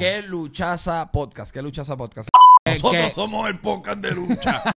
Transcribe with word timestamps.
¿Qué 0.00 0.22
luchaza 0.22 1.12
podcast? 1.12 1.52
¿Qué 1.52 1.60
luchaza 1.60 1.94
podcast? 1.94 2.30
Nosotros 2.64 3.02
¿qué? 3.08 3.10
somos 3.14 3.46
el 3.50 3.58
podcast 3.60 3.98
de 3.98 4.12
lucha. 4.12 4.62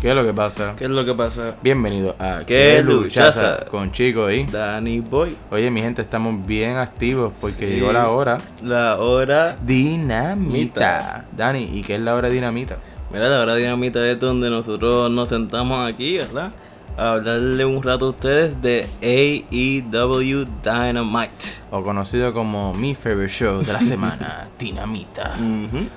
¿Qué 0.00 0.10
es 0.10 0.14
lo 0.14 0.24
que 0.24 0.32
pasa? 0.32 0.74
¿Qué 0.76 0.84
es 0.84 0.90
lo 0.90 1.04
que 1.04 1.12
pasa? 1.14 1.56
Bienvenido 1.60 2.14
a 2.20 2.42
¿Qué 2.46 2.82
luchaza? 2.84 3.64
con 3.68 3.90
Chico 3.90 4.30
y 4.30 4.44
Danny 4.44 5.00
Boy. 5.00 5.36
Oye, 5.50 5.72
mi 5.72 5.80
gente, 5.80 6.02
estamos 6.02 6.46
bien 6.46 6.76
activos 6.76 7.32
porque 7.40 7.66
Sí. 7.68 7.74
llegó 7.74 7.92
la 7.92 8.08
hora 8.08 8.38
La 8.62 8.98
hora. 8.98 9.56
dinamita. 9.62 11.26
Dani, 11.36 11.64
¿y 11.72 11.82
qué 11.82 11.96
es 11.96 12.00
la 12.02 12.14
hora 12.14 12.28
dinamita? 12.30 12.78
Mira, 13.10 13.28
la 13.28 13.40
hora 13.40 13.56
dinamita 13.56 14.06
es 14.08 14.20
donde 14.20 14.50
nosotros 14.50 15.10
nos 15.10 15.28
sentamos 15.30 15.88
aquí, 15.92 16.18
¿verdad? 16.18 16.52
A 16.98 17.12
hablarle 17.12 17.64
un 17.64 17.80
rato 17.80 18.06
a 18.06 18.08
ustedes 18.10 18.60
de 18.60 18.86
AEW 19.02 20.46
Dynamite. 20.64 21.46
O 21.70 21.82
conocido 21.84 22.32
como 22.34 22.74
mi 22.74 22.94
favorite 22.96 23.28
show 23.32 23.60
de 23.62 23.72
la 23.72 23.80
semana, 23.92 24.48
Dinamita. 24.58 25.34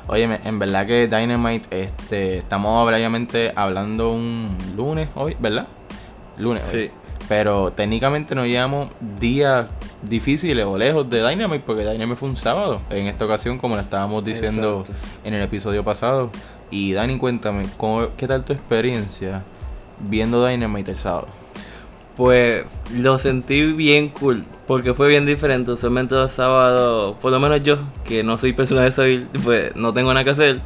Oye, 0.08 0.40
en 0.44 0.60
verdad 0.60 0.86
que 0.86 1.08
Dynamite, 1.08 1.84
este, 1.86 2.38
estamos 2.38 2.86
obviamente 2.88 3.52
hablando 3.56 4.12
un 4.12 4.56
lunes 4.76 5.10
hoy, 5.16 5.36
¿verdad? 5.40 5.68
Lunes 6.38 6.72
hoy. 6.72 6.88
Sí. 6.88 6.92
Pero 7.28 7.72
técnicamente 7.72 8.36
no 8.36 8.46
llevamos 8.46 8.90
días 9.20 9.66
difíciles 10.04 10.66
o 10.66 10.78
lejos 10.78 11.10
de 11.10 11.28
Dynamite 11.28 11.64
porque 11.66 11.84
Dynamite 11.84 12.18
fue 12.18 12.30
un 12.30 12.36
sábado. 12.36 12.80
En 12.92 13.08
esta 13.08 13.26
ocasión, 13.26 13.58
como 13.58 13.76
le 13.76 13.82
estábamos 13.82 14.24
diciendo 14.24 14.82
Exacto. 14.82 15.02
en 15.24 15.34
el 15.34 15.42
episodio 15.42 15.84
pasado. 15.84 16.30
Y 16.70 16.94
Dani, 16.94 17.18
cuéntame, 17.18 17.66
¿cómo- 17.78 18.10
¿qué 18.18 18.28
tal 18.28 18.44
tu 18.46 18.54
experiencia 18.54 19.44
viendo 20.10 20.46
Dynamite 20.46 20.92
el 20.92 20.98
sábado? 20.98 21.28
Pues 22.16 22.66
lo 22.96 23.18
sentí 23.18 23.74
bien 23.74 24.10
cool, 24.10 24.46
porque 24.68 24.94
fue 24.94 25.08
bien 25.08 25.26
diferente. 25.26 25.72
Usualmente 25.72 26.16
los 26.16 26.32
sábados, 26.32 27.16
por 27.22 27.32
lo 27.32 27.40
menos 27.40 27.64
yo, 27.64 27.78
que 28.06 28.24
no 28.24 28.38
soy 28.38 28.54
persona 28.54 28.84
de 28.84 28.92
salir, 28.92 29.28
pues 29.44 29.76
no 29.76 29.94
tengo 29.94 30.14
nada 30.14 30.24
que 30.24 30.32
hacer. 30.32 30.62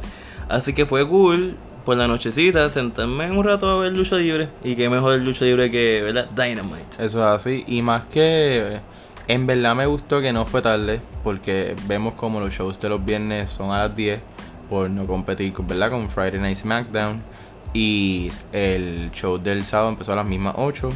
Así 0.48 0.72
que 0.72 0.86
fue 0.86 1.06
cool 1.08 1.56
por 1.84 1.96
la 1.96 2.08
nochecita 2.08 2.68
sentarme 2.68 3.30
un 3.30 3.44
rato 3.44 3.70
a 3.70 3.78
ver 3.78 3.92
lucha 3.92 4.16
libre. 4.16 4.48
Y 4.64 4.74
qué 4.74 4.90
mejor 4.90 5.14
el 5.14 5.24
lucha 5.24 5.44
libre 5.44 5.70
que, 5.70 6.02
¿verdad? 6.02 6.28
Dynamite. 6.34 6.96
Eso 6.98 7.04
es 7.04 7.16
así. 7.16 7.64
Y 7.68 7.80
más 7.80 8.04
que 8.06 8.80
en 9.28 9.46
verdad 9.46 9.74
me 9.74 9.86
gustó 9.86 10.20
que 10.20 10.32
no 10.32 10.46
fue 10.46 10.62
tarde, 10.62 11.00
porque 11.24 11.74
vemos 11.86 12.14
como 12.14 12.40
los 12.40 12.52
shows 12.52 12.78
de 12.80 12.88
los 12.88 13.04
viernes 13.04 13.50
son 13.50 13.70
a 13.70 13.86
las 13.86 13.96
10 13.96 14.20
por 14.68 14.90
no 14.90 15.06
competir 15.06 15.52
con, 15.52 15.66
¿verdad? 15.66 15.90
con 15.90 16.08
Friday 16.08 16.40
Night 16.40 16.56
SmackDown. 16.56 17.22
Y 17.78 18.32
el 18.52 19.10
show 19.12 19.36
del 19.36 19.62
sábado 19.64 19.90
empezó 19.90 20.14
a 20.14 20.16
las 20.16 20.24
mismas 20.26 20.54
8. 20.56 20.88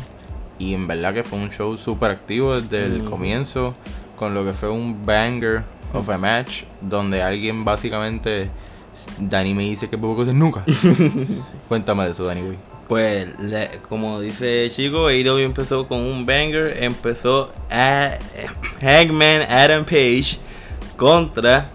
Y 0.59 0.73
en 0.73 0.86
verdad 0.86 1.12
que 1.12 1.23
fue 1.25 1.39
un 1.39 1.50
show 1.50 1.77
súper 1.77 2.11
activo 2.11 2.59
desde 2.59 2.86
el 2.86 3.03
Mm. 3.03 3.05
comienzo, 3.11 3.75
con 4.17 4.33
lo 4.33 4.45
que 4.47 4.55
fue 4.55 4.70
un 4.70 5.05
banger 5.05 5.62
of 5.92 6.08
a 6.08 6.17
match, 6.17 6.62
donde 6.81 7.20
alguien 7.23 7.64
básicamente. 7.67 8.51
Dani 9.19 9.53
me 9.55 9.62
dice 9.64 9.89
que 9.89 9.98
puedo 9.98 10.17
cosas 10.17 10.34
nunca. 10.34 10.64
Cuéntame 11.69 12.05
de 12.05 12.11
eso, 12.12 12.25
Dani. 12.25 12.41
güey. 12.42 12.56
Pues, 12.89 13.28
le- 13.39 13.78
como 13.89 14.19
dice 14.20 14.69
Chico, 14.75 15.06
AEW 15.06 15.39
empezó 15.45 15.86
con 15.86 16.01
un 16.01 16.25
banger. 16.27 16.83
Empezó 16.83 17.53
a 17.70 18.12
Hangman 18.81 19.42
Adam 19.42 19.84
Page 19.84 20.39
contra 20.97 21.70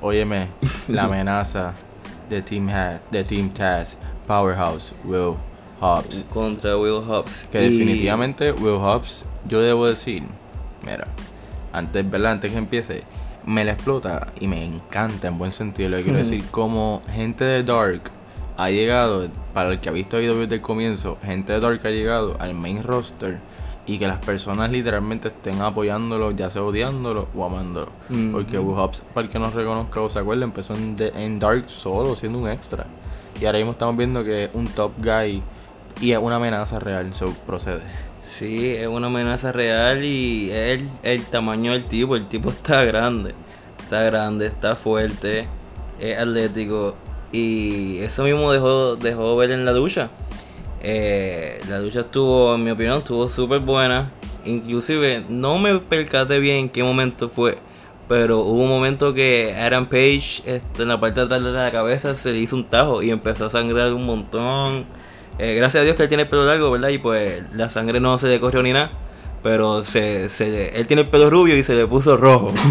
Óyeme, 0.00 0.48
la 0.88 1.04
amenaza 1.04 1.74
de 2.32 2.42
Team, 2.42 2.68
ha 2.70 3.00
de 3.10 3.24
Team 3.24 3.50
Taz, 3.50 3.96
Powerhouse, 4.26 4.94
Will 5.04 5.36
Hobbs. 5.80 6.24
contra 6.32 6.76
Will 6.76 7.02
Hobbs. 7.06 7.46
Que 7.50 7.58
Y- 7.64 7.70
definitivamente 7.78 8.52
Will 8.52 8.76
Hobbs, 8.80 9.24
yo 9.48 9.60
debo 9.60 9.86
decir, 9.86 10.22
mira, 10.82 11.06
antes, 11.72 12.08
¿verdad? 12.10 12.32
Antes 12.32 12.52
que 12.52 12.58
empiece, 12.58 13.02
me 13.46 13.64
la 13.64 13.72
explota 13.72 14.28
y 14.40 14.46
me 14.48 14.64
encanta 14.64 15.28
en 15.28 15.38
buen 15.38 15.52
sentido. 15.52 15.88
Lo 15.90 15.96
que 15.98 16.04
quiero 16.04 16.18
decir, 16.18 16.44
como 16.50 17.02
gente 17.12 17.44
de 17.44 17.62
Dark 17.64 18.02
ha 18.56 18.70
llegado, 18.70 19.28
para 19.52 19.70
el 19.70 19.80
que 19.80 19.88
ha 19.88 19.92
visto 19.92 20.16
AEW 20.16 20.40
desde 20.42 20.56
el 20.56 20.60
comienzo, 20.60 21.18
gente 21.24 21.52
de 21.52 21.60
Dark 21.60 21.80
ha 21.84 21.90
llegado 21.90 22.36
al 22.38 22.54
main 22.54 22.82
roster 22.82 23.38
y 23.86 23.98
que 23.98 24.06
las 24.06 24.18
personas 24.18 24.70
literalmente 24.70 25.28
estén 25.28 25.60
apoyándolo, 25.60 26.30
ya 26.30 26.50
sea 26.50 26.62
odiándolo 26.62 27.28
o 27.34 27.44
amándolo. 27.44 27.88
Porque 28.32 28.58
Hobbs, 28.58 29.02
para 29.12 29.26
el 29.26 29.32
que 29.32 29.38
no 29.38 29.50
reconozca 29.50 30.00
o 30.00 30.08
se 30.10 30.20
acuerde, 30.20 30.44
empezó 30.44 30.74
en, 30.74 30.94
The- 30.96 31.12
en 31.24 31.38
Dark 31.38 31.64
solo, 31.68 32.14
siendo 32.14 32.38
un 32.38 32.48
extra. 32.48 32.86
Y 33.40 33.46
ahora 33.46 33.58
mismo 33.58 33.72
estamos 33.72 33.96
viendo 33.96 34.22
que 34.22 34.44
es 34.44 34.50
un 34.52 34.68
top 34.68 34.92
guy 34.98 35.42
y 36.00 36.12
es 36.12 36.18
una 36.18 36.36
amenaza 36.36 36.78
real, 36.78 37.12
so 37.14 37.32
procede. 37.46 37.82
Sí, 38.22 38.70
es 38.70 38.86
una 38.86 39.08
amenaza 39.08 39.50
real 39.52 40.04
y 40.04 40.50
es 40.50 40.78
el, 40.80 40.88
el 41.02 41.24
tamaño 41.24 41.72
del 41.72 41.84
tipo. 41.84 42.14
El 42.16 42.28
tipo 42.28 42.50
está 42.50 42.84
grande. 42.84 43.34
Está 43.82 44.02
grande, 44.04 44.46
está 44.46 44.76
fuerte, 44.76 45.46
es 46.00 46.16
atlético. 46.18 46.94
Y 47.32 47.98
eso 47.98 48.22
mismo 48.24 48.52
dejó, 48.52 48.96
dejó 48.96 49.36
ver 49.36 49.50
en 49.50 49.64
la 49.64 49.72
ducha. 49.72 50.08
Eh, 50.84 51.60
la 51.68 51.78
ducha 51.78 52.00
estuvo, 52.00 52.56
en 52.56 52.64
mi 52.64 52.70
opinión, 52.72 52.98
estuvo 52.98 53.28
súper 53.28 53.60
buena. 53.60 54.10
Inclusive 54.44 55.24
no 55.28 55.56
me 55.58 55.78
percaté 55.78 56.40
bien 56.40 56.56
en 56.56 56.68
qué 56.68 56.82
momento 56.82 57.28
fue. 57.28 57.56
Pero 58.08 58.40
hubo 58.40 58.62
un 58.62 58.68
momento 58.68 59.14
que 59.14 59.54
Adam 59.56 59.86
Page 59.86 60.42
este, 60.44 60.82
en 60.82 60.88
la 60.88 61.00
parte 61.00 61.20
de 61.20 61.26
atrás 61.26 61.42
de 61.42 61.52
la 61.52 61.70
cabeza 61.70 62.16
se 62.16 62.32
le 62.32 62.38
hizo 62.38 62.56
un 62.56 62.64
tajo 62.64 63.02
y 63.02 63.10
empezó 63.10 63.46
a 63.46 63.50
sangrar 63.50 63.94
un 63.94 64.04
montón. 64.04 64.84
Eh, 65.38 65.54
gracias 65.54 65.82
a 65.82 65.84
Dios 65.84 65.96
que 65.96 66.02
él 66.02 66.08
tiene 66.08 66.24
el 66.24 66.28
pelo 66.28 66.44
largo, 66.44 66.70
¿verdad? 66.72 66.88
Y 66.88 66.98
pues 66.98 67.42
la 67.54 67.70
sangre 67.70 68.00
no 68.00 68.18
se 68.18 68.26
le 68.26 68.40
corrió 68.40 68.62
ni 68.62 68.72
nada. 68.72 68.90
Pero 69.42 69.84
se, 69.84 70.28
se, 70.28 70.78
él 70.78 70.86
tiene 70.86 71.02
el 71.02 71.08
pelo 71.08 71.30
rubio 71.30 71.56
y 71.56 71.62
se 71.62 71.74
le 71.74 71.86
puso 71.86 72.16
rojo. 72.16 72.52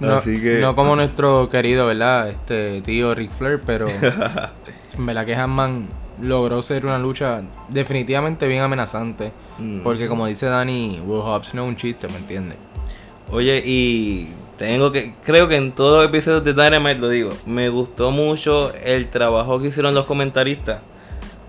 No, 0.00 0.12
Así 0.12 0.40
que... 0.40 0.60
no 0.60 0.76
como 0.76 0.94
nuestro 0.94 1.48
querido, 1.48 1.88
¿verdad? 1.88 2.28
Este 2.28 2.82
tío 2.82 3.16
Ric 3.16 3.32
Flair, 3.32 3.60
pero 3.66 3.88
en 4.96 5.06
verdad 5.06 5.26
que 5.26 5.34
Hanman 5.34 5.88
logró 6.20 6.62
ser 6.62 6.86
una 6.86 6.98
lucha 6.98 7.42
definitivamente 7.68 8.46
bien 8.48 8.62
amenazante. 8.62 9.32
Mm. 9.58 9.80
Porque 9.80 10.08
como 10.08 10.26
dice 10.26 10.46
Dani, 10.46 11.00
Will 11.04 11.20
Hobbs 11.20 11.54
no 11.54 11.64
es 11.64 11.68
un 11.68 11.76
chiste, 11.76 12.08
¿me 12.08 12.16
entiendes? 12.16 12.58
Oye, 13.30 13.62
y 13.64 14.28
tengo 14.56 14.90
que, 14.90 15.14
creo 15.22 15.48
que 15.48 15.56
en 15.56 15.72
todos 15.72 15.98
los 15.98 16.08
episodios 16.08 16.44
de 16.44 16.54
Dynamite 16.54 16.98
lo 16.98 17.08
digo, 17.08 17.30
me 17.46 17.68
gustó 17.68 18.10
mucho 18.10 18.72
el 18.74 19.08
trabajo 19.08 19.60
que 19.60 19.68
hicieron 19.68 19.94
los 19.94 20.06
comentaristas, 20.06 20.80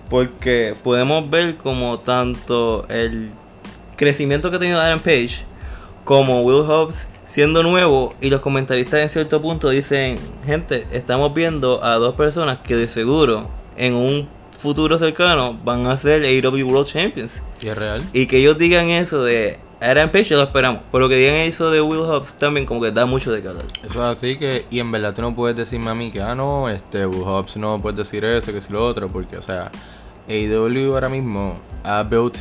porque 0.09 0.75
podemos 0.83 1.29
ver 1.29 1.55
como 1.55 1.99
tanto 1.99 2.85
el 2.89 3.31
crecimiento 3.95 4.49
que 4.49 4.57
ha 4.57 4.59
tenido 4.59 4.79
Adam 4.79 4.99
Page, 4.99 5.43
como 6.03 6.41
Will 6.41 6.65
Hobbs 6.69 7.07
siendo 7.25 7.63
nuevo, 7.63 8.13
y 8.19 8.29
los 8.29 8.41
comentaristas 8.41 9.01
en 9.01 9.09
cierto 9.09 9.41
punto 9.41 9.69
dicen, 9.69 10.17
gente, 10.45 10.85
estamos 10.91 11.33
viendo 11.33 11.83
a 11.83 11.95
dos 11.95 12.15
personas 12.15 12.59
que 12.59 12.75
de 12.75 12.87
seguro 12.87 13.49
en 13.77 13.93
un 13.93 14.27
futuro 14.59 14.99
cercano 14.99 15.57
van 15.63 15.87
a 15.87 15.97
ser 15.97 16.23
AEW 16.23 16.67
World 16.67 16.87
Champions. 16.87 17.41
Y 17.61 17.67
es 17.67 17.77
real. 17.77 18.03
Y 18.13 18.27
que 18.27 18.37
ellos 18.37 18.57
digan 18.57 18.87
eso 18.89 19.23
de 19.23 19.59
Adam 19.81 20.11
Page, 20.11 20.35
lo 20.35 20.43
esperamos. 20.43 20.81
Pero 20.91 21.07
que 21.07 21.15
digan 21.15 21.35
eso 21.35 21.71
de 21.71 21.81
Will 21.81 22.01
Hobbs 22.01 22.33
también 22.33 22.65
como 22.65 22.81
que 22.81 22.91
da 22.91 23.05
mucho 23.05 23.31
de 23.31 23.41
calor. 23.41 23.65
Eso 23.83 24.11
es 24.11 24.17
así 24.17 24.37
que, 24.37 24.65
y 24.69 24.79
en 24.79 24.91
verdad 24.91 25.13
tú 25.13 25.21
no 25.21 25.33
puedes 25.33 25.55
decirme 25.55 25.89
a 25.89 25.95
mí 25.95 26.11
que, 26.11 26.21
ah, 26.21 26.35
no, 26.35 26.69
este, 26.69 27.05
Will 27.05 27.23
Hobbs 27.23 27.57
no 27.57 27.81
puedes 27.81 27.97
decir 27.97 28.23
eso, 28.25 28.51
que 28.51 28.61
si 28.61 28.73
lo 28.73 28.85
otro, 28.85 29.07
porque, 29.07 29.37
o 29.37 29.41
sea, 29.41 29.71
AEW 30.27 30.93
ahora 30.93 31.09
mismo 31.09 31.57
ha 31.83 32.03
built, 32.03 32.37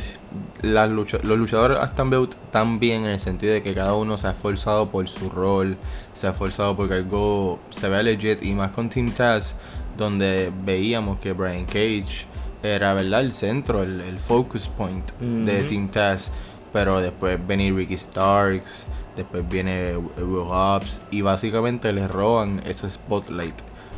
las 0.61 0.89
lucha 0.89 1.17
los 1.23 1.37
luchadores 1.39 1.79
están 1.83 2.09
built 2.09 2.35
tan 2.51 2.79
bien 2.79 3.05
en 3.05 3.11
el 3.11 3.19
sentido 3.19 3.53
de 3.53 3.63
que 3.63 3.73
cada 3.73 3.95
uno 3.95 4.17
se 4.17 4.27
ha 4.27 4.31
esforzado 4.31 4.89
por 4.89 5.07
su 5.07 5.29
rol, 5.29 5.77
se 6.13 6.27
ha 6.27 6.31
esforzado 6.31 6.75
porque 6.75 6.95
algo 6.95 7.59
se 7.69 7.89
vea 7.89 8.03
legit, 8.03 8.43
y 8.43 8.53
más 8.53 8.71
con 8.71 8.89
Team 8.89 9.11
Taz, 9.11 9.55
donde 9.99 10.51
veíamos 10.65 11.19
que 11.19 11.33
Brian 11.33 11.65
Cage 11.65 12.25
era, 12.63 12.93
¿verdad?, 12.93 13.21
el 13.21 13.31
centro, 13.31 13.83
el, 13.83 14.01
el 14.01 14.17
focus 14.17 14.67
point 14.69 15.07
de. 15.19 15.61
Team 15.63 15.89
Taz, 15.89 16.31
pero 16.73 16.99
después 16.99 17.39
viene 17.45 17.71
Ricky 17.71 17.97
Starks, 17.97 18.85
después 19.15 19.47
viene 19.47 19.95
Will 19.97 20.47
Hobbs 20.47 21.01
y 21.11 21.21
básicamente 21.21 21.93
le 21.93 22.07
roban 22.07 22.61
ese 22.65 22.89
spotlight. 22.89 23.55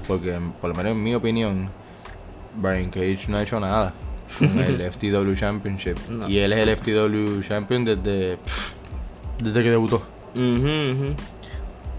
Porque 0.08 0.38
por 0.60 0.70
lo 0.72 0.76
menos 0.76 0.94
en 0.94 1.04
mi 1.04 1.14
opinión, 1.16 1.70
Brian 2.56 2.90
Cage 2.90 3.26
no 3.30 3.38
ha 3.38 3.44
hecho 3.44 3.60
nada 3.60 3.94
con 4.38 4.60
el 4.60 4.82
FTW 4.92 5.34
Championship. 5.36 5.98
No. 6.10 6.28
Y 6.28 6.40
él 6.40 6.54
es 6.54 6.68
el 6.68 6.78
FTW 6.78 7.42
Champion 7.48 7.86
desde, 7.86 8.38
pff, 8.38 8.74
desde 9.44 9.64
que 9.64 9.70
debutó. 9.70 10.02
Ujú, 10.34 10.42
ujú. 10.42 11.16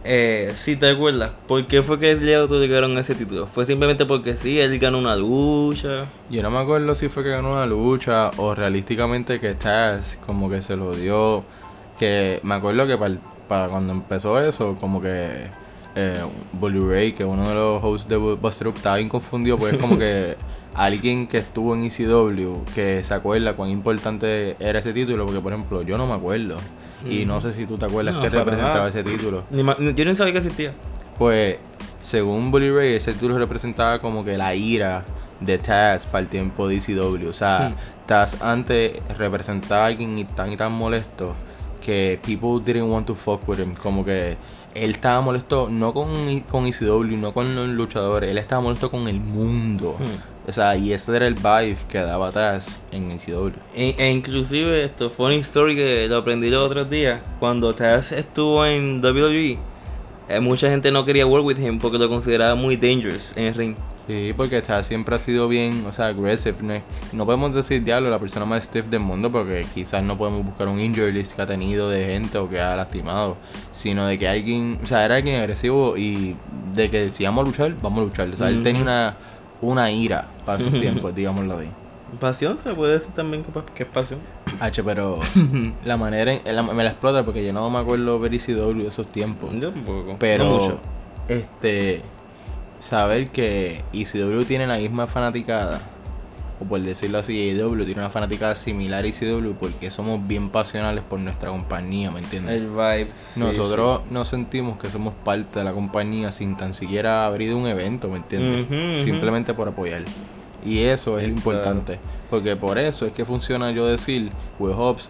Eh, 0.04 0.50
si 0.54 0.74
te 0.74 0.90
acuerdas, 0.90 1.30
¿por 1.46 1.64
qué 1.66 1.80
fue 1.80 1.98
que 1.98 2.16
le 2.16 2.36
otorgaron 2.36 2.98
ese 2.98 3.14
título? 3.14 3.46
¿Fue 3.46 3.64
simplemente 3.66 4.04
porque 4.04 4.36
sí, 4.36 4.58
él 4.58 4.76
ganó 4.80 4.98
una 4.98 5.14
lucha? 5.14 6.00
Yo 6.28 6.42
no 6.42 6.50
me 6.50 6.58
acuerdo 6.58 6.94
si 6.96 7.08
fue 7.08 7.22
que 7.22 7.30
ganó 7.30 7.52
una 7.52 7.66
lucha 7.66 8.32
o 8.36 8.54
realísticamente 8.54 9.38
que 9.38 9.54
Taz 9.54 10.18
como 10.26 10.50
que 10.50 10.60
se 10.60 10.74
lo 10.74 10.92
dio. 10.94 11.44
Que 11.98 12.40
me 12.42 12.54
acuerdo 12.54 12.86
que 12.86 12.98
para, 13.46 13.68
cuando 13.68 13.92
empezó 13.92 14.40
eso, 14.40 14.74
como 14.74 15.00
que 15.00 15.46
eh, 15.94 16.24
Bully 16.52 16.80
Ray, 16.80 17.12
que 17.12 17.24
uno 17.24 17.48
de 17.48 17.54
los 17.54 17.84
hosts 17.84 18.08
de 18.08 18.16
Buster 18.16 18.68
Up, 18.68 18.76
estaba 18.76 18.96
bien 18.96 19.08
confundido 19.08 19.56
porque 19.56 19.76
es 19.76 19.80
como 19.80 19.98
que 19.98 20.36
alguien 20.74 21.28
que 21.28 21.38
estuvo 21.38 21.76
en 21.76 21.84
ECW 21.84 22.64
que 22.74 23.04
se 23.04 23.14
acuerda 23.14 23.54
cuán 23.54 23.70
importante 23.70 24.56
era 24.58 24.80
ese 24.80 24.92
título, 24.92 25.26
porque 25.26 25.40
por 25.40 25.52
ejemplo 25.52 25.82
yo 25.82 25.96
no 25.96 26.08
me 26.08 26.14
acuerdo. 26.14 26.56
Y 27.08 27.24
no 27.24 27.40
sé 27.40 27.52
si 27.52 27.66
tú 27.66 27.76
te 27.78 27.86
acuerdas 27.86 28.14
No, 28.14 28.22
que 28.22 28.28
representaba 28.28 28.74
nada. 28.74 28.88
ese 28.88 29.02
título. 29.04 29.44
Ni 29.50 29.62
Yo 29.94 30.04
no 30.04 30.16
sabía 30.16 30.32
que 30.32 30.38
existía. 30.38 30.72
Pues, 31.18 31.58
según 32.00 32.50
Bully 32.50 32.70
Ray, 32.70 32.94
ese 32.94 33.12
título 33.12 33.38
representaba 33.38 34.00
como 34.00 34.24
que 34.24 34.36
la 34.36 34.54
ira 34.54 35.04
de 35.40 35.58
Taz 35.58 36.06
para 36.06 36.20
el 36.20 36.28
tiempo 36.28 36.68
de 36.68 36.76
ECW. 36.76 37.28
O 37.28 37.32
sea, 37.32 37.74
Taz 38.06 38.42
antes 38.42 38.92
representaba 39.16 39.84
a 39.84 39.86
alguien 39.86 40.18
y 40.18 40.24
tan 40.24 40.52
y 40.52 40.56
tan 40.56 40.72
molesto 40.72 41.34
que 41.80 42.18
people 42.24 42.60
didn't 42.64 42.90
want 42.90 43.06
to 43.06 43.14
fuck 43.14 43.48
with 43.48 43.58
him. 43.58 43.74
Como 43.74 44.04
que 44.04 44.36
él 44.74 44.90
estaba 44.92 45.20
molesto 45.20 45.68
no 45.70 45.92
con, 45.92 46.40
con 46.48 46.66
ECW, 46.66 47.16
no 47.18 47.32
con 47.32 47.54
los 47.54 47.68
luchadores, 47.68 48.30
él 48.30 48.38
estaba 48.38 48.62
molesto 48.62 48.90
con 48.90 49.06
el 49.08 49.20
mundo. 49.20 49.96
O 50.46 50.52
sea, 50.52 50.76
y 50.76 50.92
ese 50.92 51.14
era 51.14 51.26
el 51.26 51.34
vibe 51.34 51.76
que 51.88 51.98
daba 51.98 52.32
Taz 52.32 52.80
en 52.90 53.12
ECW. 53.12 53.52
E, 53.74 53.94
e 53.96 54.10
inclusive 54.10 54.84
esto 54.84 55.08
funny 55.10 55.36
story 55.36 55.76
que 55.76 56.08
lo 56.08 56.16
aprendí 56.18 56.50
los 56.50 56.62
otros 56.62 56.90
días 56.90 57.20
cuando 57.38 57.74
Taz 57.74 58.12
estuvo 58.12 58.64
en 58.66 59.00
WWE 59.04 59.58
eh, 60.28 60.40
mucha 60.40 60.68
gente 60.70 60.90
no 60.90 61.04
quería 61.04 61.26
work 61.26 61.44
with 61.44 61.58
him 61.58 61.78
porque 61.78 61.98
lo 61.98 62.08
consideraba 62.08 62.54
muy 62.54 62.76
dangerous 62.76 63.32
en 63.36 63.46
el 63.46 63.54
ring 63.54 63.76
Sí, 64.08 64.34
porque 64.36 64.58
está, 64.58 64.82
siempre 64.82 65.14
ha 65.14 65.18
sido 65.20 65.46
bien, 65.46 65.84
o 65.86 65.92
sea, 65.92 66.06
aggressive. 66.06 66.56
No, 66.60 66.74
no 67.12 67.24
podemos 67.24 67.54
decir 67.54 67.84
diablo 67.84 68.10
la 68.10 68.18
persona 68.18 68.44
más 68.44 68.64
stiff 68.64 68.86
del 68.86 68.98
mundo 68.98 69.30
porque 69.30 69.64
quizás 69.72 70.02
no 70.02 70.18
podemos 70.18 70.44
buscar 70.44 70.66
un 70.66 70.80
injury 70.80 71.12
list 71.12 71.36
que 71.36 71.42
ha 71.42 71.46
tenido 71.46 71.88
de 71.88 72.06
gente 72.06 72.36
o 72.38 72.50
que 72.50 72.60
ha 72.60 72.74
lastimado, 72.74 73.36
sino 73.70 74.06
de 74.06 74.18
que 74.18 74.26
alguien, 74.26 74.80
o 74.82 74.86
sea, 74.86 75.04
era 75.04 75.14
alguien 75.14 75.36
agresivo 75.36 75.96
y 75.96 76.34
de 76.74 76.90
que 76.90 77.10
si 77.10 77.24
vamos 77.24 77.44
a 77.44 77.46
luchar, 77.46 77.76
vamos 77.80 78.00
a 78.00 78.04
luchar. 78.04 78.28
O 78.28 78.36
sea, 78.36 78.48
él 78.48 78.56
Ujú. 78.56 78.64
tenía 78.64 78.82
una, 78.82 79.16
una 79.62 79.90
ira 79.90 80.26
para 80.44 80.58
sus 80.58 80.72
tiempos, 80.80 81.14
digámoslo 81.14 81.56
así. 81.58 81.68
pasión 82.20 82.58
se 82.58 82.74
puede 82.74 82.94
decir 82.94 83.12
también 83.14 83.42
que, 83.42 83.82
es 83.84 83.88
pasión 83.88 84.20
H, 84.60 84.82
pero 84.84 85.18
la 85.84 85.96
manera 85.96 86.32
en, 86.32 86.54
la- 86.56 86.62
me 86.62 86.84
la 86.84 86.90
explota 86.90 87.24
porque 87.24 87.42
yo 87.46 87.52
no 87.54 87.70
me 87.70 87.78
acuerdo 87.78 88.18
ver 88.20 88.34
de 88.82 88.88
esos 88.88 89.06
tiempos. 89.06 89.50
yo 89.58 89.70
un 89.70 89.82
poco 89.84 90.16
Pero, 90.18 90.44
no 90.44 90.50
mucho. 90.50 90.80
este, 91.28 92.02
saber 92.80 93.28
que 93.28 93.82
ECW 93.92 94.42
tiene 94.44 94.66
la 94.66 94.76
misma 94.76 95.06
fanaticada, 95.06 95.80
o 96.62 96.64
por 96.64 96.80
decirlo 96.80 97.18
así, 97.18 97.50
AEW 97.50 97.84
tiene 97.84 98.00
una 98.00 98.10
fanaticada 98.10 98.54
similar 98.54 99.04
a 99.04 99.08
ECW 99.08 99.52
porque 99.58 99.90
somos 99.90 100.26
bien 100.26 100.50
pasionales 100.50 101.02
por 101.02 101.18
nuestra 101.20 101.50
compañía, 101.50 102.10
¿me 102.10 102.20
entiendes? 102.20 102.56
el 102.56 102.68
vibe 102.68 103.08
sí, 103.34 103.40
Nosotros 103.40 104.02
nos 104.10 104.28
sentimos 104.28 104.78
que 104.78 104.88
somos 104.88 105.14
parte 105.24 105.58
de 105.58 105.64
la 105.64 105.72
compañía 105.72 106.30
sin 106.30 106.56
tan 106.56 106.74
siquiera 106.74 107.26
haber 107.26 107.42
ido 107.42 107.56
a 107.56 107.60
un 107.60 107.66
evento, 107.66 108.08
¿me 108.08 108.16
entiendes? 108.16 109.04
Simplemente 109.04 109.54
por 109.54 109.68
apoyar. 109.68 110.02
Y 110.64 110.78
eso 110.80 111.18
es 111.18 111.28
lo 111.28 111.34
Claro. 111.34 111.58
importante. 111.58 111.98
Porque 112.30 112.56
por 112.56 112.78
eso 112.78 113.04
es 113.04 113.12
que 113.12 113.26
funciona 113.26 113.70
yo 113.72 113.86
decir, 113.86 114.30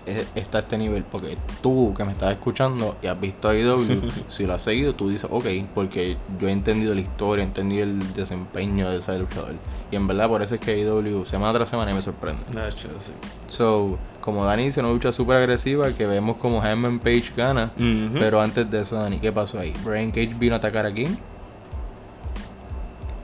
es- 0.06 0.26
está 0.34 0.58
a 0.58 0.60
este 0.62 0.76
nivel. 0.78 1.04
Porque 1.04 1.36
tú 1.62 1.94
que 1.96 2.04
me 2.04 2.12
estás 2.12 2.32
escuchando 2.32 2.96
y 3.02 3.06
has 3.06 3.20
visto 3.20 3.48
a 3.48 3.54
IW, 3.54 3.86
si 4.28 4.44
lo 4.46 4.54
has 4.54 4.62
seguido, 4.62 4.94
tú 4.94 5.08
dices, 5.08 5.28
ok, 5.30 5.46
porque 5.74 6.16
yo 6.40 6.48
he 6.48 6.52
entendido 6.52 6.94
la 6.94 7.00
historia, 7.00 7.44
he 7.44 7.46
entendido 7.46 7.84
el 7.84 8.12
desempeño 8.14 8.90
de 8.90 8.98
ese 8.98 9.16
luchador. 9.18 9.54
Y 9.92 9.96
en 9.96 10.06
verdad 10.08 10.28
por 10.28 10.42
eso 10.42 10.54
es 10.56 10.60
que 10.60 10.76
IW 10.80 11.24
semana 11.26 11.52
tras 11.52 11.68
semana 11.68 11.94
me 11.94 12.02
sorprende. 12.02 12.42
sí. 12.48 12.54
Nacho, 12.56 12.88
sí. 12.98 13.12
So, 13.48 13.98
como 14.20 14.44
Dani 14.44 14.64
hizo 14.64 14.80
una 14.80 14.90
lucha 14.90 15.12
súper 15.12 15.36
agresiva 15.36 15.90
que 15.92 16.06
vemos 16.06 16.38
como 16.38 16.60
Hangman 16.60 16.98
Page 16.98 17.32
gana. 17.36 17.70
Pero 18.14 18.40
antes 18.40 18.68
de 18.70 18.80
eso, 18.82 18.96
Dani, 18.96 19.18
¿qué 19.18 19.30
pasó 19.30 19.58
ahí? 19.60 19.72
Brian 19.84 20.10
Cage 20.10 20.34
vino 20.38 20.54
a 20.54 20.58
atacar 20.58 20.86
a 20.86 20.92
quién? 20.92 21.18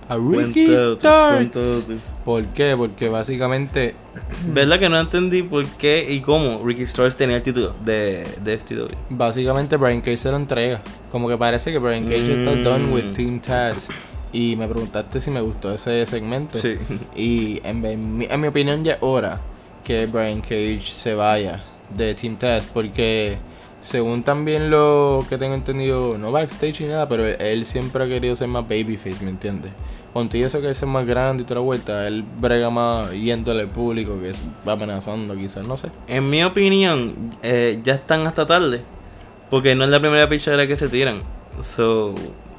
A 0.08 0.16
Ricky 0.16 0.66
Cuéntalo 0.66 0.90
tú, 0.94 1.00
Starks. 1.00 1.36
cuéntalo 1.36 1.80
tú. 1.82 1.94
¿Por 2.24 2.46
qué? 2.46 2.74
Porque 2.76 3.08
básicamente 3.08 3.94
¿Verdad 4.48 4.78
que 4.78 4.88
no 4.88 4.98
entendí 4.98 5.42
por 5.42 5.66
qué 5.66 6.06
y 6.10 6.20
cómo 6.20 6.64
Ricky 6.64 6.86
Starks 6.86 7.16
tenía 7.16 7.36
el 7.36 7.42
título 7.42 7.74
de, 7.84 8.26
de 8.42 8.58
FTW? 8.58 8.94
Básicamente 9.10 9.76
Brian 9.76 10.00
Cage 10.00 10.16
se 10.16 10.30
lo 10.30 10.36
entrega. 10.36 10.80
Como 11.12 11.28
que 11.28 11.36
parece 11.36 11.70
que 11.72 11.78
Brian 11.78 12.04
Cage 12.04 12.32
está 12.42 12.52
Mm. 12.56 12.62
done 12.62 12.92
with 12.92 13.12
Team 13.14 13.40
Taz. 13.40 13.88
Y 14.32 14.56
me 14.56 14.66
preguntaste 14.68 15.20
si 15.20 15.30
me 15.30 15.40
gustó 15.40 15.72
ese 15.72 16.04
segmento. 16.06 16.58
Sí. 16.58 16.76
Y 17.16 17.60
en, 17.64 17.84
en 17.84 18.18
mi, 18.18 18.26
en 18.28 18.40
mi 18.40 18.48
opinión 18.48 18.84
ya 18.84 18.92
es 18.94 18.98
hora 19.02 19.40
que 19.84 20.06
Brian 20.06 20.40
Cage 20.42 20.82
se 20.84 21.14
vaya 21.14 21.64
de 21.96 22.14
Team 22.14 22.36
Taz. 22.36 22.66
Porque 22.72 23.38
según 23.80 24.22
también 24.22 24.70
lo 24.70 25.24
que 25.28 25.38
tengo 25.38 25.54
entendido, 25.54 26.18
no 26.18 26.32
backstage 26.32 26.80
ni 26.80 26.88
nada, 26.88 27.08
pero 27.08 27.26
él, 27.26 27.36
él 27.40 27.66
siempre 27.66 28.04
ha 28.04 28.08
querido 28.08 28.34
ser 28.36 28.48
más 28.48 28.64
babyface, 28.64 29.24
¿me 29.24 29.30
entiendes? 29.30 29.72
Contigo 30.12 30.46
eso 30.46 30.60
que 30.60 30.66
él 30.66 30.72
es 30.72 30.82
más 30.84 31.06
grande 31.06 31.42
y 31.42 31.46
toda 31.46 31.60
la 31.60 31.64
vuelta, 31.66 32.06
él 32.06 32.24
brega 32.40 32.70
más 32.70 33.12
yéndole 33.12 33.62
al 33.62 33.68
público 33.68 34.18
que 34.20 34.32
va 34.66 34.72
amenazando 34.72 35.36
quizás, 35.36 35.66
no 35.66 35.76
sé. 35.76 35.90
En 36.06 36.28
mi 36.28 36.42
opinión, 36.42 37.30
eh, 37.42 37.78
ya 37.82 37.94
están 37.94 38.26
hasta 38.26 38.46
tarde. 38.46 38.82
Porque 39.50 39.74
no 39.74 39.84
es 39.84 39.90
la 39.90 40.00
primera 40.00 40.28
pichadera 40.28 40.66
que 40.66 40.76
se 40.76 40.88
tiran. 40.88 41.22
So, 41.62 42.14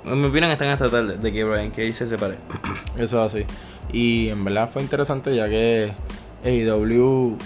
en 0.05 0.21
mi 0.21 0.27
opinión, 0.27 0.51
están 0.51 0.69
hasta 0.69 0.89
tarde 0.89 1.17
de 1.17 1.31
que 1.31 1.43
Brian 1.43 1.69
Cage 1.69 1.93
se 1.93 2.07
separe. 2.07 2.37
Eso 2.97 3.23
es 3.23 3.33
así. 3.33 3.45
Y 3.91 4.29
en 4.29 4.43
verdad 4.43 4.69
fue 4.71 4.81
interesante 4.81 5.35
ya 5.35 5.49
que 5.49 5.91
AEW, 6.43 7.37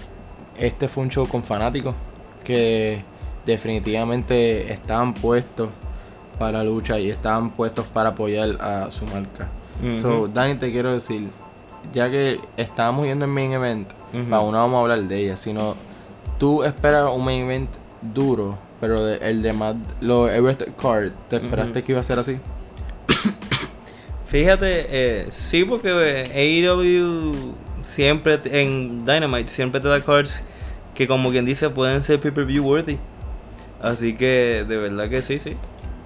este 0.57 0.87
fue 0.87 1.03
un 1.03 1.09
show 1.09 1.27
con 1.27 1.43
fanáticos 1.43 1.95
que 2.43 3.03
definitivamente 3.45 4.71
estaban 4.71 5.13
puestos 5.13 5.69
para 6.39 6.59
la 6.59 6.63
lucha 6.63 6.99
y 6.99 7.09
estaban 7.09 7.51
puestos 7.51 7.85
para 7.87 8.09
apoyar 8.09 8.57
a 8.61 8.89
su 8.91 9.05
marca. 9.05 9.49
Ujú. 9.83 9.95
So, 9.95 10.27
Dani, 10.27 10.55
te 10.55 10.71
quiero 10.71 10.93
decir, 10.93 11.29
ya 11.93 12.09
que 12.09 12.39
estábamos 12.57 13.03
viendo 13.03 13.25
el 13.25 13.31
main 13.31 13.51
event, 13.51 13.89
Ujú. 14.13 14.33
aún 14.33 14.51
no 14.53 14.57
vamos 14.59 14.77
a 14.77 14.81
hablar 14.81 15.01
de 15.03 15.17
ella, 15.17 15.37
sino 15.37 15.75
tú 16.39 16.63
esperas 16.63 17.05
un 17.13 17.23
main 17.25 17.41
event 17.45 17.69
duro, 18.01 18.57
pero 18.81 19.03
de- 19.03 19.17
el 19.17 19.41
de 19.41 19.53
más, 19.53 19.75
lo, 20.01 20.29
el 20.29 20.43
rest 20.43 20.63
card, 20.81 21.11
¿te 21.29 21.37
esperaste 21.37 21.83
que 21.83 21.91
iba 21.91 22.01
a 22.01 22.03
ser 22.03 22.19
así? 22.19 22.37
Fíjate, 24.27 24.85
eh, 24.89 25.27
sí, 25.29 25.63
porque 25.63 25.89
eh, 26.33 26.63
AEW 26.65 27.53
siempre 27.83 28.39
en 28.45 29.05
Dynamite 29.05 29.49
siempre 29.49 29.79
te 29.79 29.87
da 29.87 30.01
cards 30.01 30.41
que, 30.95 31.07
como 31.07 31.29
quien 31.29 31.45
dice, 31.45 31.69
pueden 31.69 32.03
ser 32.03 32.19
pay-per-view 32.19 32.63
worthy. 32.65 32.97
Así 33.83 34.15
que, 34.15 34.65
de 34.67 34.77
verdad 34.77 35.09
que 35.09 35.21
sí, 35.21 35.37
sí. 35.39 35.55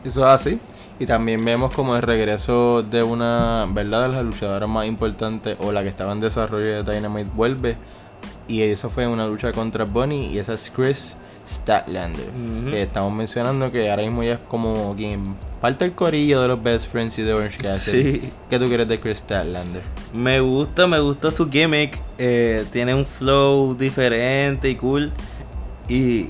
Eso 0.03 0.21
es 0.21 0.25
así. 0.25 0.59
Y 0.99 1.05
también 1.05 1.45
vemos 1.45 1.73
como 1.73 1.95
el 1.95 2.01
regreso 2.01 2.81
de 2.81 3.03
una, 3.03 3.67
¿verdad? 3.69 4.09
De 4.09 4.15
las 4.15 4.25
luchadoras 4.25 4.67
más 4.67 4.87
importantes 4.87 5.55
o 5.59 5.71
la 5.71 5.83
que 5.83 5.89
estaba 5.89 6.11
en 6.11 6.19
desarrollo 6.19 6.83
de 6.83 6.93
Dynamite 6.93 7.29
vuelve. 7.35 7.77
Y 8.47 8.63
eso 8.63 8.89
fue 8.89 9.07
una 9.07 9.27
lucha 9.27 9.51
contra 9.51 9.85
Bunny 9.85 10.33
y 10.33 10.39
esa 10.39 10.55
es 10.55 10.71
Chris 10.75 11.15
Statlander. 11.47 12.29
Que 12.71 12.81
estamos 12.81 13.13
mencionando 13.13 13.71
que 13.71 13.89
ahora 13.91 14.03
mismo 14.03 14.23
ya 14.23 14.33
es 14.33 14.39
como 14.47 14.95
quien 14.95 15.35
parte 15.61 15.85
el 15.85 15.91
corillo 15.93 16.41
de 16.41 16.47
los 16.47 16.63
Best 16.63 16.91
Friends 16.91 17.19
y 17.19 17.21
de 17.21 17.33
Orange 17.33 17.59
Cassidy. 17.59 18.11
Sí. 18.19 18.31
¿Qué 18.49 18.57
tú 18.57 18.67
quieres 18.67 18.87
de 18.87 18.99
Chris 18.99 19.19
Statlander? 19.19 19.83
Me 20.13 20.39
gusta, 20.39 20.87
me 20.87 20.99
gusta 20.99 21.29
su 21.29 21.49
gimmick. 21.49 22.01
eh, 22.17 22.65
tiene 22.71 22.95
un 22.95 23.05
flow 23.05 23.75
diferente 23.75 24.69
y 24.69 24.75
cool. 24.75 25.11
Y 25.87 26.29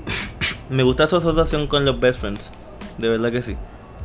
me 0.70 0.82
gusta 0.82 1.06
su 1.06 1.16
asociación 1.16 1.66
con 1.66 1.84
los 1.84 1.98
best 2.00 2.20
friends. 2.20 2.50
De 2.98 3.08
verdad 3.08 3.32
que 3.32 3.42
sí. 3.42 3.56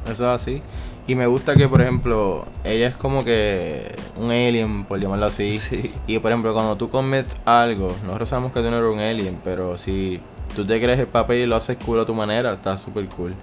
Eso 0.05 0.34
es 0.34 0.41
así. 0.41 0.62
Y 1.05 1.15
me 1.15 1.27
gusta 1.27 1.55
que, 1.55 1.67
por 1.67 1.82
ejemplo, 1.82 2.46
ella 2.63 2.88
es 2.88 2.96
como 2.96 3.25
que 3.25 3.93
un 4.15 4.32
alien, 4.32 4.86
por 4.86 5.00
llamarlo 5.00 5.25
así. 5.25 5.58
Sí. 5.58 5.93
Y, 6.08 6.20
por 6.20 6.32
ejemplo, 6.32 6.53
cuando 6.53 6.77
tú 6.77 6.89
comes 6.89 7.25
algo, 7.43 7.93
nosotros 8.05 8.29
sabemos 8.29 8.53
que 8.53 8.62
tú 8.62 8.70
no 8.70 8.77
eres 8.77 8.93
un 8.93 9.00
alien, 9.00 9.39
pero 9.43 9.77
si 9.77 10.22
tú 10.55 10.65
te 10.65 10.82
crees 10.82 11.00
el 11.00 11.08
papel 11.08 11.39
y 11.39 11.46
lo 11.46 11.58
haces 11.58 11.77
cool 11.86 12.00
a 12.00 12.05
tu 12.05 12.13
manera, 12.13 12.53
está 12.53 12.77
súper 12.77 13.08
cool. 13.10 13.34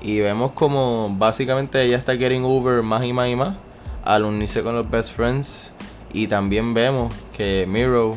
Y 0.00 0.20
vemos 0.20 0.52
como 0.52 1.14
básicamente 1.18 1.82
ella 1.82 1.98
está 1.98 2.16
getting 2.16 2.44
over 2.44 2.82
más 2.82 3.04
y 3.04 3.12
más 3.12 3.28
y 3.28 3.36
más 3.36 3.56
al 4.02 4.24
unirse 4.24 4.62
con 4.62 4.74
los 4.74 4.88
best 4.90 5.12
friends. 5.14 5.72
Y 6.12 6.26
también 6.26 6.72
vemos 6.72 7.12
que 7.36 7.66
Miro 7.68 8.16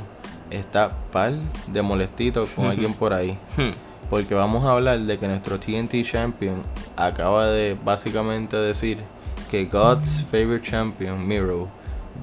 está 0.49 0.91
pal 1.11 1.41
de 1.67 1.81
molestito 1.81 2.47
con 2.55 2.65
alguien 2.67 2.93
por 2.93 3.13
ahí. 3.13 3.37
Porque 4.09 4.35
vamos 4.35 4.63
a 4.65 4.71
hablar 4.71 4.99
de 4.99 5.17
que 5.17 5.27
nuestro 5.27 5.59
TNT 5.59 6.03
Champion 6.03 6.61
acaba 6.95 7.47
de 7.47 7.77
básicamente 7.83 8.57
decir 8.57 8.99
que 9.49 9.65
God's 9.65 10.25
favorite 10.29 10.67
champion, 10.67 11.27
Miro, 11.27 11.67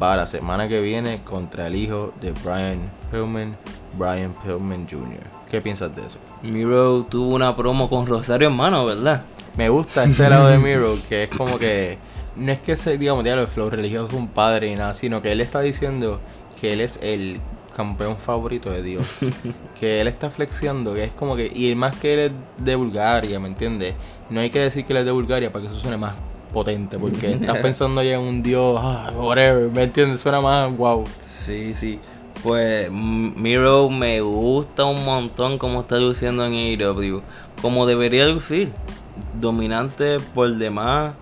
va 0.00 0.16
la 0.16 0.26
semana 0.26 0.68
que 0.68 0.80
viene 0.80 1.22
contra 1.22 1.66
el 1.66 1.76
hijo 1.76 2.12
de 2.20 2.32
Brian 2.44 2.90
Pillman, 3.10 3.56
Brian 3.98 4.32
Pillman 4.32 4.86
Jr. 4.88 5.20
¿Qué 5.48 5.60
piensas 5.60 5.94
de 5.94 6.06
eso? 6.06 6.18
Miro 6.42 7.04
tuvo 7.04 7.34
una 7.34 7.56
promo 7.56 7.88
con 7.88 8.06
Rosario 8.06 8.48
Hermano, 8.48 8.84
¿verdad? 8.84 9.22
Me 9.56 9.68
gusta 9.68 10.04
este 10.04 10.28
lado 10.30 10.48
de 10.48 10.58
Miro, 10.58 10.96
que 11.08 11.24
es 11.24 11.30
como 11.30 11.58
que 11.58 11.98
no 12.36 12.52
es 12.52 12.60
que 12.60 12.76
se 12.76 12.96
digamos, 12.98 13.24
diablo, 13.24 13.42
el 13.42 13.48
flow 13.48 13.70
religioso 13.70 14.06
es 14.06 14.12
un 14.12 14.28
padre 14.28 14.68
y 14.68 14.76
nada, 14.76 14.94
sino 14.94 15.20
que 15.20 15.32
él 15.32 15.40
está 15.40 15.60
diciendo 15.60 16.20
que 16.60 16.72
él 16.72 16.80
es 16.80 16.98
el 17.02 17.40
campeón 17.80 18.16
favorito 18.18 18.70
de 18.70 18.82
Dios. 18.82 19.20
que 19.80 20.00
él 20.00 20.08
está 20.08 20.30
flexiando, 20.30 20.94
que 20.94 21.04
es 21.04 21.12
como 21.12 21.36
que, 21.36 21.50
y 21.54 21.74
más 21.74 21.96
que 21.96 22.14
él 22.14 22.20
es 22.20 22.64
de 22.64 22.76
Bulgaria, 22.76 23.40
¿me 23.40 23.48
entiendes? 23.48 23.94
No 24.28 24.40
hay 24.40 24.50
que 24.50 24.60
decir 24.60 24.84
que 24.84 24.92
él 24.92 24.98
es 25.00 25.04
de 25.04 25.10
Bulgaria 25.12 25.50
para 25.50 25.62
que 25.64 25.70
eso 25.70 25.78
suene 25.80 25.96
más 25.96 26.14
potente, 26.52 26.98
porque 26.98 27.32
estás 27.40 27.58
pensando 27.58 28.02
ya 28.02 28.14
en 28.14 28.20
un 28.20 28.42
dios, 28.42 28.78
ah, 28.82 29.10
whatever, 29.16 29.70
¿me 29.70 29.82
entiendes? 29.84 30.20
Suena 30.20 30.40
más 30.40 30.76
wow. 30.76 31.04
Sí, 31.20 31.74
sí. 31.74 31.98
Pues 32.42 32.86
M- 32.86 33.32
Miro 33.36 33.90
me 33.90 34.20
gusta 34.22 34.84
un 34.84 35.04
montón 35.04 35.58
como 35.58 35.80
está 35.80 35.96
luciendo 35.98 36.44
en 36.46 36.54
AEW. 36.54 37.22
Como 37.60 37.86
debería 37.86 38.26
lucir. 38.28 38.72
Dominante 39.38 40.18
por 40.34 40.48
demás. 40.56 41.12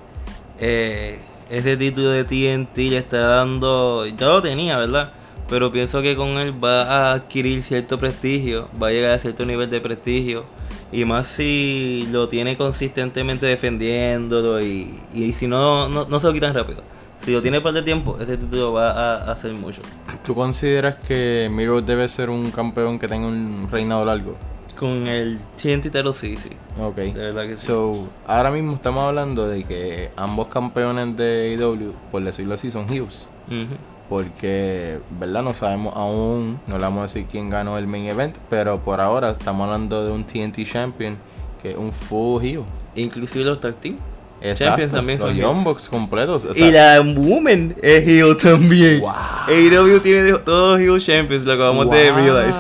Eh, 0.61 1.19
ese 1.51 1.77
título 1.77 2.11
de 2.11 2.25
TNT 2.25 2.77
le 2.91 2.99
está 2.99 3.19
dando... 3.19 4.07
Ya 4.07 4.27
lo 4.27 4.41
tenía, 4.43 4.77
¿verdad? 4.79 5.13
Pero 5.49 5.73
pienso 5.73 6.03
que 6.03 6.15
con 6.15 6.39
él 6.39 6.63
va 6.63 6.83
a 6.83 7.13
adquirir 7.13 7.63
cierto 7.63 7.99
prestigio. 7.99 8.69
Va 8.81 8.89
a 8.89 8.91
llegar 8.91 9.13
a 9.13 9.19
cierto 9.19 9.45
nivel 9.47 9.71
de 9.71 9.81
prestigio. 9.81 10.45
Y 10.93 11.05
más 11.05 11.27
si 11.27 12.07
lo 12.11 12.29
tiene 12.29 12.57
consistentemente 12.57 13.47
defendiéndolo. 13.47 14.61
Y, 14.61 14.99
y 15.13 15.33
si 15.33 15.47
no, 15.47 15.89
no, 15.89 16.07
no 16.07 16.21
se 16.21 16.27
lo 16.27 16.33
quitan 16.33 16.55
rápido. 16.55 16.83
Si 17.25 17.33
lo 17.33 17.43
tiene 17.43 17.61
par 17.61 17.73
de 17.73 17.83
tiempo, 17.83 18.17
ese 18.21 18.37
título 18.37 18.73
va 18.73 18.91
a 18.91 19.33
hacer 19.33 19.53
mucho. 19.53 19.83
¿Tú 20.25 20.35
consideras 20.35 20.97
que 20.97 21.49
Miro 21.51 21.81
debe 21.83 22.09
ser 22.09 22.31
un 22.31 22.51
campeón 22.51 22.99
que 22.99 23.09
tenga 23.09 23.27
un 23.27 23.69
reinado 23.71 24.05
largo? 24.05 24.37
Con 24.79 25.09
el 25.09 25.39
TNT 25.61 25.91
Title 25.91 26.15
sí, 26.15 26.37
sí. 26.37 26.51
Ok. 26.81 26.97
De 26.97 27.13
verdad 27.13 27.47
que 27.47 27.57
sí. 27.57 27.67
So, 27.67 28.07
ahora 28.27 28.51
mismo 28.51 28.75
estamos 28.75 29.01
hablando 29.01 29.49
de 29.49 29.65
que 29.65 30.11
ambos 30.17 30.47
campeones 30.47 31.17
de 31.17 31.57
AEW, 31.59 31.93
por 32.13 32.23
decirlo 32.23 32.55
así, 32.55 32.71
son 32.71 32.89
heels. 32.89 33.27
Ujú. 33.49 33.77
Porque, 34.09 35.01
¿verdad? 35.11 35.43
No 35.43 35.53
sabemos 35.53 35.95
aún, 35.95 36.59
no 36.67 36.79
le 36.79 36.83
vamos 36.83 37.01
a 37.01 37.03
decir 37.03 37.27
quién 37.31 37.51
ganó 37.51 37.77
el 37.77 37.87
main 37.87 38.07
event, 38.07 38.37
pero 38.49 38.79
por 38.79 39.01
ahora 39.01 39.31
estamos 39.31 39.67
hablando 39.67 40.05
de 40.05 40.13
un 40.13 40.25
TNT 40.25 40.65
Champion 40.65 41.19
que 41.61 41.71
es 41.71 41.77
un 41.77 41.93
full 41.93 42.43
heel. 42.43 42.65
Inclusive 42.95 43.45
los 43.45 43.61
tag 43.61 43.75
team. 43.75 43.97
Exacto. 44.41 44.65
Champions 44.65 44.93
también 44.93 45.19
los 45.19 45.29
son 45.29 45.37
Young. 45.37 45.65
Bucks 45.65 45.89
completos. 45.89 46.45
o 46.45 46.55
sea, 46.55 46.67
y 46.67 46.71
la 46.71 47.01
Woman 47.01 47.75
es 47.83 48.07
heel 48.07 48.37
también. 48.37 49.01
Wow. 49.01 49.11
AEW 49.49 50.01
tiene 50.01 50.33
todos 50.39 50.79
heel 50.79 51.01
champions, 51.01 51.45
lo 51.45 51.53
acabamos 51.53 51.91
de 51.91 52.13
realize. 52.13 52.59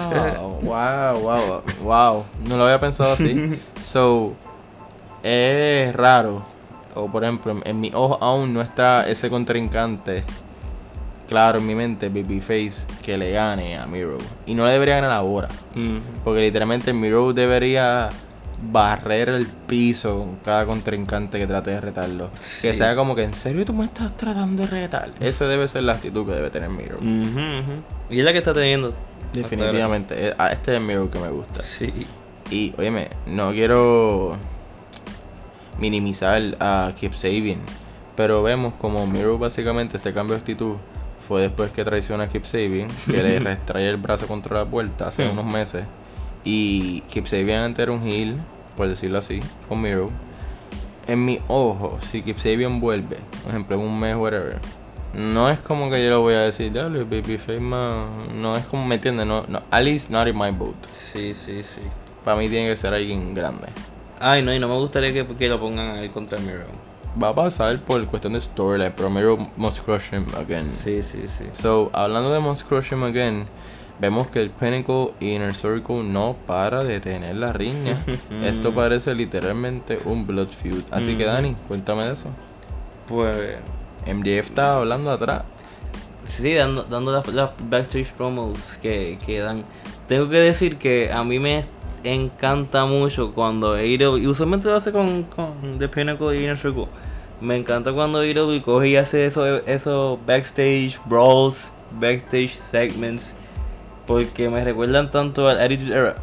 wow, 0.62 1.18
wow, 1.20 1.62
wow. 1.82 2.24
No 2.48 2.56
lo 2.56 2.64
había 2.64 2.80
pensado 2.80 3.12
así. 3.12 3.58
so, 3.80 4.34
es 5.22 5.94
raro. 5.94 6.44
O 6.94 7.06
por 7.10 7.22
ejemplo, 7.22 7.52
en, 7.52 7.62
en 7.64 7.80
mi 7.80 7.92
ojo 7.94 8.18
aún 8.20 8.52
no 8.52 8.60
está 8.60 9.08
ese 9.08 9.30
contrincante. 9.30 10.24
Claro, 11.28 11.58
en 11.58 11.66
mi 11.66 11.74
mente, 11.74 12.08
Babyface, 12.08 12.86
que 13.02 13.18
le 13.18 13.32
gane 13.32 13.76
a 13.76 13.86
Miro. 13.86 14.16
Y 14.46 14.54
no 14.54 14.64
le 14.64 14.72
debería 14.72 14.94
ganar 14.94 15.12
ahora. 15.12 15.48
Porque 16.24 16.40
literalmente 16.40 16.92
Miro 16.94 17.34
debería 17.34 18.08
barrer 18.60 19.28
el 19.28 19.46
piso 19.46 20.18
con 20.18 20.36
cada 20.36 20.64
contrincante 20.64 21.38
que 21.38 21.46
trate 21.46 21.70
de 21.70 21.80
retarlo. 21.82 22.30
Sí. 22.38 22.62
Que 22.62 22.74
sea 22.74 22.96
como 22.96 23.14
que, 23.14 23.24
¿en 23.24 23.34
serio 23.34 23.64
tú 23.66 23.74
me 23.74 23.84
estás 23.84 24.16
tratando 24.16 24.62
de 24.62 24.68
retar? 24.68 25.12
Esa 25.20 25.46
debe 25.46 25.68
ser 25.68 25.82
la 25.82 25.92
actitud 25.92 26.26
que 26.26 26.32
debe 26.32 26.48
tener 26.48 26.70
Miro. 26.70 26.98
Y 28.08 28.18
es 28.18 28.24
la 28.24 28.32
que 28.32 28.38
está 28.38 28.54
teniendo. 28.54 28.94
Definitivamente. 29.34 30.28
Eh, 30.28 30.34
ah, 30.38 30.48
Este 30.48 30.74
es 30.74 30.80
Miro 30.80 31.10
que 31.10 31.18
me 31.18 31.28
gusta. 31.28 31.60
Sí. 31.60 31.92
Y, 32.50 32.72
óyeme, 32.78 33.08
no 33.26 33.52
quiero 33.52 34.38
minimizar 35.78 36.40
a 36.58 36.90
Keep 36.98 37.12
Sabian. 37.12 37.60
Pero 38.16 38.42
vemos 38.42 38.72
como 38.78 39.06
Miro 39.06 39.38
básicamente 39.38 39.98
este 39.98 40.14
cambio 40.14 40.34
de 40.34 40.40
actitud 40.40 40.76
fue 41.28 41.42
después 41.42 41.70
que 41.72 41.84
traiciona 41.84 42.24
a 42.24 42.28
Keep 42.28 42.46
Sabian, 42.46 42.88
que 43.04 43.22
le 43.22 43.38
retrae 43.38 43.86
el 43.86 43.98
brazo 43.98 44.26
contra 44.26 44.56
la 44.56 44.64
puerta 44.64 45.08
hace 45.08 45.28
unos 45.28 45.44
meses. 45.44 45.84
Y 46.42 47.02
Keep 47.02 47.26
Sabian 47.26 47.64
antes 47.64 47.82
era 47.82 47.92
un 47.92 48.02
heel, 48.02 48.38
por 48.76 48.88
decirlo 48.88 49.18
así, 49.18 49.40
con 49.68 49.82
Miro. 49.82 50.10
En 51.06 51.24
mi 51.24 51.38
ojo, 51.48 51.98
si 52.00 52.22
Keep 52.22 52.38
Sabian 52.38 52.80
vuelve, 52.80 53.18
por 53.42 53.50
ejemplo, 53.50 53.76
en 53.76 53.82
un 53.82 54.00
mes, 54.00 54.16
whatever, 54.16 54.58
no 55.12 55.50
es 55.50 55.60
como 55.60 55.90
que 55.90 56.02
yo 56.02 56.10
lo 56.10 56.20
voy 56.22 56.34
a 56.34 56.40
decir, 56.40 56.72
dale, 56.72 57.04
Babyface, 57.04 57.60
man. 57.60 58.40
No 58.40 58.56
es 58.56 58.64
como, 58.64 58.86
¿me 58.86 58.94
entiendes? 58.94 59.26
No, 59.26 59.44
no, 59.48 59.62
at 59.70 59.82
least 59.82 60.10
not 60.10 60.28
in 60.28 60.38
my 60.38 60.50
boat. 60.50 60.76
Sí, 60.88 61.34
sí, 61.34 61.62
sí. 61.62 61.82
Para 62.24 62.38
mí 62.38 62.48
tiene 62.48 62.68
que 62.70 62.76
ser 62.76 62.94
alguien 62.94 63.34
grande. 63.34 63.68
Ay, 64.18 64.42
no, 64.42 64.54
y 64.54 64.58
no 64.58 64.66
me 64.66 64.74
gustaría 64.74 65.12
que, 65.12 65.26
que 65.26 65.48
lo 65.48 65.60
pongan 65.60 65.98
ahí 65.98 66.08
contra 66.08 66.38
Miro. 66.38 66.87
Va 67.20 67.30
a 67.30 67.34
pasar 67.34 67.78
por 67.78 68.04
cuestión 68.06 68.34
de 68.34 68.40
storyline, 68.40 68.92
pero 68.96 69.10
Miro 69.10 69.50
must 69.56 69.80
crush 69.80 70.12
him 70.12 70.26
again. 70.36 70.70
Sí, 70.70 71.02
sí, 71.02 71.22
sí. 71.26 71.44
So, 71.52 71.90
hablando 71.92 72.32
de 72.32 72.38
must 72.38 72.66
crush 72.68 72.92
him 72.92 73.02
again, 73.02 73.46
vemos 74.00 74.28
que 74.28 74.40
el 74.40 74.50
Pinnacle 74.50 75.12
y 75.18 75.32
Inner 75.34 75.54
Circle 75.54 76.04
no 76.04 76.36
para 76.46 76.84
de 76.84 77.00
tener 77.00 77.34
la 77.36 77.52
riña. 77.52 77.96
Esto 78.42 78.72
parece 78.72 79.14
literalmente 79.14 79.98
un 80.04 80.26
blood 80.26 80.48
feud. 80.48 80.82
Así 80.92 81.16
que. 81.16 81.24
Dani, 81.24 81.56
cuéntame 81.66 82.06
de 82.06 82.12
eso. 82.12 82.28
Pues 83.08 83.36
MJF 84.06 84.50
está 84.50 84.76
hablando 84.76 85.10
atrás. 85.10 85.42
Sí, 86.28 86.54
dando, 86.54 86.84
dando 86.84 87.10
las, 87.10 87.26
las 87.28 87.50
backstage 87.68 88.12
promos 88.12 88.78
que, 88.80 89.18
que 89.24 89.40
dan. 89.40 89.64
Tengo 90.06 90.28
que 90.28 90.38
decir 90.38 90.76
que 90.76 91.10
a 91.12 91.24
mí 91.24 91.38
me 91.38 91.64
encanta 92.04 92.84
mucho 92.86 93.32
cuando 93.34 93.74
AEW, 93.74 94.18
y 94.18 94.26
usualmente 94.26 94.68
lo 94.68 94.76
hace 94.76 94.92
con, 94.92 95.24
con 95.24 95.78
The 95.78 95.88
Pinnacle 95.88 96.36
y 96.36 96.44
Inner 96.44 96.56
Circle. 96.56 96.86
Me 97.40 97.56
encanta 97.56 97.92
cuando 97.92 98.20
AEW 98.20 98.62
coge 98.62 98.88
y 98.88 98.96
hace 98.96 99.24
esos 99.26 99.66
eso 99.68 100.18
backstage 100.26 100.98
brawls, 101.06 101.70
backstage 102.00 102.50
segments, 102.54 103.34
porque 104.06 104.48
me 104.48 104.64
recuerdan 104.64 105.10
tanto 105.10 105.48
al 105.48 105.60
Attitude 105.60 105.94
Era. 105.94 106.16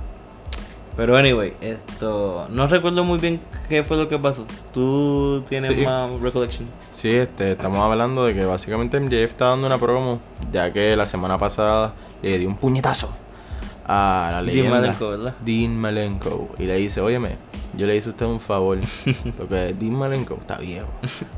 Pero 0.97 1.17
anyway, 1.17 1.53
esto 1.59 2.47
no 2.49 2.67
recuerdo 2.67 3.03
muy 3.03 3.19
bien 3.19 3.39
qué 3.67 3.83
fue 3.83 3.97
lo 3.97 4.07
que 4.07 4.17
pasó. 4.17 4.45
¿Tú 4.73 5.43
tienes 5.49 5.73
Sí. 5.77 5.85
más 5.85 6.09
recollection? 6.21 6.67
Sí, 6.93 7.09
este, 7.09 7.51
estamos 7.51 7.79
hablando 7.83 8.25
de 8.25 8.33
que 8.33 8.45
básicamente 8.45 8.97
MJF 8.99 9.25
está 9.31 9.45
dando 9.49 9.67
una 9.67 9.77
promo, 9.77 10.21
ya 10.53 10.71
que 10.71 10.95
la 10.95 11.05
semana 11.05 11.37
pasada 11.37 11.93
le 12.21 12.37
dio 12.37 12.47
un 12.47 12.55
puñetazo 12.55 13.09
a 13.85 14.29
la 14.31 14.37
Dean 14.37 14.45
leyenda 14.45 14.71
Malenko, 14.79 15.09
¿verdad? 15.09 15.35
Dean 15.45 15.75
Malenko 15.77 16.49
y 16.57 16.63
le 16.63 16.75
dice, 16.77 17.01
óyeme, 17.01 17.35
yo 17.77 17.87
le 17.87 17.95
hice 17.95 18.09
a 18.09 18.11
usted 18.11 18.25
un 18.25 18.39
favor, 18.39 18.79
porque 19.37 19.75
Dean 19.77 19.93
Malenko 19.93 20.37
está 20.39 20.57
viejo. 20.57 20.87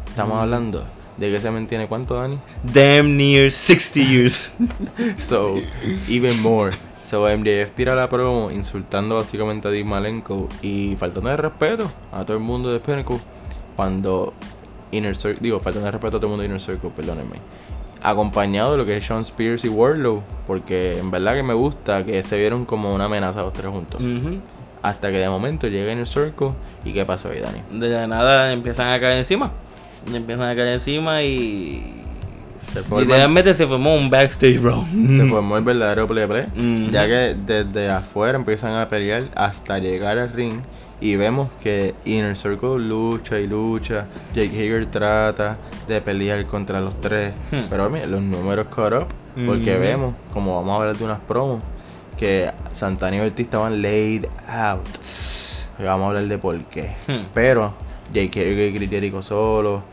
Estamos 0.08 0.42
hablando 0.42 0.84
de 1.18 1.32
que 1.32 1.40
se 1.40 1.50
mantiene 1.52 1.88
cuánto, 1.88 2.16
Dani? 2.16 2.38
Damn 2.64 3.18
near 3.18 3.52
60 3.52 4.00
years. 4.00 4.52
So, 5.18 5.56
even 6.08 6.40
more. 6.42 6.74
So, 7.00 7.26
MJF 7.26 7.72
tira 7.72 7.96
la 7.96 8.10
promo 8.10 8.52
insultando 8.52 9.16
básicamente 9.16 9.68
a 9.68 9.72
Dean 9.72 9.88
Malenko 9.88 10.50
y 10.62 10.96
faltando 11.00 11.30
de 11.30 11.38
respeto 11.38 11.90
a 12.12 12.26
todo 12.26 12.38
el 12.38 12.44
mundo 12.44 12.72
de 12.72 12.80
Pinnacle. 12.80 13.20
Cuando 13.76 14.34
Inner 14.92 15.16
Circle, 15.16 15.40
digo, 15.42 15.60
faltando 15.60 15.86
de 15.86 15.92
respeto 15.92 16.18
a 16.18 16.20
todo 16.20 16.28
el 16.28 16.32
mundo 16.32 16.42
de 16.42 16.48
Inner 16.48 16.62
Circle, 16.62 16.90
perdónenme. 16.90 17.38
Acompañado 18.02 18.74
de 18.74 18.78
lo 18.78 18.86
que 18.86 18.98
es 18.98 19.06
Sean 19.06 19.22
Spears 19.22 19.66
y 19.66 19.70
Warlow, 19.70 20.22
porque 20.46 21.00
en 21.00 21.10
verdad 21.10 21.36
que 21.36 21.44
me 21.44 21.54
gusta 21.54 22.06
que 22.06 22.22
se 22.24 22.38
vieron 22.38 22.66
como 22.66 22.94
una 22.94 23.06
amenaza 23.06 23.42
los 23.42 23.54
tres 23.54 23.68
juntos. 23.68 24.02
Hasta 24.82 25.12
que 25.12 25.18
de 25.18 25.30
momento 25.30 25.68
llega 25.68 25.92
Inner 25.92 26.08
Circle 26.08 26.52
y 26.86 26.94
¿qué 26.94 27.06
pasó 27.06 27.30
ahí, 27.30 27.40
Dani? 27.40 27.80
De 27.80 28.08
nada 28.08 28.52
empiezan 28.54 28.92
a 28.92 29.00
caer 29.00 29.18
encima. 29.18 29.52
Empiezan 30.14 30.50
a 30.50 30.56
caer 30.56 30.68
encima 30.74 31.24
y. 31.24 31.94
Se 32.74 32.82
forma- 32.84 33.02
Literalmente 33.04 33.54
se 33.54 33.66
formó 33.66 33.96
un 33.96 34.10
backstage, 34.10 34.60
bro. 34.60 34.86
Se 34.92 35.26
formó 35.26 35.58
el 35.58 35.64
verdadero 35.64 36.08
play 36.08 36.28
play. 36.28 36.46
Mm. 36.56 36.92
Ya 36.92 37.08
que 37.08 37.36
desde 37.46 37.90
afuera 37.90 38.38
empiezan 38.38 38.76
a 38.76 38.88
pelear 38.88 39.24
hasta 39.36 39.80
llegar 39.80 40.18
al 40.20 40.32
ring. 40.34 40.60
Y 41.00 41.16
vemos 41.16 41.50
que 41.62 41.94
Inner 42.06 42.36
Circle 42.36 42.80
lucha 42.80 43.40
y 43.40 43.48
lucha. 43.48 44.08
Jake 44.34 44.50
Hager 44.50 44.86
trata 44.88 45.58
de 45.88 46.02
pelear 46.02 46.46
contra 46.48 46.82
los 46.82 47.00
tres. 47.00 47.34
Hmm. 47.52 47.68
Pero 47.70 47.90
mira, 47.90 48.08
los 48.08 48.22
números 48.22 48.68
caught 48.74 48.94
up. 48.94 49.08
Porque 49.46 49.76
Mhm. 49.76 49.82
vemos, 49.82 50.16
como 50.34 50.56
vamos 50.56 50.72
a 50.72 50.76
hablar 50.78 50.98
de 50.98 51.04
unas 51.06 51.20
promos, 51.20 51.62
que 52.18 52.52
Santana 52.72 53.18
y 53.18 53.20
Ortiz 53.22 53.46
estaban 53.46 53.82
laid 53.82 54.26
out. 54.48 54.86
Vamos 55.80 56.06
a 56.06 56.08
hablar 56.08 56.24
de 56.24 56.38
por 56.38 56.60
qué. 56.66 56.96
Hmm. 57.08 57.28
Pero 57.34 57.74
Hager 58.10 58.84
y 58.84 58.88
Jericho 58.88 59.22
solo. 59.22 59.84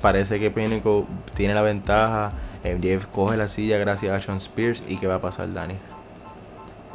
Parece 0.00 0.40
que 0.40 0.50
Pinnacle 0.50 1.04
tiene 1.34 1.54
la 1.54 1.62
ventaja. 1.62 2.32
MJF 2.64 3.06
coge 3.06 3.36
la 3.36 3.48
silla 3.48 3.78
gracias 3.78 4.16
a 4.16 4.20
Sean 4.20 4.38
Spears. 4.38 4.82
¿Y 4.88 4.96
qué 4.96 5.06
va 5.06 5.16
a 5.16 5.20
pasar, 5.20 5.52
Dani? 5.52 5.74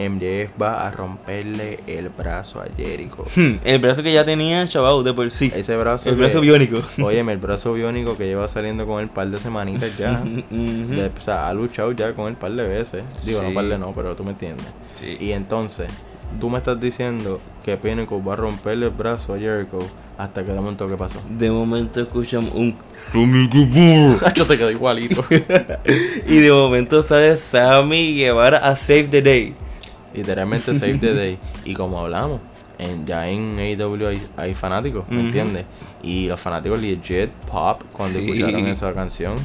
MJF 0.10 0.51
va 0.62 0.88
a 0.88 0.91
romperle 0.91 1.79
el 1.88 2.10
brazo 2.10 2.62
a 2.62 2.65
Jericho. 2.75 3.25
El 3.63 3.79
brazo 3.79 4.03
que 4.03 4.12
ya 4.13 4.25
tenía, 4.25 4.67
chaval, 4.67 5.03
de 5.03 5.13
por 5.13 5.29
sí. 5.31 5.51
Ese 5.55 5.75
brazo. 5.77 6.10
El 6.10 6.15
que- 6.15 6.22
brazo 6.22 6.41
biónico. 6.41 6.79
Óyeme, 7.03 7.34
el 7.34 7.38
brazo 7.39 7.74
biónico 7.74 8.17
que 8.17 8.25
lleva 8.25 8.48
saliendo 8.48 8.86
con 8.86 9.01
él 9.01 9.10
par 9.10 9.27
de 9.29 9.39
semanitas 9.39 9.98
ya. 9.98 10.22
De- 10.50 11.12
o 11.17 11.22
sea, 11.22 11.48
ha 11.48 11.53
luchado 11.53 11.91
ya 11.91 12.13
con 12.13 12.27
él 12.27 12.36
par 12.36 12.51
de 12.51 12.67
veces. 12.67 13.03
Digo, 13.25 13.41
no 13.41 13.53
par 13.53 13.65
de 13.65 13.77
no, 13.77 13.91
pero 13.93 14.15
tú 14.15 14.24
me 14.24 14.31
entiendes. 14.31 14.65
Sí. 15.00 15.17
Y 15.20 15.31
entonces, 15.31 15.89
tú 16.39 16.50
me 16.50 16.58
estás 16.58 16.79
diciendo 16.79 17.39
que 17.63 17.77
Pinnacle 17.77 18.20
va 18.27 18.34
a 18.34 18.36
romperle 18.38 18.88
el 18.88 18.91
brazo 18.91 19.34
a 19.34 19.38
Jericho 19.39 19.79
hasta 20.17 20.43
que 20.46 20.51
de 20.51 20.60
momento 20.60 20.88
que 20.88 20.96
pasó. 20.98 21.20
De 21.29 21.50
momento 21.50 22.00
escuchamos 22.01 22.51
un. 22.53 22.75
Yo 24.36 24.46
te 24.48 24.58
quedo 24.58 24.70
igualito. 24.72 25.24
Y 26.27 26.38
de 26.38 26.51
momento 26.51 27.01
sale 27.01 27.38
Sammy 27.38 28.15
Guevara 28.15 28.58
a 28.60 28.75
Save 28.75 29.05
the 29.10 29.22
Day. 29.22 29.55
Literalmente 30.13 30.74
save 30.75 30.98
the 31.00 31.13
day. 31.13 31.38
Y 31.65 31.74
como 31.74 32.00
hablamos, 32.00 32.39
en, 32.80 33.06
ya 33.06 33.27
en 33.30 33.58
AEW 33.60 34.08
hay, 34.08 34.22
hay 34.38 34.56
fanáticos, 34.56 35.06
¿me 35.10 35.22
entiendes? 35.22 35.65
Y 36.03 36.27
los 36.27 36.39
fanáticos 36.39 36.82
legit 36.82 37.30
pop 37.50 37.82
cuando 37.94 38.20
Sí. 38.20 38.25
escucharon 38.32 38.68
esa 38.68 38.94
canción. 38.94 39.36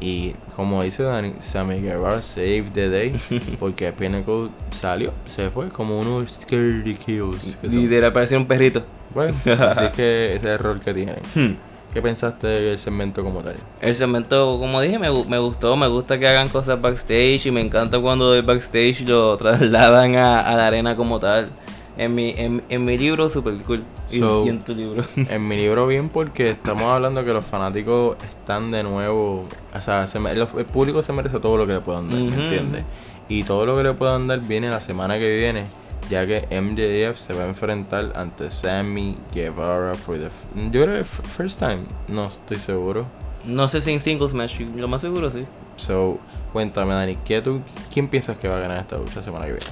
Y 0.00 0.34
como 0.56 0.82
dice 0.82 1.02
Dani, 1.02 1.34
Sammy 1.38 1.80
Guevara 1.80 2.20
saved 2.20 2.72
the 2.72 2.88
day. 2.88 3.16
Porque 3.60 3.92
Pinnacle 3.92 4.50
salió, 4.70 5.12
se 5.28 5.50
fue 5.50 5.68
como 5.68 5.98
unos 6.00 6.30
scaredy 6.32 6.94
kills. 6.94 7.58
Y 7.62 7.86
de 7.86 8.10
parecer 8.10 8.38
un 8.38 8.46
perrito. 8.46 8.84
Bueno, 9.14 9.34
así 9.70 9.84
es 9.84 9.92
que 9.92 10.34
ese 10.34 10.36
es 10.36 10.44
el 10.44 10.58
rol 10.58 10.80
que 10.80 10.92
tienen. 10.92 11.16
Hmm. 11.34 11.54
¿Qué 11.94 12.02
pensaste 12.02 12.46
del 12.48 12.78
segmento 12.78 13.22
como 13.22 13.40
tal? 13.40 13.54
El 13.80 13.94
segmento, 13.94 14.58
como 14.58 14.80
dije, 14.80 14.98
me, 14.98 15.08
me 15.26 15.38
gustó, 15.38 15.76
me 15.76 15.86
gusta 15.86 16.18
que 16.18 16.26
hagan 16.26 16.48
cosas 16.48 16.80
backstage 16.80 17.46
y 17.46 17.50
me 17.52 17.60
encanta 17.60 18.00
cuando 18.00 18.32
del 18.32 18.42
backstage 18.42 19.02
lo 19.06 19.36
trasladan 19.38 20.16
a, 20.16 20.40
a 20.40 20.56
la 20.56 20.66
arena 20.66 20.96
como 20.96 21.20
tal. 21.20 21.50
En 21.96 22.12
mi, 22.12 22.34
en, 22.36 22.60
en 22.68 22.84
mi 22.84 22.98
libro, 22.98 23.28
super 23.28 23.54
cool. 23.58 23.84
Y, 24.10 24.18
So- 24.18 24.44
y 24.44 24.48
en 24.48 24.64
tu 24.64 24.74
libro. 24.74 25.04
En 25.16 25.46
mi 25.46 25.56
libro 25.56 25.86
bien 25.86 26.08
porque 26.08 26.50
estamos 26.50 26.82
hablando 26.92 27.24
que 27.24 27.32
los 27.32 27.44
fanáticos 27.46 28.16
están 28.28 28.72
de 28.72 28.82
nuevo, 28.82 29.46
o 29.72 29.80
sea, 29.80 30.08
se 30.08 30.18
los- 30.18 30.54
el 30.54 30.64
público 30.66 31.00
se 31.04 31.12
merece 31.12 31.38
todo 31.38 31.56
lo 31.56 31.64
que 31.68 31.74
le 31.74 31.80
puedan 31.80 32.10
dar, 32.10 32.18
Ujú. 32.20 32.30
¿me 32.36 32.42
entiendes? 32.44 32.82
Y 33.28 33.44
todo 33.44 33.64
lo 33.66 33.76
que 33.76 33.84
le 33.84 33.94
puedan 33.94 34.26
dar 34.26 34.40
viene 34.40 34.68
la 34.68 34.80
semana 34.80 35.16
que 35.20 35.36
viene, 35.36 35.66
ya 36.10 36.26
que 36.26 36.46
MJF 36.50 37.18
se 37.18 37.32
va 37.32 37.44
a 37.44 37.46
enfrentar 37.46 38.12
ante 38.14 38.50
Sammy 38.50 39.16
Guevara 39.32 39.94
for 39.94 40.18
the 40.18 40.28
yo 40.70 40.82
creo 40.82 40.98
que 40.98 41.04
first 41.04 41.58
time, 41.58 41.84
no 42.08 42.26
estoy 42.26 42.58
seguro. 42.58 43.06
No 43.44 43.68
sé 43.68 43.80
si 43.80 43.92
en 43.92 44.00
singles 44.00 44.34
match, 44.34 44.60
lo 44.60 44.88
más 44.88 45.00
seguro 45.00 45.30
sí. 45.30 45.44
So, 45.76 46.18
cuéntame 46.52 46.94
Dani, 46.94 47.16
¿qué 47.24 47.42
tú, 47.42 47.60
¿quién 47.92 48.08
piensas 48.08 48.38
que 48.38 48.48
va 48.48 48.56
a 48.56 48.60
ganar 48.60 48.78
esta 48.78 48.96
lucha 48.96 49.16
la 49.16 49.22
semana 49.22 49.46
que 49.46 49.52
viene? 49.52 49.66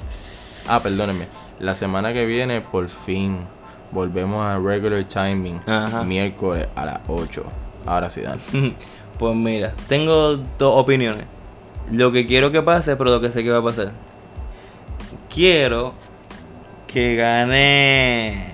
Ah, 0.68 0.80
perdónenme, 0.82 1.26
la 1.58 1.74
semana 1.74 2.12
que 2.12 2.26
viene 2.26 2.60
por 2.60 2.88
fin 2.88 3.38
volvemos 3.92 4.44
a 4.44 4.58
regular 4.58 5.04
timing, 5.04 5.60
Ajá. 5.66 6.02
miércoles 6.02 6.66
a 6.74 6.84
las 6.86 7.00
8. 7.08 7.44
Ahora 7.86 8.10
sí, 8.10 8.20
Dani. 8.20 8.40
Pues 9.18 9.36
mira, 9.36 9.72
tengo 9.88 10.36
dos 10.36 10.80
opiniones. 10.80 11.26
Lo 11.92 12.10
que 12.10 12.26
quiero 12.26 12.50
que 12.50 12.60
pase, 12.60 12.96
pero 12.96 13.10
lo 13.10 13.20
que 13.20 13.30
sé 13.30 13.44
que 13.44 13.50
va 13.52 13.58
a 13.58 13.62
pasar. 13.62 13.92
Quiero 15.32 15.94
que 16.92 17.16
gane 17.16 18.52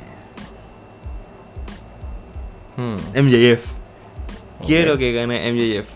Hmm, 2.76 2.97
MJF. 3.12 3.64
Quiero 4.64 4.97
que 4.97 5.12
gane 5.12 5.50
MJF. 5.52 5.88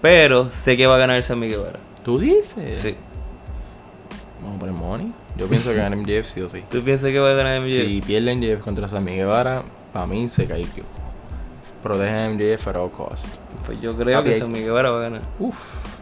Pero 0.00 0.50
sé 0.50 0.76
que 0.78 0.86
va 0.86 0.94
a 0.94 0.98
ganar 0.98 1.22
Sammy 1.22 1.48
Guevara. 1.48 1.78
¿Tú 2.02 2.18
dices? 2.18 2.78
Sí. 2.78 2.94
Vamos 4.40 4.56
a 4.56 4.60
poner 4.60 4.74
money. 4.74 5.12
Yo 5.36 5.46
pienso 5.48 5.68
que 5.70 5.76
gana 5.76 5.94
MJF 5.96 6.26
sí 6.26 6.40
o 6.40 6.48
sí. 6.48 6.64
¿Tú 6.70 6.82
piensas 6.82 7.10
que 7.10 7.18
va 7.18 7.30
a 7.30 7.34
ganar 7.34 7.60
MJF? 7.60 7.70
Si 7.72 8.00
pierde 8.00 8.34
MJF 8.34 8.62
contra 8.62 8.88
Sammy 8.88 9.16
Guevara, 9.16 9.64
para 9.92 10.06
mí 10.06 10.28
se 10.28 10.46
cae 10.46 10.62
el 10.62 10.68
kiosco. 10.68 10.92
Protege 11.82 12.10
a 12.10 12.30
MJF 12.30 12.68
at 12.68 12.76
all 12.76 12.90
cost. 12.90 13.26
Pues 13.66 13.78
yo 13.82 13.94
creo 13.94 14.18
Papi, 14.18 14.30
que 14.30 14.38
Sammy 14.38 14.60
Guevara 14.60 14.90
va 14.90 14.98
a 15.00 15.02
ganar. 15.02 15.22
Uf, 15.38 15.58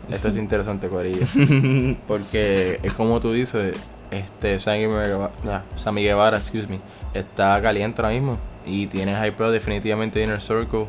esto 0.09 0.29
es 0.29 0.37
interesante, 0.37 0.89
Corillo. 0.89 1.27
Porque 2.07 2.79
es 2.85 2.93
como 2.93 3.19
tú 3.19 3.33
dices, 3.33 3.77
este 4.11 4.59
Sammy 4.59 4.81
Guevara, 4.81 5.31
ah, 5.49 5.63
Sammy 5.77 6.03
Guevara, 6.03 6.39
excuse 6.39 6.67
me, 6.69 6.81
está 7.15 7.61
caliente 7.61 8.03
ahora 8.03 8.15
mismo 8.15 8.39
y 8.67 8.87
tiene 8.87 9.13
hypeo 9.13 9.51
definitivamente 9.51 10.23
Inner 10.23 10.41
Circle 10.41 10.87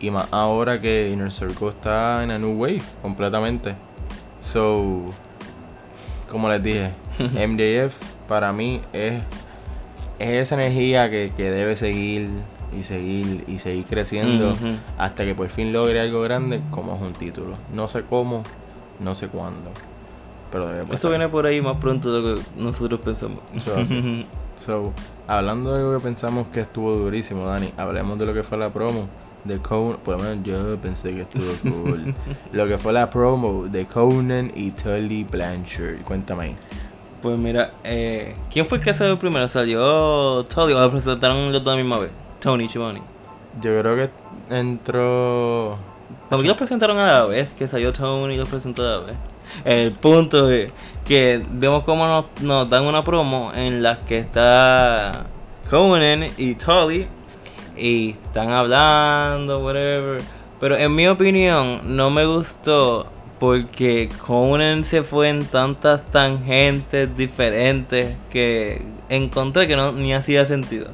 y 0.00 0.10
más 0.10 0.28
ahora 0.30 0.80
que 0.80 1.10
Inner 1.10 1.30
Circle 1.30 1.68
está 1.68 2.22
en 2.22 2.30
a 2.30 2.38
new 2.38 2.56
wave 2.58 2.82
completamente. 3.02 3.74
So, 4.40 5.02
como 6.30 6.48
les 6.48 6.62
dije, 6.62 6.92
MJF 7.18 7.98
para 8.28 8.52
mí 8.52 8.80
es, 8.92 9.22
es 10.18 10.28
esa 10.28 10.54
energía 10.54 11.10
que, 11.10 11.32
que 11.36 11.50
debe 11.50 11.76
seguir 11.76 12.30
y 12.76 12.82
seguir 12.82 13.44
y 13.48 13.58
seguir 13.58 13.86
creciendo 13.86 14.54
hasta 14.98 15.24
que 15.24 15.34
por 15.34 15.48
fin 15.48 15.72
logre 15.72 16.00
algo 16.00 16.20
grande 16.22 16.60
como 16.70 16.94
es 16.94 17.00
un 17.00 17.12
título. 17.12 17.56
No 17.72 17.88
sé 17.88 18.02
cómo, 18.02 18.42
no 19.00 19.14
sé 19.14 19.28
cuándo, 19.28 19.70
pero. 20.50 20.70
Eso 20.92 21.08
viene 21.08 21.28
por 21.28 21.46
ahí 21.46 21.60
más 21.60 21.76
pronto 21.76 22.12
de 22.12 22.20
lo 22.20 22.36
que 22.36 22.42
nosotros 22.56 23.00
pensamos. 23.00 23.40
So, 24.58 24.92
hablando 25.28 25.72
de 25.72 25.78
algo 25.82 25.94
que 25.94 26.02
pensamos 26.02 26.48
que 26.48 26.60
estuvo 26.60 26.92
durísimo, 26.92 27.46
Dani, 27.46 27.72
hablemos 27.76 28.18
de 28.18 28.26
lo 28.26 28.34
que 28.34 28.42
fue 28.42 28.58
la 28.58 28.72
promo 28.72 29.06
de 29.44 29.58
Conan. 29.58 29.98
Por 30.04 30.16
lo 30.16 30.24
menos 30.24 30.44
yo 30.44 30.76
pensé 30.78 31.14
que 31.14 31.22
estuvo 31.22 31.52
cool. 31.62 32.12
lo 32.52 32.66
que 32.66 32.76
fue 32.76 32.92
la 32.92 33.08
promo 33.08 33.66
de 33.68 33.86
Conan 33.86 34.50
y 34.54 34.72
Tully 34.72 35.24
Blanchard. 35.24 36.02
Cuéntame 36.02 36.44
ahí. 36.44 36.56
Pues 37.22 37.36
mira, 37.38 37.72
eh, 37.82 38.36
¿quién 38.52 38.66
fue 38.66 38.78
el 38.78 38.84
que 38.84 38.94
salió 38.94 39.18
primero? 39.18 39.48
¿Salió 39.48 40.44
Tony 40.44 40.72
o 40.72 40.80
lo 40.80 40.90
presentaron 40.90 41.52
los 41.52 41.64
dos 41.64 41.72
a 41.72 41.76
la 41.76 41.82
misma 41.82 41.98
vez? 41.98 42.10
Tony 42.40 42.68
Chimoni. 42.68 43.00
Yo 43.60 43.80
creo 43.80 43.96
que 43.96 44.10
entró. 44.50 45.78
Mí 46.30 46.44
los 46.44 46.56
presentaron 46.56 46.98
a 46.98 47.12
la 47.12 47.24
vez, 47.24 47.52
que 47.54 47.66
salió 47.66 47.92
Tony 47.92 48.34
y 48.34 48.36
los 48.36 48.48
presentó 48.48 48.82
a 48.82 49.00
la 49.00 49.06
vez. 49.06 49.16
El 49.64 49.92
punto 49.92 50.50
es 50.50 50.72
que 51.06 51.42
vemos 51.50 51.84
cómo 51.84 52.24
nos, 52.40 52.68
dan 52.70 52.84
una 52.84 53.02
promo 53.02 53.52
en 53.54 53.82
la 53.82 53.98
que 54.00 54.18
está 54.18 55.26
Conan 55.70 56.26
y 56.36 56.54
Tully 56.54 57.06
y 57.76 58.10
están 58.10 58.50
hablando, 58.50 59.60
whatever. 59.60 60.20
Pero 60.60 60.76
en 60.76 60.94
mi 60.94 61.06
opinión 61.06 61.96
no 61.96 62.10
me 62.10 62.26
gustó 62.26 63.06
porque 63.38 64.08
Conan 64.26 64.84
se 64.84 65.02
fue 65.02 65.28
en 65.28 65.44
tantas 65.44 66.04
tangentes 66.06 67.16
diferentes 67.16 68.16
que 68.30 68.82
encontré 69.08 69.68
que 69.68 69.76
no 69.76 69.92
ni 69.92 70.12
hacía 70.12 70.44
sentido. 70.46 70.88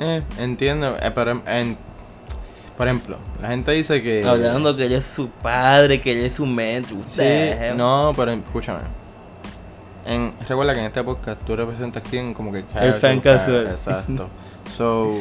Eh, 0.00 0.22
entiendo, 0.38 0.96
eh, 1.00 1.10
pero 1.14 1.42
en- 1.46 1.76
por 2.76 2.88
ejemplo, 2.88 3.16
la 3.40 3.48
gente 3.48 3.72
dice 3.72 4.02
que. 4.02 4.24
Hablando 4.24 4.76
que 4.76 4.86
él 4.86 4.92
es 4.92 5.04
su 5.04 5.28
padre, 5.28 6.00
que 6.00 6.12
él 6.12 6.26
es 6.26 6.34
su 6.34 6.46
mentor. 6.46 6.98
what 6.98 7.06
Sí, 7.06 7.22
hell. 7.22 7.76
no, 7.76 8.12
pero 8.14 8.32
escúchame. 8.32 8.80
En, 10.04 10.34
recuerda 10.48 10.74
que 10.74 10.80
en 10.80 10.86
este 10.86 11.02
podcast 11.02 11.42
tú 11.44 11.56
representas 11.56 12.02
quién 12.08 12.32
como 12.32 12.52
que 12.52 12.64
casual 12.64 12.94
fan 12.94 13.20
casual. 13.20 13.66
Exacto. 13.68 14.28
So, 14.76 15.20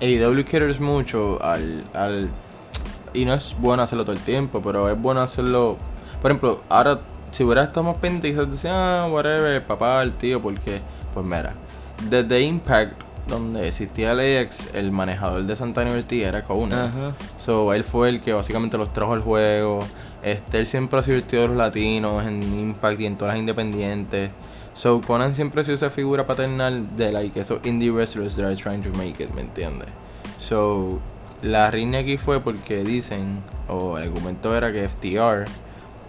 AEW 0.00 0.44
caters 0.44 0.78
mucho 0.78 1.42
al, 1.42 1.84
al 1.92 2.30
y 3.12 3.24
no 3.24 3.34
es 3.34 3.56
bueno 3.58 3.82
hacerlo 3.82 4.04
todo 4.04 4.14
el 4.14 4.22
tiempo, 4.22 4.62
pero 4.62 4.88
es 4.88 5.00
bueno 5.00 5.20
hacerlo. 5.20 5.76
Por 6.22 6.30
ejemplo, 6.30 6.62
ahora 6.68 7.00
si 7.30 7.42
hubiera 7.42 7.64
estado 7.64 7.82
más 7.84 7.96
pendiente 7.96 8.30
quizás 8.30 8.50
decía, 8.50 9.02
ah, 9.04 9.08
whatever, 9.08 9.54
el 9.54 9.62
papá, 9.62 10.02
el 10.02 10.12
tío, 10.12 10.40
porque 10.40 10.80
pues 11.12 11.26
mira, 11.26 11.54
desde 12.08 12.42
Impact 12.42 13.03
donde 13.28 13.68
existía 13.68 14.14
LAX, 14.14 14.74
el 14.74 14.92
manejador 14.92 15.44
de 15.44 15.56
Santana 15.56 15.92
Ortiz 15.92 16.24
era 16.24 16.42
Conan. 16.42 16.88
Ajá. 16.88 17.14
So, 17.38 17.72
él 17.72 17.84
fue 17.84 18.08
el 18.08 18.20
que 18.20 18.32
básicamente 18.32 18.76
los 18.78 18.92
trajo 18.92 19.14
al 19.14 19.20
juego. 19.20 19.80
Este, 20.22 20.58
él 20.58 20.66
siempre 20.66 20.98
ha 20.98 21.02
sido 21.02 21.16
el 21.16 21.22
tío 21.24 21.42
de 21.42 21.48
los 21.48 21.56
latinos 21.56 22.24
en 22.24 22.42
Impact 22.42 23.00
y 23.00 23.06
en 23.06 23.16
todas 23.16 23.34
las 23.34 23.40
independientes. 23.40 24.30
So, 24.74 25.00
Conan 25.00 25.34
siempre 25.34 25.60
ha 25.60 25.64
sido 25.64 25.76
esa 25.76 25.90
figura 25.90 26.26
paternal 26.26 26.96
de 26.96 27.12
like 27.12 27.38
esos 27.38 27.64
indie 27.64 27.90
wrestlers 27.90 28.36
that 28.36 28.44
are 28.44 28.56
trying 28.56 28.82
to 28.82 28.90
make 28.96 29.22
it, 29.22 29.30
¿me 29.34 29.42
entiendes? 29.42 29.88
So, 30.38 31.00
la 31.42 31.70
riña 31.70 32.00
aquí 32.00 32.16
fue 32.16 32.40
porque 32.40 32.82
dicen, 32.82 33.42
o 33.68 33.98
el 33.98 34.04
argumento 34.04 34.56
era 34.56 34.72
que 34.72 34.88
FTR, 34.88 35.44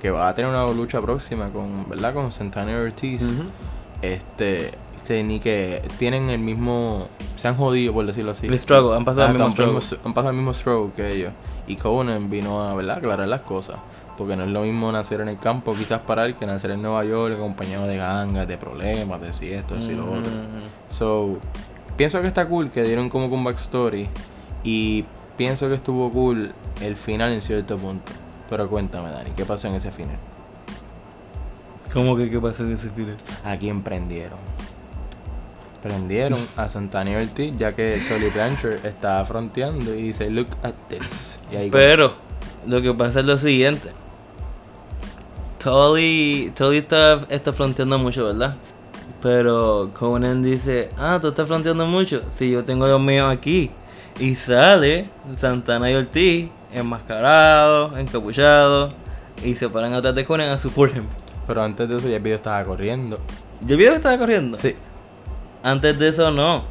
que 0.01 0.09
va 0.09 0.29
a 0.29 0.35
tener 0.35 0.49
una 0.49 0.65
lucha 0.71 1.01
próxima 1.01 1.51
con, 1.51 1.87
¿verdad? 1.89 2.13
Con 2.13 2.31
Santana 2.31 2.75
Ortiz, 2.77 3.21
este, 4.01 4.71
se- 5.05 5.23
ni 5.23 5.39
que 5.39 5.81
tienen 5.99 6.29
el 6.29 6.39
mismo, 6.39 7.07
se 7.35 7.47
han 7.47 7.55
jodido 7.55 7.93
por 7.93 8.05
decirlo 8.05 8.31
así. 8.31 8.47
El 8.47 8.59
struggle, 8.59 8.95
han 8.97 9.05
pasado 9.05 9.27
el 9.27 9.33
mismo 9.33 9.51
struggle. 9.51 9.99
han 10.03 10.13
pasado 10.13 10.29
el 10.31 10.35
mismo 10.35 10.53
struggle 10.53 10.91
que 10.93 11.13
ellos. 11.13 11.31
Y 11.67 11.77
Conan 11.77 12.29
vino 12.29 12.61
a 12.61 12.75
¿verdad? 12.75 12.97
aclarar 12.97 13.27
las 13.27 13.41
cosas. 13.41 13.77
Porque 14.17 14.35
no 14.37 14.43
es 14.43 14.49
lo 14.49 14.61
mismo 14.61 14.91
nacer 14.91 15.19
en 15.21 15.27
el 15.27 15.37
campo, 15.37 15.73
quizás 15.73 15.99
parar, 16.01 16.33
que 16.35 16.45
nacer 16.45 16.71
en 16.71 16.81
Nueva 16.81 17.03
York 17.03 17.35
acompañado 17.35 17.85
de 17.85 17.97
gangas, 17.97 18.47
de 18.47 18.57
problemas, 18.57 19.19
de 19.19 19.33
si 19.33 19.51
esto, 19.51 19.75
de 19.75 19.81
si 19.81 19.91
lo 19.93 20.05
otro. 20.05 20.31
Mm. 20.31 20.89
So, 20.93 21.37
pienso 21.97 22.21
que 22.21 22.27
está 22.27 22.47
cool 22.47 22.69
que 22.69 22.83
dieron 22.83 23.09
como 23.09 23.25
un 23.25 23.43
backstory. 23.43 24.07
Y 24.63 25.03
pienso 25.37 25.67
que 25.67 25.75
estuvo 25.75 26.09
cool 26.11 26.53
el 26.81 26.95
final 26.95 27.33
en 27.33 27.41
cierto 27.41 27.77
punto. 27.77 28.11
Pero 28.49 28.69
cuéntame, 28.69 29.11
Dani, 29.11 29.31
¿qué 29.35 29.43
pasó 29.43 29.67
en 29.67 29.75
ese 29.75 29.91
final? 29.91 30.15
¿Cómo 31.91 32.15
que 32.15 32.29
qué 32.29 32.39
pasó 32.39 32.63
en 32.63 32.73
ese 32.73 32.89
final? 32.89 33.17
¿A 33.43 33.57
quién 33.57 33.81
prendieron? 33.83 34.37
Prendieron 35.85 36.39
a 36.57 36.67
Santana 36.67 37.15
Ortiz, 37.15 37.53
ya 37.59 37.75
que 37.75 38.01
Tolly 38.09 38.31
Blanchard 38.31 38.83
estaba 38.83 39.23
fronteando 39.23 39.93
y 39.93 40.01
dice, 40.01 40.31
look 40.31 40.47
at 40.63 40.73
this. 40.89 41.37
Y 41.51 41.57
ahí 41.57 41.69
Pero 41.69 42.15
lo 42.65 42.81
que 42.81 42.91
pasa 42.95 43.19
es 43.19 43.27
lo 43.27 43.37
siguiente. 43.37 43.91
Tully, 45.59 46.51
Tully 46.55 46.77
está, 46.77 47.19
está 47.29 47.53
fronteando 47.53 47.99
mucho, 47.99 48.25
¿verdad? 48.25 48.55
Pero 49.21 49.91
Conan 49.93 50.41
dice, 50.41 50.89
ah, 50.97 51.19
tú 51.21 51.27
estás 51.27 51.47
fronteando 51.47 51.85
mucho. 51.85 52.23
Si 52.29 52.49
yo 52.49 52.65
tengo 52.65 52.87
los 52.87 52.99
míos 52.99 53.31
aquí. 53.31 53.69
Y 54.19 54.33
sale 54.33 55.07
Santana 55.37 55.91
y 55.91 55.93
Ortiz 55.93 56.49
enmascarados, 56.73 57.95
encapuchados. 57.99 58.91
Y 59.43 59.55
se 59.55 59.69
paran 59.69 59.93
atrás 59.93 60.15
de 60.15 60.25
Conan 60.25 60.49
a 60.49 60.55
him. 60.55 61.05
Pero 61.45 61.61
antes 61.61 61.87
de 61.87 61.97
eso 61.97 62.09
ya 62.09 62.15
el 62.15 62.23
video 62.23 62.37
estaba 62.37 62.63
corriendo. 62.63 63.19
¿Yo 63.61 63.77
vi 63.77 63.83
que 63.83 63.93
estaba 63.93 64.17
corriendo? 64.17 64.57
Sí. 64.57 64.75
Antes 65.65 65.97
de 65.97 66.09
eso 66.09 66.29
no. 66.29 66.63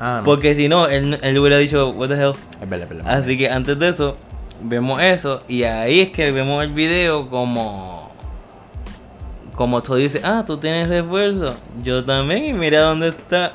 Ah, 0.00 0.16
no. 0.18 0.24
Porque 0.24 0.56
si 0.56 0.68
no, 0.68 0.88
él, 0.88 1.20
él 1.22 1.38
hubiera 1.38 1.56
dicho, 1.58 1.90
what 1.90 2.08
the 2.08 2.14
hell. 2.14 2.32
Es 2.60 2.68
verdad, 2.68 2.88
es 2.90 2.96
verdad. 2.96 3.16
Así 3.16 3.38
que 3.38 3.48
antes 3.48 3.78
de 3.78 3.88
eso, 3.88 4.16
vemos 4.60 5.00
eso. 5.00 5.44
Y 5.46 5.62
ahí 5.62 6.00
es 6.00 6.10
que 6.10 6.32
vemos 6.32 6.64
el 6.64 6.72
video 6.72 7.30
como. 7.30 8.10
Como 9.54 9.80
tú 9.84 9.94
dices, 9.94 10.22
ah, 10.24 10.42
tú 10.44 10.58
tienes 10.58 10.88
refuerzo. 10.88 11.54
Yo 11.84 12.04
también, 12.04 12.44
y 12.44 12.52
mira 12.52 12.80
dónde 12.80 13.08
está. 13.08 13.52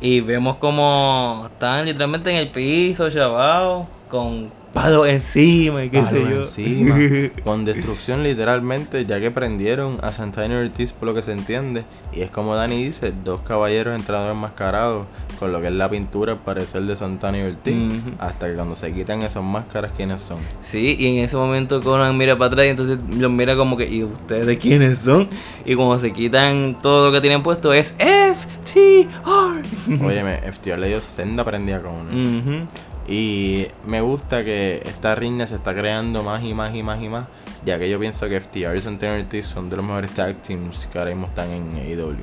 Y 0.00 0.20
vemos 0.20 0.58
como 0.58 1.48
están 1.52 1.84
literalmente 1.84 2.30
en 2.30 2.36
el 2.36 2.50
piso, 2.52 3.10
chavados, 3.10 3.86
con 4.08 4.52
palos 4.74 5.08
encima 5.08 5.84
y 5.84 5.90
qué 5.90 6.04
sé 6.04 6.20
yo. 6.20 6.40
encima, 6.42 6.96
con 7.44 7.64
destrucción 7.64 8.22
literalmente, 8.22 9.06
ya 9.06 9.20
que 9.20 9.30
prendieron 9.30 9.98
a 10.02 10.12
Santana 10.12 10.58
Ortiz 10.58 10.92
por 10.92 11.08
lo 11.08 11.14
que 11.14 11.22
se 11.22 11.32
entiende. 11.32 11.84
Y 12.12 12.20
es 12.20 12.30
como 12.30 12.54
Dani 12.56 12.84
dice, 12.84 13.12
dos 13.24 13.40
caballeros 13.40 13.94
entrados 13.94 14.30
enmascarados 14.30 15.06
con 15.38 15.52
lo 15.52 15.60
que 15.60 15.68
es 15.68 15.72
la 15.72 15.88
pintura 15.88 16.32
al 16.32 16.38
parecer 16.40 16.82
de 16.82 16.96
Santana 16.96 17.38
y 17.38 17.42
Ortiz. 17.42 17.74
Hasta 18.18 18.48
que 18.48 18.54
cuando 18.54 18.76
se 18.76 18.92
quitan 18.92 19.22
esas 19.22 19.42
máscaras, 19.42 19.92
¿quiénes 19.96 20.20
son? 20.20 20.38
Sí, 20.60 20.96
y 20.98 21.18
en 21.18 21.24
ese 21.24 21.36
momento 21.36 21.80
Conan 21.80 22.16
mira 22.18 22.36
para 22.36 22.52
atrás 22.52 22.66
y 22.66 22.70
entonces 22.70 22.98
los 23.16 23.30
mira 23.30 23.56
como 23.56 23.76
que, 23.76 23.88
¿y 23.88 24.02
ustedes 24.04 24.58
quiénes 24.58 24.98
son? 24.98 25.28
Y 25.64 25.74
cuando 25.76 25.98
se 26.00 26.12
quitan 26.12 26.76
todo 26.82 27.06
lo 27.06 27.12
que 27.12 27.20
tienen 27.20 27.42
puesto 27.42 27.72
es 27.72 27.94
FTR. 27.98 30.04
Óyeme, 30.04 30.40
FTR 30.52 30.78
le 30.78 30.88
dio 30.88 31.00
senda 31.00 31.44
prendida 31.44 31.80
con 31.80 31.92
uno. 31.92 32.10
Ujú. 32.10 32.66
Y 33.06 33.66
me 33.84 34.00
gusta 34.00 34.44
que 34.44 34.82
esta 34.84 35.14
riña 35.14 35.46
se 35.46 35.56
está 35.56 35.74
creando 35.74 36.22
más 36.22 36.42
y 36.42 36.54
más 36.54 36.74
y 36.74 36.82
más 36.82 37.02
y 37.02 37.08
más. 37.08 37.26
Ya 37.64 37.78
que 37.78 37.88
yo 37.88 37.98
pienso 37.98 38.28
que 38.28 38.40
FTR 38.40 38.76
y 38.76 38.80
Santana 38.80 39.14
Ortiz 39.14 39.46
son 39.46 39.70
de 39.70 39.76
los 39.76 39.84
mejores 39.84 40.12
tag 40.12 40.36
teams 40.42 40.86
que 40.86 40.98
ahora 40.98 41.10
mismo 41.10 41.26
están 41.26 41.50
en 41.50 41.76
AEW. 41.76 42.16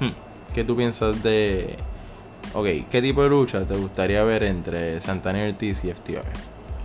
Hmm. 0.00 0.12
¿Qué 0.54 0.64
tú 0.64 0.76
piensas 0.76 1.22
de... 1.22 1.76
Ok, 2.54 2.66
¿qué 2.90 3.02
tipo 3.02 3.22
de 3.22 3.28
lucha 3.28 3.64
te 3.64 3.76
gustaría 3.76 4.22
ver 4.24 4.42
entre 4.44 5.00
Santana 5.00 5.44
Ortiz 5.44 5.84
y 5.84 5.92
FTR? 5.92 6.24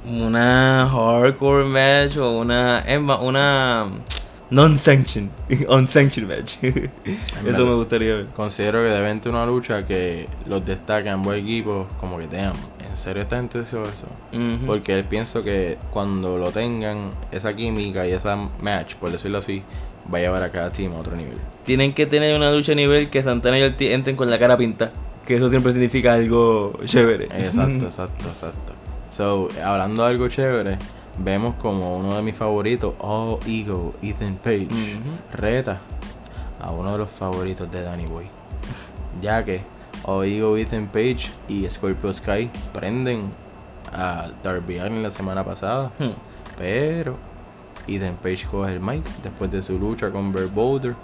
Una 0.05 0.89
hardcore 0.91 1.63
match 1.63 2.17
o 2.17 2.39
una. 2.39 2.83
una. 3.21 3.87
Non-sanction. 4.49 5.29
Unsanctioned 5.69 6.29
match. 6.29 6.57
Eso 7.45 7.65
me 7.65 7.73
gustaría 7.75 8.15
ver. 8.15 8.25
Considero 8.27 8.83
que 8.83 8.89
deben 8.89 9.19
tener 9.19 9.35
una 9.35 9.45
lucha 9.45 9.85
que 9.85 10.27
los 10.47 10.65
destaque 10.65 11.09
a 11.09 11.13
ambos 11.13 11.35
equipos 11.35 11.87
como 11.99 12.17
que 12.17 12.27
te 12.27 12.41
amo. 12.41 12.59
¿En 12.89 12.97
serio 12.97 13.25
gente 13.27 13.59
hizo 13.59 13.81
eso? 13.81 14.05
Ujú. 14.31 14.67
Porque 14.67 14.93
él 14.93 15.03
pienso 15.05 15.43
que 15.43 15.79
cuando 15.89 16.37
lo 16.37 16.51
tengan, 16.51 17.09
esa 17.31 17.55
química 17.55 18.05
y 18.05 18.11
esa 18.11 18.35
match, 18.61 18.93
por 18.95 19.11
decirlo 19.11 19.39
así, 19.39 19.63
va 20.13 20.19
a 20.19 20.21
llevar 20.21 20.43
a 20.43 20.49
cada 20.49 20.69
team 20.69 20.93
a 20.93 20.97
otro 20.97 21.15
nivel. 21.15 21.37
Tienen 21.65 21.93
que 21.93 22.05
tener 22.05 22.35
una 22.35 22.51
lucha 22.51 22.73
a 22.73 22.75
nivel 22.75 23.09
que 23.09 23.23
Santana 23.23 23.57
y 23.57 23.63
Ortiz 23.63 23.89
entren 23.89 24.15
con 24.15 24.29
la 24.29 24.37
cara 24.37 24.57
pinta. 24.57 24.91
Que 25.25 25.37
eso 25.37 25.49
siempre 25.49 25.71
significa 25.71 26.13
algo 26.13 26.73
chévere. 26.85 27.25
Exacto, 27.25 27.85
exacto, 27.85 28.27
exacto. 28.27 28.73
So, 29.09 29.47
hablando 29.63 30.03
de 30.03 30.09
algo 30.09 30.27
chévere, 30.27 30.77
vemos 31.17 31.55
como 31.55 31.97
uno 31.97 32.15
de 32.15 32.21
mis 32.21 32.35
favoritos, 32.35 32.93
All 32.99 33.37
Ego, 33.47 33.93
Ethan 34.01 34.35
Page, 34.35 34.67
reta 35.31 35.79
a 36.61 36.71
uno 36.71 36.91
de 36.93 36.97
los 36.97 37.11
favoritos 37.11 37.71
de 37.71 37.81
Danny 37.81 38.05
Boy. 38.05 38.25
Ya 39.21 39.43
que 39.43 39.61
All 40.05 40.25
Ego, 40.25 40.57
Ethan 40.57 40.87
Page 40.87 41.29
y 41.47 41.67
Scorpio 41.69 42.11
Sky 42.13 42.49
prenden 42.73 43.31
a 43.91 44.29
Darby 44.43 44.79
Allin 44.79 45.03
la 45.03 45.11
semana 45.11 45.43
pasada. 45.43 45.91
Hmm. 45.99 46.11
Pero 46.57 47.15
Ethan 47.87 48.15
Page 48.21 48.45
coge 48.49 48.73
el 48.73 48.79
mic 48.79 49.03
después 49.21 49.51
de 49.51 49.61
su 49.61 49.77
lucha 49.79 50.11
con 50.11 50.31
Bert 50.31 50.53
Boulder 50.53 50.95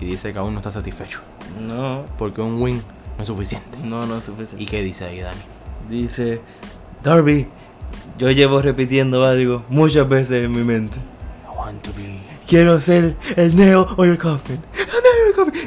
y 0.00 0.06
dice 0.06 0.32
que 0.32 0.38
aún 0.38 0.52
no 0.52 0.58
está 0.60 0.70
satisfecho. 0.70 1.20
No, 1.60 2.04
Porque 2.18 2.40
un 2.42 2.60
win 2.60 2.82
no 3.16 3.22
es 3.22 3.26
suficiente. 3.28 3.78
no, 3.82 4.04
no 4.06 4.18
es 4.18 4.24
suficiente. 4.24 4.62
¿Y 4.62 4.66
qué 4.66 4.82
dice 4.82 5.04
ahí, 5.06 5.20
Dani? 5.20 5.40
Dice, 5.88 6.40
Darby, 7.02 7.46
yo 8.18 8.30
llevo 8.30 8.60
repitiendo 8.62 9.24
algo 9.24 9.64
muchas 9.68 10.08
veces 10.08 10.44
en 10.44 10.52
mi 10.52 10.62
mente. 10.64 10.96
I 11.44 11.56
want 11.58 11.82
to 11.82 11.90
be. 11.96 12.16
Quiero 12.48 12.80
ser 12.80 13.14
el 13.36 13.56
nail 13.56 13.84
on 13.96 14.06
your 14.08 14.18
coffin. 14.18 14.60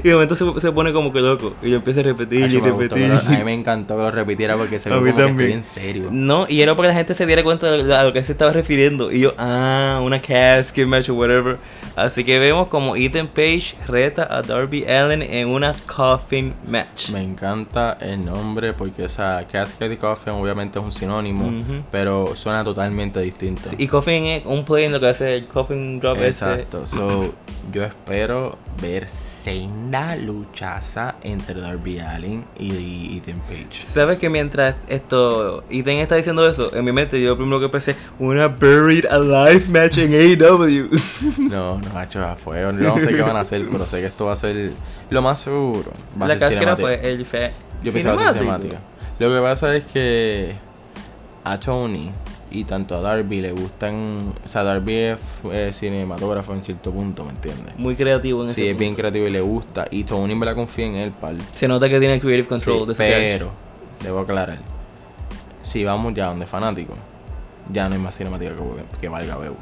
Y 0.03 0.07
de 0.07 0.13
momento 0.13 0.35
se, 0.35 0.45
se 0.62 0.71
pone 0.71 0.93
como 0.93 1.12
que 1.12 1.19
loco. 1.19 1.53
Y 1.62 1.71
yo 1.71 1.77
empiezo 1.77 1.99
a 1.99 2.03
repetir 2.03 2.49
y 2.49 2.55
gustó 2.57 2.63
que 2.63 2.71
repetir. 2.71 3.09
lo- 3.09 3.19
a 3.19 3.38
mí 3.38 3.43
me 3.43 3.53
encantó 3.59 3.97
que 3.97 4.03
lo 4.03 4.12
repitiera 4.12 4.55
porque 4.55 4.79
se 4.79 4.89
mí 4.89 4.95
como 4.95 5.05
que 5.05 5.12
también. 5.13 5.49
estoy 5.49 5.51
en 5.51 5.63
serio. 5.63 6.09
No, 6.12 6.45
y 6.47 6.62
era 6.62 6.75
para 6.75 6.88
que 6.89 6.93
la 6.93 6.97
gente 6.99 7.15
se 7.15 7.25
diera 7.25 7.43
cuenta 7.43 7.69
de 7.69 7.93
a 7.95 8.03
lo 8.05 8.13
que 8.13 8.23
se 8.23 8.31
estaba 8.31 8.51
refiriendo. 8.53 9.12
Y 9.12 9.19
yo, 9.19 9.33
ah, 9.38 9.99
una 10.03 10.21
casket 10.21 10.88
match 10.88 11.09
o 11.09 11.15
whatever. 11.15 11.57
Así 11.99 12.23
que 12.23 12.39
vemos 12.39 12.67
como 12.69 12.95
Ethan 12.95 13.27
Page 13.27 13.75
reta 13.88 14.27
a 14.29 14.41
Darby 14.41 14.85
Allen 14.85 15.21
en 15.21 15.49
una 15.49 15.73
coffin 15.85 16.53
match. 16.67 17.09
Me 17.09 17.21
encanta 17.21 17.97
el 17.99 18.23
nombre 18.23 18.73
porque, 18.73 19.03
o 19.03 19.09
sea, 19.09 19.45
Cascade 19.51 19.95
y 19.95 19.97
Coffin 19.97 20.33
obviamente 20.33 20.79
es 20.79 20.85
un 20.85 20.91
sinónimo, 20.91 21.51
pero 21.91 22.35
suena 22.35 22.63
totalmente 22.63 23.19
distinto. 23.19 23.69
Sí, 23.69 23.75
Y 23.77 23.88
coffin 23.88 24.25
es 24.25 24.45
un 24.45 24.63
play 24.63 24.85
en 24.85 24.93
lo 24.93 24.99
que 24.99 25.07
hace 25.07 25.35
el 25.35 25.47
coffin 25.47 25.99
drop 25.99 26.15
este. 26.15 26.27
Exacto. 26.27 26.85
So, 26.85 27.33
yo 27.73 27.83
espero 27.83 28.57
ver 28.81 29.07
senda 29.07 30.15
luchaza 30.15 31.15
entre 31.23 31.59
Darby 31.59 31.99
Allin 31.99 32.45
y, 32.57 32.71
y 32.71 33.17
Ethan 33.17 33.41
Page. 33.41 33.83
¿Sabes 33.83 34.17
que 34.17 34.29
mientras 34.29 34.75
esto 34.88 35.63
Ethan 35.69 35.95
está 35.95 36.15
diciendo 36.15 36.47
eso, 36.47 36.73
en 36.73 36.85
mi 36.85 36.91
mente 36.91 37.21
yo 37.21 37.35
primero 37.35 37.59
que 37.59 37.67
pensé 37.69 37.95
una 38.19 38.47
Buried 38.47 39.05
Alive 39.05 39.65
match 39.69 39.97
en 39.97 40.13
AEW? 40.13 40.89
No, 41.49 41.79
no, 41.79 41.88
macho, 41.93 42.23
a 42.23 42.36
fuego. 42.36 42.71
Yo 42.71 42.95
no 42.95 42.99
sé 42.99 43.08
qué 43.10 43.21
van 43.21 43.36
a 43.36 43.41
hacer, 43.41 43.65
pero 43.71 43.86
sé 43.86 43.99
que 43.99 44.08
esto 44.08 44.25
va 44.25 44.34
a 44.34 44.36
ser 44.36 44.71
lo 45.10 45.21
más 45.21 45.39
seguro. 45.39 45.91
Va 46.21 46.28
La 46.28 46.34
a 46.34 46.39
ser 46.39 46.39
cáscara 46.39 46.75
cinemática. 46.75 46.88
fue 47.02 47.12
el 47.12 47.25
fe. 47.25 47.52
Yo 47.84 47.93
pensaba 47.93 48.17
que 48.17 48.23
era 48.23 48.34
cinemática. 48.34 48.80
Lo 49.19 49.30
que 49.30 49.41
pasa 49.41 49.75
es 49.75 49.84
que 49.86 50.56
a 51.43 51.60
Tony 51.60 52.12
y 52.52 52.63
tanto 52.63 52.95
a 52.95 53.02
Darby 53.02 53.41
le 53.41 53.52
gustan. 53.52 54.34
O 54.45 54.47
sea, 54.47 54.63
Darby 54.63 54.93
es 54.95 55.17
eh, 55.52 55.71
cinematógrafo 55.73 56.54
en 56.54 56.63
cierto 56.63 56.91
punto, 56.91 57.23
¿me 57.25 57.32
entiendes? 57.32 57.75
Muy 57.78 57.95
creativo 57.95 58.43
en 58.43 58.54
Sí, 58.54 58.62
ese 58.62 58.71
es 58.71 58.78
bien 58.78 58.93
creativo 58.93 59.28
y 59.28 59.30
le 59.30 59.41
gusta. 59.41 59.88
Y 59.91 60.04
Tony 60.04 60.36
me 60.36 60.45
la 60.45 60.56
confía 60.56 60.86
en 60.86 60.95
él, 60.95 61.12
pal. 61.12 61.38
Se 61.54 61.67
nota 61.67 61.88
que 61.89 61.99
tiene 61.99 62.19
creative 62.19 62.47
control 62.47 62.80
Sí, 62.80 62.86
de 62.88 62.93
ese 62.93 63.04
pero, 63.04 63.52
debo 64.04 64.19
aclarar. 64.19 64.60
Si 65.62 65.84
vamos 65.84 66.13
ya 66.15 66.28
donde 66.28 66.47
fanático, 66.47 66.93
ya 67.71 67.88
no 67.88 67.95
hay 67.95 68.02
más 68.02 68.15
cinemática 68.17 68.52
que, 68.54 68.99
que 69.02 69.10
valga 69.10 69.38
Bebo. 69.38 69.58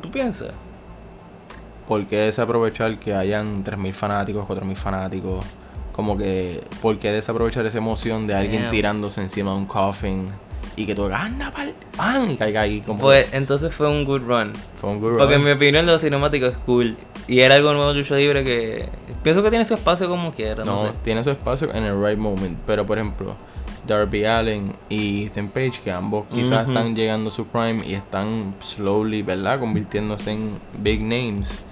¿Tú 0.00 0.10
piensas? 0.10 0.50
¿Por 1.88 2.06
qué 2.06 2.16
desaprovechar 2.18 2.98
que 2.98 3.14
hayan 3.14 3.64
3.000 3.64 3.92
fanáticos, 3.92 4.46
4.000 4.48 4.74
fanáticos? 4.76 5.44
Como 5.92 6.18
que, 6.18 6.62
¿por 6.82 6.98
qué 6.98 7.12
desaprovechar 7.12 7.64
esa 7.66 7.78
emoción 7.78 8.26
de 8.26 8.34
alguien 8.34 8.62
Damn. 8.62 8.70
tirándose 8.70 9.22
encima 9.22 9.52
de 9.52 9.56
un 9.56 9.66
coffin 9.66 10.28
y 10.76 10.84
que 10.84 10.94
tú 10.94 11.06
anda, 11.06 11.50
pal, 11.50 11.72
pan, 11.96 12.30
y 12.30 12.36
caiga 12.36 12.62
ahí? 12.62 12.80
Como 12.82 13.00
Pues 13.00 13.32
entonces 13.32 13.72
fue 13.72 13.88
un 13.88 14.04
good 14.04 14.22
run. 14.22 14.52
fue 14.76 14.90
un 14.90 15.00
good 15.00 15.16
Porque 15.16 15.34
en 15.34 15.40
run. 15.40 15.46
mi 15.48 15.52
opinión 15.52 15.86
los 15.86 16.02
cinemáticos 16.02 16.50
es 16.52 16.58
cool. 16.58 16.96
Y 17.28 17.40
era 17.40 17.54
algo 17.54 17.72
nuevo 17.72 17.92
de 17.92 17.98
lucha 18.00 18.14
libre 18.16 18.44
que 18.44 18.86
pienso 19.22 19.42
que 19.42 19.48
tiene 19.50 19.64
su 19.64 19.74
espacio 19.74 20.08
como 20.08 20.32
quiera, 20.32 20.64
no, 20.64 20.82
No, 20.82 20.86
sé. 20.88 20.92
tiene 21.02 21.24
su 21.24 21.30
espacio 21.30 21.72
en 21.72 21.84
el 21.84 22.04
right 22.04 22.18
moment. 22.18 22.58
Pero, 22.66 22.84
por 22.84 22.98
ejemplo, 22.98 23.34
Darby 23.86 24.24
Allen 24.26 24.74
y 24.90 25.26
Ethan 25.26 25.48
Page, 25.48 25.80
que 25.82 25.90
ambos 25.92 26.26
quizás 26.32 26.68
están 26.68 26.94
llegando 26.94 27.28
a 27.30 27.32
su 27.32 27.46
prime 27.46 27.82
y 27.86 27.94
están 27.94 28.54
slowly, 28.60 29.22
¿verdad? 29.22 29.58
Convirtiéndose 29.60 30.32
en 30.32 30.58
big 30.78 31.00
names. 31.00 31.64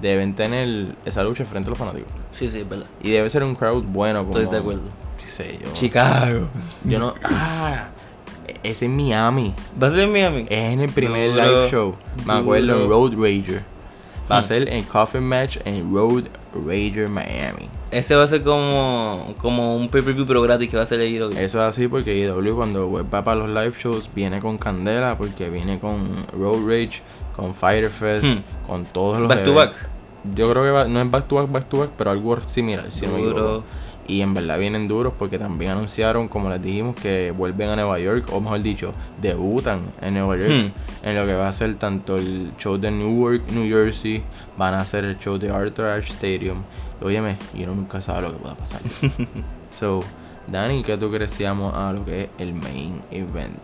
Deben 0.00 0.34
tener 0.34 0.94
esa 1.04 1.22
lucha 1.24 1.44
frente 1.44 1.68
a 1.68 1.70
los 1.70 1.78
fanáticos. 1.78 2.10
Sí, 2.30 2.50
sí, 2.50 2.58
es 2.60 2.68
verdad. 2.68 2.86
Y 3.02 3.10
debe 3.10 3.28
ser 3.30 3.42
un 3.44 3.54
crowd 3.54 3.84
bueno. 3.84 4.20
Como, 4.26 4.30
Estoy 4.38 4.50
de 4.52 4.58
acuerdo. 4.58 4.82
Sí, 5.18 5.26
sé 5.28 5.58
yo. 5.62 5.70
Chicago. 5.74 6.48
Yo 6.84 6.98
no. 6.98 7.14
Ah, 7.22 7.88
es 8.62 8.82
en 8.82 8.96
Miami. 8.96 9.54
¿Va 9.82 9.88
a 9.88 9.90
ser 9.90 10.00
en 10.00 10.12
Miami? 10.12 10.46
Es 10.48 10.72
en 10.72 10.80
el 10.80 10.90
primer 10.90 11.30
Duro, 11.32 11.42
live 11.44 11.68
show. 11.70 11.96
Me 12.26 12.32
acuerdo 12.34 12.82
en. 12.82 12.88
Road 12.88 13.12
Rager. 13.14 13.62
Va 14.30 14.38
a 14.38 14.40
Hmm. 14.40 14.44
ser 14.44 14.68
en 14.68 14.84
Coffin 14.84 15.22
Match 15.22 15.58
en 15.64 15.92
Road 15.92 16.24
Rager 16.54 17.08
Miami. 17.08 17.68
Ese 17.90 18.14
va 18.14 18.22
a 18.22 18.28
ser 18.28 18.42
como, 18.44 19.34
como 19.38 19.74
un 19.74 19.88
pay-per-view 19.88 20.24
pero 20.24 20.40
gratis 20.42 20.70
que 20.70 20.76
va 20.76 20.84
a 20.84 20.86
ser 20.86 21.00
el 21.00 21.16
Eso 21.36 21.36
es 21.38 21.54
así 21.54 21.88
porque 21.88 22.16
IW 22.16 22.54
cuando 22.54 22.88
va 22.92 23.24
para 23.24 23.40
los 23.44 23.48
live 23.48 23.74
shows 23.76 24.08
viene 24.14 24.38
con 24.38 24.56
candela 24.58 25.18
porque 25.18 25.50
viene 25.50 25.80
con 25.80 26.24
Road 26.32 26.60
Rage, 26.64 27.02
con 27.34 27.54
Fighter 27.54 27.90
Fest, 27.90 28.24
Hmm. 28.24 28.66
con 28.66 28.84
todos 28.84 29.18
los 29.18 29.28
Back 29.28 29.44
to 29.44 29.54
back. 29.54 29.72
Yo 30.34 30.50
creo 30.50 30.62
que 30.64 30.70
va- 30.70 30.84
no 30.86 31.00
es 31.00 31.10
back 31.10 31.26
to 31.28 31.36
back, 31.36 31.50
back 31.50 31.68
to 31.68 31.78
back, 31.78 31.90
pero 31.96 32.10
algo 32.10 32.38
similar, 32.42 32.90
si 32.92 33.06
me 33.06 33.18
Duro. 33.22 33.64
Y 34.06 34.22
en 34.22 34.34
verdad 34.34 34.58
vienen 34.58 34.88
duros 34.88 35.12
porque 35.16 35.38
también 35.38 35.70
anunciaron, 35.70 36.26
como 36.26 36.50
les 36.50 36.60
dijimos, 36.60 36.96
que 36.96 37.30
vuelven 37.30 37.68
a 37.68 37.76
Nueva 37.76 37.98
York, 38.00 38.26
o 38.32 38.40
mejor 38.40 38.60
dicho, 38.60 38.92
debutan 39.22 39.82
en 40.00 40.14
Nueva 40.14 40.36
York. 40.36 40.50
Hmm. 40.50 41.06
En 41.06 41.14
lo 41.14 41.26
que 41.26 41.34
va 41.34 41.48
a 41.48 41.52
ser 41.52 41.76
tanto 41.76 42.16
el 42.16 42.50
show 42.58 42.76
de 42.76 42.90
Newark, 42.90 43.50
New 43.52 43.68
Jersey, 43.68 44.22
van 44.58 44.74
a 44.74 44.80
hacer 44.80 45.04
el 45.04 45.16
show 45.18 45.38
de 45.38 45.50
Arthur 45.50 45.86
Ashe 45.86 46.12
Stadium. 46.12 46.62
Óyeme, 47.00 47.36
y 47.54 47.62
uno 47.62 47.76
nunca 47.76 48.02
sabe 48.02 48.22
lo 48.22 48.32
que 48.32 48.38
pueda 48.38 48.54
pasar. 48.56 48.80
so, 49.70 50.00
Dani, 50.48 50.82
¿qué 50.82 50.96
tú 50.98 51.10
vamos 51.44 51.74
a 51.74 51.92
lo 51.92 52.04
que 52.04 52.22
es 52.24 52.28
el 52.38 52.52
main 52.54 53.00
event? 53.12 53.58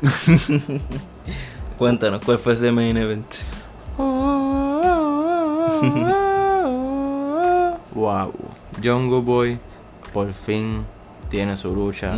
Cuéntanos, 1.78 2.20
¿cuál 2.24 2.40
fue 2.40 2.54
ese 2.54 2.72
main 2.72 2.96
event? 2.96 3.36
wow. 7.94 8.32
Jungle 8.82 9.20
Boy 9.20 9.60
por 10.12 10.32
fin 10.32 10.84
tiene 11.30 11.56
su 11.56 11.72
lucha 11.72 12.16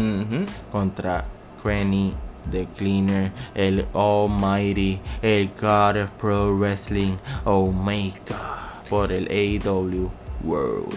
contra 0.72 1.26
Cranny, 1.62 2.14
The 2.50 2.68
Cleaner, 2.74 3.32
el 3.54 3.86
Almighty, 3.92 4.98
el 5.20 5.50
God 5.60 6.04
of 6.04 6.10
Pro 6.12 6.56
Wrestling, 6.56 7.16
Omega, 7.44 8.82
por 8.88 9.12
el 9.12 9.28
AEW 9.28 10.10
World 10.42 10.96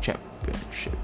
Championship. 0.00 0.94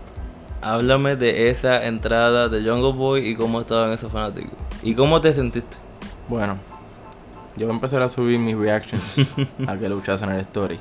Háblame 0.63 1.17
de 1.17 1.51
esa 1.51 1.85
entrada 1.85 2.49
de 2.49 2.67
Jungle 2.67 2.95
Boy 2.95 3.29
y 3.29 3.35
cómo 3.35 3.61
estaban 3.61 3.93
esos 3.93 4.11
fanáticos. 4.11 4.55
¿Y 4.83 4.95
cómo 4.95 5.21
te 5.21 5.35
sentiste? 5.35 5.77
Bueno, 6.29 6.59
yo 7.59 7.67
voy 7.67 7.73
a 7.73 7.75
empezar 7.75 8.03
a 8.03 8.09
subir 8.09 8.39
mis 8.39 8.57
reactions 8.57 9.03
a 9.67 9.77
que 9.77 9.89
luchasen 9.89 10.31
en 10.31 10.37
el 10.37 10.41
story. 10.43 10.79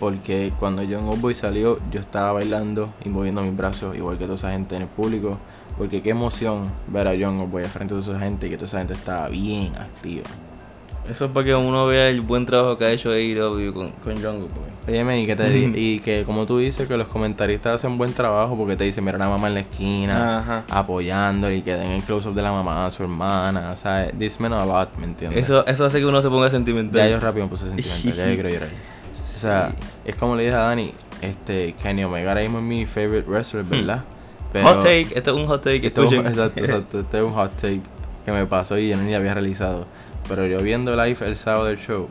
Porque 0.00 0.52
cuando 0.58 0.82
John 0.88 1.20
Boy 1.20 1.34
salió, 1.34 1.78
yo 1.90 2.00
estaba 2.00 2.32
bailando 2.32 2.92
y 3.04 3.10
moviendo 3.10 3.42
mis 3.42 3.54
brazos, 3.54 3.94
igual 3.96 4.16
que 4.16 4.24
toda 4.24 4.36
esa 4.36 4.50
gente 4.50 4.76
en 4.76 4.82
el 4.82 4.88
público. 4.88 5.38
Porque 5.76 6.00
qué 6.00 6.10
emoción 6.10 6.72
ver 6.88 7.06
a 7.06 7.12
John 7.20 7.50
Boy 7.50 7.64
frente 7.64 7.94
a 7.94 7.98
toda 7.98 8.16
esa 8.16 8.24
gente 8.24 8.46
y 8.46 8.50
que 8.50 8.56
toda 8.56 8.66
esa 8.66 8.78
gente 8.78 8.94
estaba 8.94 9.28
bien 9.28 9.76
activa. 9.76 10.24
Eso 11.10 11.26
es 11.26 11.30
para 11.30 11.46
que 11.46 11.54
uno 11.54 11.86
vea 11.86 12.08
el 12.08 12.20
buen 12.20 12.46
trabajo 12.46 12.76
que 12.78 12.84
ha 12.84 12.90
hecho 12.90 13.10
AEW 13.10 13.72
con, 13.72 13.90
con 13.92 14.14
Jungle 14.14 14.48
Boy. 14.48 14.66
Óyeme, 14.88 15.20
y 15.20 15.26
que, 15.26 15.36
te 15.36 15.48
di- 15.50 15.72
y 15.74 16.00
que 16.00 16.24
como 16.24 16.46
tú 16.46 16.58
dices, 16.58 16.88
que 16.88 16.96
los 16.96 17.06
comentaristas 17.08 17.76
hacen 17.76 17.96
buen 17.98 18.12
trabajo 18.12 18.56
porque 18.56 18.76
te 18.76 18.84
dicen, 18.84 19.04
mira 19.04 19.16
la 19.18 19.28
mamá 19.28 19.48
en 19.48 19.54
la 19.54 19.60
esquina, 19.60 20.38
Ajá. 20.38 20.64
apoyándole 20.68 21.56
y 21.58 21.62
que 21.62 21.74
den 21.76 21.92
el 21.92 22.02
close-up 22.02 22.34
de 22.34 22.42
la 22.42 22.50
mamá 22.52 22.86
a 22.86 22.90
su 22.90 23.02
hermana. 23.02 23.70
O 23.72 23.76
sea, 23.76 24.10
this 24.18 24.40
meant 24.40 24.54
a 24.54 24.64
lot, 24.64 24.96
¿me 24.98 25.04
entiendes? 25.06 25.44
Eso, 25.44 25.64
eso 25.66 25.84
hace 25.84 25.98
que 26.00 26.06
uno 26.06 26.20
se 26.22 26.28
ponga 26.28 26.50
sentimental. 26.50 26.96
Ya 26.96 27.08
yo 27.08 27.20
rápido 27.20 27.44
me 27.46 27.50
puse 27.50 27.68
sentimental, 27.70 28.14
ya 28.14 28.26
yo 28.28 28.34
quiero 28.34 28.48
llorar. 28.48 28.68
O 29.12 29.22
sea, 29.22 29.72
es 30.04 30.14
como 30.16 30.36
le 30.36 30.44
dije 30.44 30.54
a 30.54 30.58
Dani, 30.60 30.92
este, 31.20 31.74
Kenny 31.82 32.04
Omega 32.04 32.30
ahora 32.30 32.42
mismo 32.42 32.58
es 32.58 32.64
mi 32.64 32.86
favorite 32.86 33.28
wrestler, 33.28 33.64
¿verdad? 33.64 34.04
hot 34.62 34.80
take, 34.82 35.08
esto 35.14 35.30
es 35.32 35.36
un 35.36 35.46
hot 35.46 35.62
take. 35.62 35.86
Esto 35.86 36.04
es 36.04 36.08
un- 36.12 36.14
escuchen. 36.18 36.32
exacto, 36.38 36.60
exacto, 36.60 37.00
este 37.00 37.18
es 37.18 37.22
un 37.24 37.32
hot 37.32 37.52
take 37.56 37.80
que 38.24 38.32
me 38.32 38.46
pasó 38.46 38.78
y 38.78 38.88
yo 38.88 38.96
ni 38.96 39.14
había 39.14 39.34
realizado. 39.34 39.86
Pero 40.28 40.46
yo 40.46 40.60
viendo 40.60 40.96
live 40.96 41.26
el 41.26 41.36
sábado 41.36 41.66
del 41.66 41.78
show, 41.78 42.08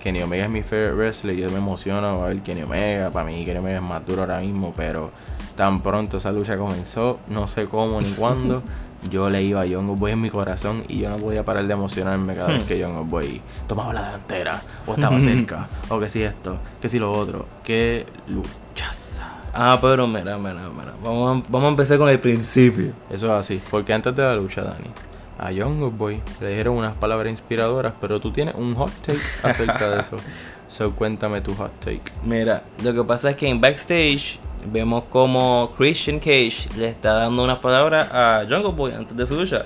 Kenny 0.00 0.22
Omega 0.22 0.44
es 0.44 0.50
mi 0.50 0.62
favorite 0.62 0.94
wrestler 0.94 1.36
y 1.36 1.40
yo 1.40 1.50
me 1.50 1.58
emociono 1.58 2.22
a 2.22 2.28
ver 2.28 2.40
Kenny 2.40 2.62
Omega. 2.62 3.10
Para 3.10 3.26
mí 3.26 3.44
Kenny 3.44 3.58
Omega 3.58 3.76
es 3.76 3.82
más 3.82 4.06
duro 4.06 4.22
ahora 4.22 4.40
mismo, 4.40 4.72
pero 4.76 5.10
tan 5.56 5.82
pronto 5.82 6.18
esa 6.18 6.30
lucha 6.30 6.56
comenzó, 6.56 7.18
no 7.26 7.48
sé 7.48 7.66
cómo 7.66 8.00
ni 8.00 8.12
cuándo, 8.12 8.62
yo 9.10 9.28
le 9.28 9.42
iba 9.42 9.62
a 9.62 9.66
Young 9.66 9.98
Boy 9.98 10.12
en 10.12 10.20
mi 10.20 10.30
corazón 10.30 10.84
y 10.88 11.00
yo 11.00 11.10
no 11.10 11.16
podía 11.16 11.44
parar 11.44 11.66
de 11.66 11.72
emocionarme 11.72 12.34
cada 12.36 12.48
vez 12.50 12.64
que 12.64 12.78
Young 12.78 13.08
Boy 13.08 13.40
tomaba 13.66 13.92
la 13.92 14.02
delantera 14.04 14.62
o 14.86 14.94
estaba 14.94 15.18
cerca, 15.18 15.66
o 15.88 15.98
que 15.98 16.08
si 16.08 16.22
esto, 16.22 16.58
que 16.80 16.88
si 16.88 16.98
lo 17.00 17.10
otro. 17.10 17.46
Qué 17.64 18.06
luchaza. 18.28 19.38
Ah, 19.52 19.78
pero 19.80 20.06
mira, 20.06 20.38
mira, 20.38 20.68
mira. 20.70 20.92
Vamos 21.02 21.38
a, 21.38 21.48
vamos 21.48 21.66
a 21.66 21.70
empezar 21.70 21.98
con 21.98 22.08
el 22.08 22.20
principio. 22.20 22.92
Eso 23.10 23.26
es 23.26 23.32
así, 23.32 23.60
porque 23.68 23.92
antes 23.92 24.14
de 24.14 24.22
la 24.22 24.36
lucha, 24.36 24.62
Dani, 24.62 24.86
a 25.38 25.52
Young 25.52 25.96
Boy 25.96 26.20
le 26.40 26.48
dijeron 26.50 26.76
unas 26.76 26.96
palabras 26.96 27.30
inspiradoras, 27.30 27.94
pero 28.00 28.20
tú 28.20 28.32
tienes 28.32 28.54
un 28.54 28.74
hot 28.74 28.92
take 29.02 29.20
acerca 29.42 29.90
de 29.90 30.00
eso. 30.00 30.16
So, 30.66 30.94
cuéntame 30.94 31.40
tu 31.40 31.54
hot 31.54 31.72
take. 31.80 32.02
Mira, 32.24 32.64
lo 32.82 32.92
que 32.92 33.04
pasa 33.04 33.30
es 33.30 33.36
que 33.36 33.48
en 33.48 33.60
backstage 33.60 34.38
vemos 34.70 35.04
como 35.04 35.72
Christian 35.76 36.18
Cage 36.18 36.68
le 36.76 36.88
está 36.88 37.14
dando 37.14 37.44
unas 37.44 37.58
palabras 37.58 38.08
a 38.12 38.44
Jungle 38.48 38.72
Boy 38.72 38.92
antes 38.92 39.16
de 39.16 39.26
su 39.26 39.34
lucha. 39.34 39.64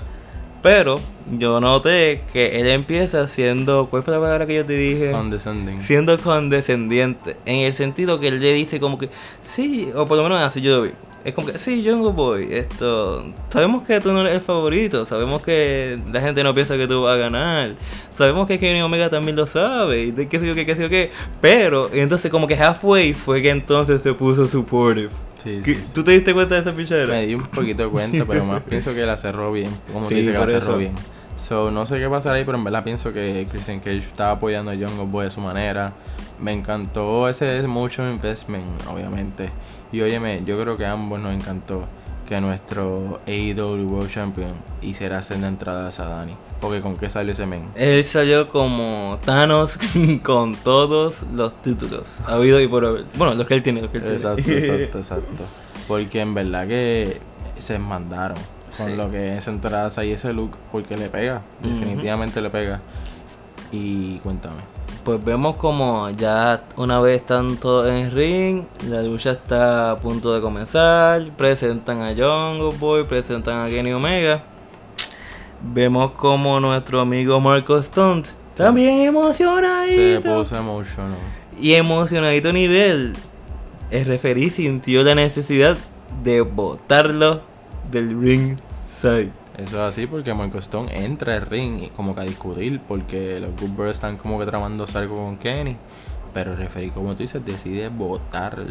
Pero 0.61 0.97
yo 1.29 1.59
noté 1.59 2.21
que 2.31 2.61
él 2.61 2.67
empieza 2.67 3.27
siendo. 3.27 3.87
¿Cuál 3.89 4.01
fue 4.03 4.13
la 4.13 4.21
palabra 4.21 4.45
que 4.45 4.55
yo 4.55 4.65
te 4.65 4.77
dije? 4.77 5.11
Condescending. 5.11 5.81
siendo 5.81 6.17
condescendiente. 6.17 7.35
En 7.45 7.59
el 7.59 7.73
sentido 7.73 8.17
que 8.17 8.29
él 8.29 8.39
le 8.39 8.53
dice 8.53 8.79
como 8.79 8.97
que, 8.97 9.09
sí, 9.41 9.91
o 9.93 10.05
por 10.05 10.15
lo 10.15 10.23
menos 10.23 10.41
así 10.41 10.61
yo 10.61 10.77
lo 10.77 10.81
vi. 10.83 10.91
Es 11.25 11.33
como 11.33 11.47
que, 11.47 11.57
sí, 11.57 11.85
Jungle 11.87 12.11
Boy, 12.11 12.47
esto, 12.51 13.23
sabemos 13.49 13.83
que 13.83 13.99
tú 14.01 14.11
no 14.11 14.21
eres 14.21 14.33
el 14.33 14.41
favorito, 14.41 15.05
sabemos 15.05 15.41
que 15.41 15.97
la 16.11 16.19
gente 16.19 16.43
no 16.43 16.53
piensa 16.53 16.75
que 16.75 16.85
tú 16.85 17.03
vas 17.03 17.15
a 17.15 17.17
ganar, 17.17 17.75
sabemos 18.11 18.45
que 18.45 18.59
Kenny 18.59 18.81
Omega 18.81 19.09
también 19.09 19.37
lo 19.37 19.47
sabe, 19.47 20.01
y 20.03 20.11
de 20.11 20.27
qué 20.27 20.39
sé 20.39 20.47
yo 20.47 20.53
qué, 20.53 20.65
qué 20.65 20.75
sé 20.75 20.81
yo 20.83 20.89
qué, 20.89 21.11
pero 21.39 21.89
entonces 21.93 22.29
como 22.29 22.45
que 22.45 22.55
halfway 22.55 23.13
fue 23.13 23.41
que 23.41 23.51
entonces 23.51 24.01
se 24.01 24.13
puso 24.13 24.45
supportive. 24.47 25.09
Sí, 25.41 25.61
¿Qué- 25.63 25.75
sí, 25.75 25.79
sí. 25.81 25.87
¿Tú 25.93 26.03
te 26.03 26.11
diste 26.11 26.33
cuenta 26.33 26.55
de 26.55 26.61
esa 26.61 26.73
pichera? 26.73 27.07
Me 27.13 27.25
di 27.25 27.35
un 27.35 27.47
poquito 27.47 27.83
de 27.83 27.89
cuenta, 27.89 28.25
pero 28.25 28.43
más 28.45 28.61
pienso 28.69 28.93
que 28.93 29.05
la 29.05 29.15
cerró 29.17 29.51
bien. 29.53 29.69
Como 29.93 30.07
Sí, 30.09 30.15
dice 30.15 30.31
que 30.33 30.37
la 30.37 30.45
cerró 30.47 30.57
eso. 30.71 30.77
bien. 30.77 30.93
So, 31.37 31.71
no 31.71 31.85
sé 31.85 31.99
qué 31.99 32.07
pasará 32.09 32.35
ahí, 32.35 32.43
pero 32.45 32.57
en 32.57 32.63
verdad 32.63 32.83
pienso 32.83 33.11
que 33.11 33.45
Christian 33.49 33.79
Cage 33.79 33.97
estaba 33.97 34.31
apoyando 34.31 34.71
a 34.71 34.75
Jungle 34.75 35.05
Boy 35.05 35.25
de 35.25 35.31
su 35.31 35.41
manera. 35.41 35.91
Me 36.39 36.51
encantó 36.53 37.27
ese 37.29 37.61
mucho 37.67 38.03
investment, 38.09 38.65
obviamente. 38.89 39.49
Y 39.93 40.01
óyeme, 40.01 40.41
yo 40.45 40.59
creo 40.59 40.75
que 40.75 40.85
a 40.85 40.91
ambos 40.91 41.19
nos 41.21 41.33
encantó 41.33 41.85
que 42.27 42.41
nuestro 42.41 43.21
AEW 43.27 43.87
World 43.89 44.11
Champion 44.11 44.51
hiciera 44.81 45.21
senda 45.21 45.47
entradas 45.47 45.99
a 45.99 46.05
Dani. 46.05 46.35
Porque 46.59 46.81
con 46.81 46.97
qué 46.97 47.09
salió 47.09 47.33
ese 47.33 47.45
men. 47.45 47.69
Él 47.75 48.03
salió 48.05 48.49
como 48.49 49.19
Thanos 49.25 49.77
con 50.23 50.55
todos 50.55 51.25
los 51.33 51.61
títulos, 51.61 52.21
habido 52.25 52.59
y 52.61 52.67
por 52.67 52.85
haber. 52.85 53.05
Bueno, 53.17 53.35
los 53.35 53.47
que 53.47 53.53
él 53.55 53.63
tiene, 53.63 53.81
los 53.81 53.91
que 53.91 53.97
él 53.97 54.03
tiene. 54.03 54.17
Exacto, 54.17 54.41
exacto, 54.51 54.97
exacto. 54.97 55.43
Porque 55.87 56.21
en 56.21 56.33
verdad 56.33 56.67
que 56.67 57.19
se 57.59 57.77
mandaron 57.79 58.37
con 58.77 58.87
Sí. 58.87 58.95
lo 58.95 59.11
que 59.11 59.37
es 59.37 59.47
entradas 59.47 59.97
y 59.99 60.11
ese 60.11 60.33
look, 60.33 60.57
porque 60.71 60.97
le 60.97 61.09
pega, 61.09 61.41
definitivamente 61.61 62.41
le 62.41 62.49
pega. 62.49 62.81
Y 63.71 64.17
cuéntame. 64.19 64.61
Pues 65.03 65.23
vemos 65.23 65.57
como 65.57 66.09
ya 66.11 66.63
una 66.77 67.01
vez 67.01 67.19
están 67.19 67.57
todos 67.57 67.87
en 67.89 67.95
el 67.97 68.11
ring, 68.11 68.63
la 68.87 69.01
lucha 69.01 69.31
está 69.31 69.91
a 69.91 69.97
punto 69.97 70.33
de 70.33 70.39
comenzar, 70.39 71.21
presentan 71.37 72.01
a 72.01 72.09
Jungle 72.09 72.77
Boy, 72.79 73.03
presentan 73.03 73.65
a 73.65 73.69
Kenny 73.69 73.91
Omega. 73.91 74.43
Vemos 75.61 76.11
como 76.11 76.57
nuestro 76.61 77.01
amigo 77.01 77.39
Marco 77.41 77.81
Stunt 77.81 78.29
también 78.55 78.99
Se 78.99 79.05
emocionadito. 79.05 80.35
puso 80.35 80.55
emotional. 80.55 81.17
Y 81.59 81.73
emocionadito 81.73 82.53
nivel. 82.53 83.13
El 83.91 84.05
referí 84.05 84.49
sintió 84.49 85.03
la 85.03 85.15
necesidad 85.15 85.77
de 86.23 86.41
botarlo 86.41 87.41
del 87.91 88.19
ring 88.21 88.57
side. 88.87 89.31
Eso 89.57 89.75
es 89.77 89.89
así 89.95 90.07
porque 90.07 90.33
Marco 90.33 90.57
Stone 90.57 90.89
entra 91.05 91.35
al 91.35 91.45
ring 91.45 91.83
y 91.83 91.87
como 91.89 92.15
que 92.15 92.21
a 92.21 92.23
discutir 92.23 92.79
porque 92.87 93.39
los 93.39 93.51
Good 93.51 93.71
Brothers 93.75 93.97
están 93.97 94.17
como 94.17 94.39
que 94.39 94.45
tramando 94.45 94.85
algo 94.95 95.15
con 95.25 95.37
Kenny. 95.37 95.77
Pero 96.33 96.53
el 96.53 96.57
referee, 96.57 96.89
como 96.89 97.13
tú 97.15 97.21
dices, 97.21 97.45
decide 97.45 97.89
votarlo. 97.89 98.65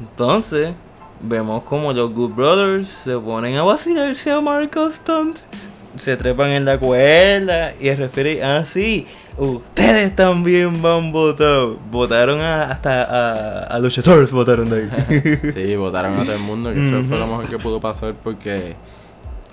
Entonces, 0.00 0.72
vemos 1.20 1.64
como 1.64 1.92
los 1.92 2.12
Good 2.14 2.32
Brothers 2.34 2.88
se 2.88 3.16
ponen 3.18 3.56
a 3.56 3.62
vacilarse 3.62 4.30
a 4.30 4.40
Marco 4.40 4.90
Stunt. 4.90 5.38
Se 5.96 6.16
trepan 6.16 6.50
en 6.50 6.64
la 6.64 6.78
cuerda 6.78 7.72
y 7.80 7.88
el 7.88 7.96
referee, 7.98 8.42
ah, 8.42 8.64
sí, 8.66 9.06
ustedes 9.38 10.14
también 10.16 10.80
van 10.82 11.12
votados. 11.12 11.78
Votaron 11.90 12.40
a- 12.40 12.64
hasta 12.70 13.04
a, 13.04 13.64
a 13.64 13.78
luchadores, 13.78 14.30
votaron 14.32 14.68
de 14.70 14.76
ahí. 14.82 15.52
Sí, 15.52 15.76
votaron 15.76 16.14
a 16.18 16.24
todo 16.24 16.34
el 16.34 16.40
mundo, 16.42 16.72
que 16.72 16.82
eso 16.82 17.02
fue 17.04 17.18
lo 17.18 17.26
mejor 17.26 17.48
que 17.48 17.58
pudo 17.58 17.80
pasar 17.80 18.14
porque. 18.22 18.74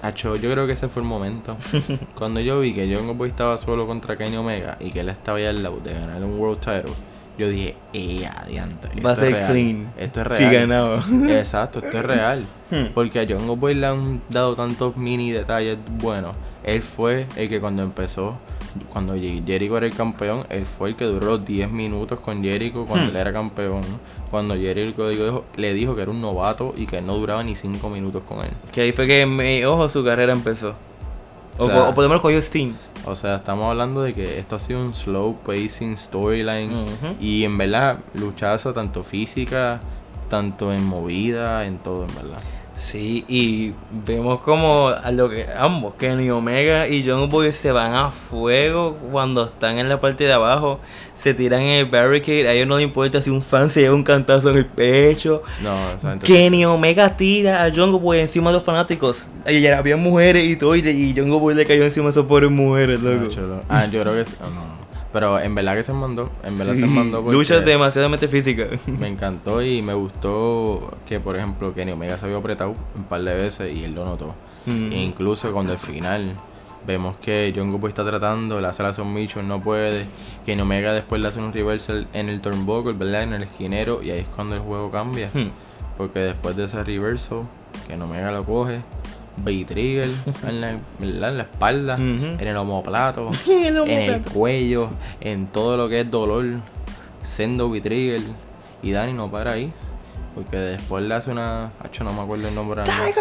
Acho, 0.02 0.36
yo 0.36 0.52
creo 0.52 0.66
que 0.66 0.74
ese 0.74 0.88
fue 0.88 1.02
el 1.04 1.08
momento. 1.08 1.58
Cuando 2.18 2.40
yo 2.40 2.60
vi 2.60 2.74
que 2.74 2.94
Jungle 2.94 3.14
Boy 3.14 3.30
estaba 3.30 3.58
solo 3.58 3.86
contra 3.86 4.16
Kenny 4.18 4.36
Omega 4.38 4.78
y 4.80 4.92
que 4.92 5.02
él 5.02 5.10
estaba 5.10 5.38
ahí 5.38 5.46
al 5.46 5.62
lado 5.62 5.80
de 5.80 5.94
ganar 5.94 6.24
un 6.24 6.40
World 6.40 6.60
Title, 6.60 6.92
yo 7.38 7.48
dije, 7.50 7.76
¡eh, 7.94 8.28
adiante! 8.28 8.90
Va 9.02 9.12
a 9.12 9.14
es 9.14 9.20
ser 9.20 9.46
clean. 9.48 9.92
Esto 9.98 10.22
es 10.22 10.28
Si 10.38 10.44
real. 10.44 10.54
ganaba. 10.68 11.04
Exacto, 11.30 11.80
esto 11.80 11.98
es 12.00 12.06
real. 12.06 12.44
Hmm. 12.72 12.94
Porque 12.94 13.20
a 13.20 13.28
Jungle 13.28 13.56
Boy 13.56 13.76
le 13.76 13.88
han 13.88 14.22
dado 14.30 14.56
tantos 14.56 14.98
mini 14.98 15.32
detalles 15.32 15.78
buenos. 16.00 16.36
Él 16.64 16.82
fue 16.82 17.28
el 17.36 17.48
que 17.50 17.60
cuando 17.60 17.84
empezó, 17.84 18.38
cuando 18.92 19.14
Jericho 19.16 19.78
era 19.78 19.86
el 19.86 19.94
campeón, 19.94 20.46
él 20.50 20.66
fue 20.66 20.90
el 20.90 20.96
que 20.96 21.06
duró 21.06 21.38
10 21.38 21.70
minutos 21.72 22.20
con 22.20 22.44
Jericho 22.44 22.86
cuando 22.88 23.08
Hmm. 23.08 23.10
él 23.10 23.16
era 23.18 23.34
campeón. 23.34 23.82
Cuando 24.30 24.56
Jericho 24.56 25.10
dijo- 25.10 25.46
le 25.56 25.74
dijo 25.74 25.96
que 25.96 26.02
era 26.04 26.12
un 26.12 26.22
novato 26.22 26.74
y 26.78 26.86
que 26.86 27.00
él 27.00 27.06
no 27.06 27.16
duraba 27.16 27.44
ni 27.44 27.56
5 27.56 27.90
minutos 27.90 28.24
con 28.24 28.40
él. 28.40 28.52
Que 28.72 28.82
ahí 28.82 28.92
fue 28.92 29.06
que, 29.08 29.26
me, 29.26 29.66
ojo, 29.66 29.90
su 29.90 30.04
carrera 30.04 30.32
empezó. 30.34 30.74
O, 31.58 31.66
O 31.66 31.68
sea- 31.70 31.90
o 31.90 31.96
menos 32.02 32.22
cogió 32.22 32.42
Steam. 32.42 32.76
O 33.06 33.16
sea, 33.16 33.36
estamos 33.38 33.66
hablando 33.70 34.04
de 34.04 34.14
que 34.14 34.40
esto 34.40 34.56
ha 34.56 34.60
sido 34.60 34.80
un 34.80 34.94
slow 34.94 35.36
pacing 35.46 35.98
storyline. 35.98 36.72
Y 37.20 37.44
en 37.44 37.58
verdad, 37.58 38.00
luchaza 38.14 38.74
tanto 38.74 39.04
física, 39.04 39.82
tanto 40.30 40.72
en 40.72 40.86
movida, 40.86 41.66
en 41.66 41.78
todo, 41.80 42.06
en 42.08 42.16
verdad. 42.16 42.40
Sí, 42.74 43.26
y 43.28 43.74
vemos 43.92 44.42
como 44.42 44.88
a 44.88 45.12
lo 45.12 45.30
que 45.30 45.46
ambos, 45.58 45.94
Kenny 46.00 46.30
Omega 46.32 46.88
y 46.88 47.06
John 47.08 47.30
Boy 47.30 47.52
se 47.54 47.72
van 47.72 47.94
a 47.94 48.12
fuego 48.12 48.98
cuando 49.12 49.44
están 49.46 49.78
en 49.78 49.90
la 49.90 50.00
parte 50.00 50.24
de 50.24 50.34
abajo, 50.34 50.80
se 51.14 51.34
tiran 51.34 51.62
en 51.62 51.80
el 51.80 51.86
barricade, 51.86 52.48
a 52.48 52.54
ellos 52.54 52.68
no 52.68 52.78
les 52.78 52.86
importa 52.86 53.22
si 53.22 53.30
un 53.30 53.42
fan 53.42 53.70
se 53.70 53.82
lleva 53.82 53.94
un 53.94 54.04
cantazo 54.04 54.50
en 54.50 54.58
el 54.58 54.66
pecho. 54.66 55.44
No, 55.62 55.78
Kenny 56.24 56.66
Omega 56.66 57.16
tira 57.16 57.64
a 57.66 57.70
Jungle 57.70 58.00
Boy 58.00 58.20
encima 58.20 58.50
de 58.50 58.56
los 58.56 58.64
fanáticos. 58.64 59.28
Y 59.48 59.62
ya 59.62 59.78
había 59.78 59.98
mujeres 59.98 60.48
y 60.48 60.56
todo, 60.56 60.76
y, 60.76 60.80
y 60.80 61.14
Jungle 61.16 61.40
Boy 61.40 61.54
le 61.54 61.66
cayó 61.66 61.84
encima 61.84 62.08
a 62.08 62.12
esas 62.12 62.26
pobres 62.26 62.50
mujeres, 62.50 63.00
Ah, 63.04 63.10
loco. 63.10 63.28
chulo. 63.28 63.62
Ah, 63.70 63.86
yo 63.92 64.02
creo 64.02 64.14
que 64.14 64.22
es- 64.22 64.38
oh, 64.42 64.46
no, 64.50 64.56
no. 64.56 64.81
Pero 65.14 65.40
en 65.40 65.54
verdad 65.56 65.76
que 65.76 65.84
se 65.84 65.94
mandó. 65.94 66.32
En 66.44 66.58
verdad 66.58 66.76
se 66.76 66.86
mandó 66.86 67.22
Lucha 67.22 67.60
demasiadamente 67.60 68.28
física. 68.28 68.68
me 68.86 69.08
encantó 69.08 69.62
y 69.62 69.82
me 69.82 69.94
gustó 69.94 70.98
que, 71.06 71.20
por 71.20 71.36
ejemplo, 71.36 71.74
Kenny 71.74 71.92
Omega 71.92 72.18
se 72.18 72.26
había 72.26 72.38
apretado 72.38 72.76
un 72.96 73.04
par 73.04 73.22
de 73.22 73.34
veces 73.34 73.76
y 73.76 73.84
él 73.84 73.94
lo 73.94 74.06
notó. 74.06 74.34
Mm. 74.66 74.92
E 74.92 75.04
incluso 75.04 75.52
cuando 75.52 75.74
al 75.74 75.80
final 75.80 76.38
vemos 76.86 77.18
que 77.18 77.54
Jungle 77.56 77.80
Boy 77.80 77.90
está 77.90 78.06
tratando, 78.06 78.60
le 78.62 78.68
hace 78.68 78.84
la 78.84 78.94
submission, 78.94 79.48
no 79.48 79.62
puede. 79.62 80.06
Kenny 80.46 80.62
Omega 80.62 80.94
después 80.94 81.22
le 81.22 81.28
hace 81.28 81.40
un 81.40 81.52
reversal 81.52 82.08
en 82.14 82.30
el 82.30 82.42
turnbuckle, 82.42 82.94
¿verdad? 82.94 83.24
En 83.24 83.34
el 83.34 83.44
esquinero 83.44 84.02
y 84.02 84.12
ahí 84.12 84.20
es 84.20 84.28
cuando 84.28 84.56
el 84.56 84.62
juego 84.62 84.90
cambia. 84.92 85.30
Hmm. 85.34 85.50
Porque 85.98 86.20
después 86.20 86.56
de 86.56 86.66
ese 86.66 86.84
reversal, 86.84 87.44
Kenny 87.88 88.04
Omega 88.04 88.32
lo 88.32 88.46
coge. 88.46 88.82
B-Trigger 89.38 90.10
en 90.48 90.82
en 91.00 91.22
la 91.22 91.44
espalda, 91.44 91.96
en 91.96 92.40
el 92.40 92.58
omoplato, 92.58 93.32
En 93.48 93.66
el 93.66 93.78
en 93.78 93.90
el 93.90 94.10
omoplato. 94.10 94.32
cuello, 94.32 94.90
en 95.20 95.48
todo 95.48 95.78
lo 95.78 95.90
que 95.90 96.02
es 96.02 96.12
dolor, 96.12 96.46
sendo 97.22 97.70
B-Trigger. 97.70 98.22
Y 98.84 98.92
Dani 98.92 99.14
no 99.14 99.30
para 99.30 99.52
ahí. 99.54 99.72
Porque 100.34 100.56
después 100.58 101.04
le 101.04 101.14
hace 101.14 101.30
una. 101.30 101.72
Hacho, 101.84 102.06
no 102.06 102.14
me 102.14 102.22
acuerdo 102.22 102.48
el 102.48 102.56
nombre. 102.56 102.82
ahora 102.82 102.94
mismo. 103.06 103.14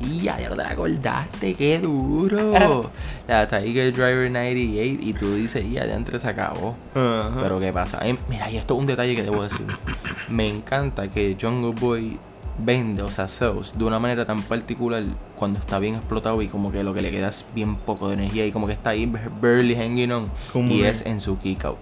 Y 0.00 0.20
ya 0.20 0.36
te 0.36 0.54
la 0.54 0.68
acordaste, 0.68 1.54
qué 1.54 1.78
duro. 1.78 2.90
la 3.28 3.46
Tiger 3.48 3.92
Driver 3.92 4.30
98. 4.30 4.98
Y 5.00 5.12
tú 5.14 5.34
dices, 5.34 5.64
ya 5.72 5.82
adentro 5.82 6.18
se 6.18 6.28
acabó. 6.28 6.76
Pero 6.92 7.58
¿qué 7.60 7.72
pasa? 7.72 8.06
Eh, 8.06 8.14
mira, 8.28 8.50
y 8.50 8.58
esto 8.58 8.74
es 8.74 8.80
un 8.80 8.86
detalle 8.86 9.16
que 9.16 9.22
debo 9.22 9.42
decir. 9.42 9.66
Me 10.28 10.46
encanta 10.46 11.08
que 11.08 11.34
Jungle 11.40 11.72
Boy 11.72 12.18
vende, 12.58 13.02
o 13.02 13.10
sea, 13.10 13.26
Zeus, 13.28 13.76
de 13.76 13.84
una 13.84 13.98
manera 13.98 14.24
tan 14.24 14.42
particular 14.42 15.02
cuando 15.36 15.58
está 15.58 15.78
bien 15.78 15.96
explotado 15.96 16.40
y 16.42 16.48
como 16.48 16.70
que 16.70 16.82
lo 16.84 16.94
que 16.94 17.02
le 17.02 17.10
queda 17.10 17.28
es 17.28 17.44
bien 17.54 17.76
poco 17.76 18.08
de 18.08 18.14
energía 18.14 18.46
y 18.46 18.52
como 18.52 18.66
que 18.66 18.72
está 18.74 18.90
ahí 18.90 19.10
barely 19.40 19.74
hanging 19.74 20.12
on. 20.12 20.28
¿Cómo 20.52 20.68
Y 20.72 20.82
es? 20.84 21.00
es 21.00 21.06
en 21.06 21.20
su 21.20 21.38
kick 21.38 21.64
out. 21.64 21.78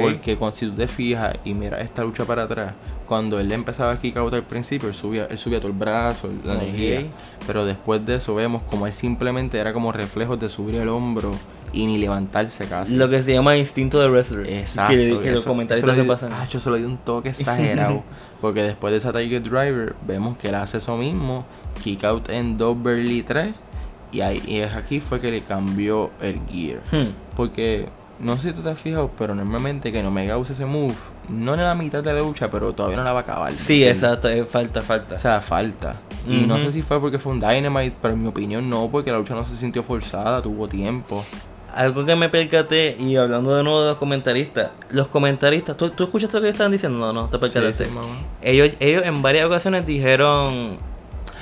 Porque 0.00 0.36
cuando, 0.36 0.56
si 0.56 0.66
tú 0.66 0.72
te 0.72 0.86
fijas 0.86 1.34
y 1.44 1.54
miras 1.54 1.80
esta 1.80 2.02
lucha 2.04 2.24
para 2.26 2.42
atrás, 2.42 2.74
cuando 3.06 3.40
él 3.40 3.50
empezaba 3.52 3.92
a 3.92 3.98
kick 3.98 4.16
out 4.18 4.32
al 4.34 4.42
principio, 4.42 4.88
él 4.88 4.94
subía, 4.94 5.26
él 5.30 5.38
subía 5.38 5.58
todo 5.60 5.68
el 5.68 5.76
brazo, 5.78 6.28
la 6.44 6.54
energía. 6.62 7.04
Pero 7.46 7.64
después 7.64 8.04
de 8.04 8.16
eso 8.16 8.34
vemos 8.34 8.62
como 8.64 8.86
él 8.86 8.92
simplemente 8.92 9.58
era 9.58 9.72
como 9.72 9.90
reflejos 9.92 10.38
de 10.38 10.50
subir 10.50 10.74
el 10.74 10.88
hombro 10.88 11.30
y 11.72 11.86
ni 11.86 11.96
levantarse 11.96 12.66
casi. 12.66 12.96
Lo 12.96 13.08
que 13.08 13.22
se 13.22 13.32
llama 13.32 13.56
instinto 13.56 13.98
de 13.98 14.08
wrestler. 14.10 14.46
Exacto. 14.46 14.92
Que, 14.94 15.18
que 15.22 15.30
los 15.32 15.44
comentaristas 15.44 15.88
eso 15.90 15.96
le 15.96 16.02
di- 16.02 16.08
pasan. 16.08 16.32
Ah, 16.34 16.46
yo 16.50 16.60
se 16.60 16.68
lo 16.68 16.76
di 16.76 16.84
un 16.84 16.98
toque 16.98 17.28
exagerado. 17.30 18.02
Porque 18.42 18.64
después 18.64 18.90
de 18.90 18.98
esa 18.98 19.12
Tiger 19.12 19.40
Driver, 19.40 19.94
vemos 20.04 20.36
que 20.36 20.48
él 20.48 20.56
hace 20.56 20.78
eso 20.78 20.96
mismo. 20.96 21.46
Kick 21.82 22.02
out 22.02 22.28
en 22.28 22.58
2 22.58 22.76
Burley 22.76 23.22
3. 23.22 23.54
Y 24.10 24.20
ahí 24.20 24.42
y 24.46 24.56
es 24.56 24.74
aquí 24.74 25.00
fue 25.00 25.20
que 25.20 25.30
le 25.30 25.42
cambió 25.42 26.10
el 26.20 26.40
gear. 26.50 26.80
Hmm. 26.90 27.14
Porque 27.36 27.88
no 28.18 28.36
sé 28.36 28.48
si 28.48 28.54
tú 28.54 28.62
te 28.62 28.70
has 28.70 28.80
fijado, 28.80 29.12
pero 29.16 29.36
normalmente 29.36 29.92
que 29.92 30.02
no 30.02 30.10
me 30.10 30.34
usa 30.36 30.54
ese 30.54 30.66
move, 30.66 30.94
no 31.28 31.54
en 31.54 31.62
la 31.62 31.74
mitad 31.76 32.02
de 32.02 32.12
la 32.12 32.20
lucha, 32.20 32.50
pero 32.50 32.72
todavía 32.72 32.96
no 32.96 33.04
la 33.04 33.12
va 33.12 33.20
a 33.20 33.22
acabar. 33.22 33.52
Sí, 33.54 33.84
exacto. 33.84 34.28
falta, 34.50 34.82
falta. 34.82 35.14
O 35.14 35.18
sea, 35.18 35.40
falta. 35.40 35.96
Y 36.28 36.44
no 36.46 36.58
sé 36.58 36.72
si 36.72 36.82
fue 36.82 37.00
porque 37.00 37.20
fue 37.20 37.32
un 37.32 37.40
Dynamite, 37.40 37.96
pero 38.02 38.14
en 38.14 38.22
mi 38.22 38.28
opinión 38.28 38.68
no, 38.68 38.88
porque 38.90 39.12
la 39.12 39.18
lucha 39.18 39.34
no 39.34 39.44
se 39.44 39.56
sintió 39.56 39.84
forzada, 39.84 40.42
tuvo 40.42 40.66
tiempo. 40.66 41.24
Algo 41.74 42.04
que 42.04 42.14
me 42.16 42.28
percaté, 42.28 42.96
y 42.98 43.16
hablando 43.16 43.56
de 43.56 43.62
nuevo 43.62 43.82
de 43.82 43.88
los 43.90 43.98
comentaristas, 43.98 44.70
los 44.90 45.08
comentaristas, 45.08 45.76
¿tú, 45.76 45.90
tú 45.90 46.04
escuchaste 46.04 46.36
lo 46.36 46.42
que 46.42 46.50
estaban 46.50 46.72
diciendo? 46.72 46.98
No, 46.98 47.12
no, 47.12 47.28
te 47.28 47.38
percataste. 47.38 47.84
Sí, 47.84 47.90
sí, 47.90 47.96
mamá. 47.96 48.18
ellos, 48.42 48.70
ellos 48.78 49.02
en 49.06 49.22
varias 49.22 49.46
ocasiones 49.46 49.86
dijeron, 49.86 50.78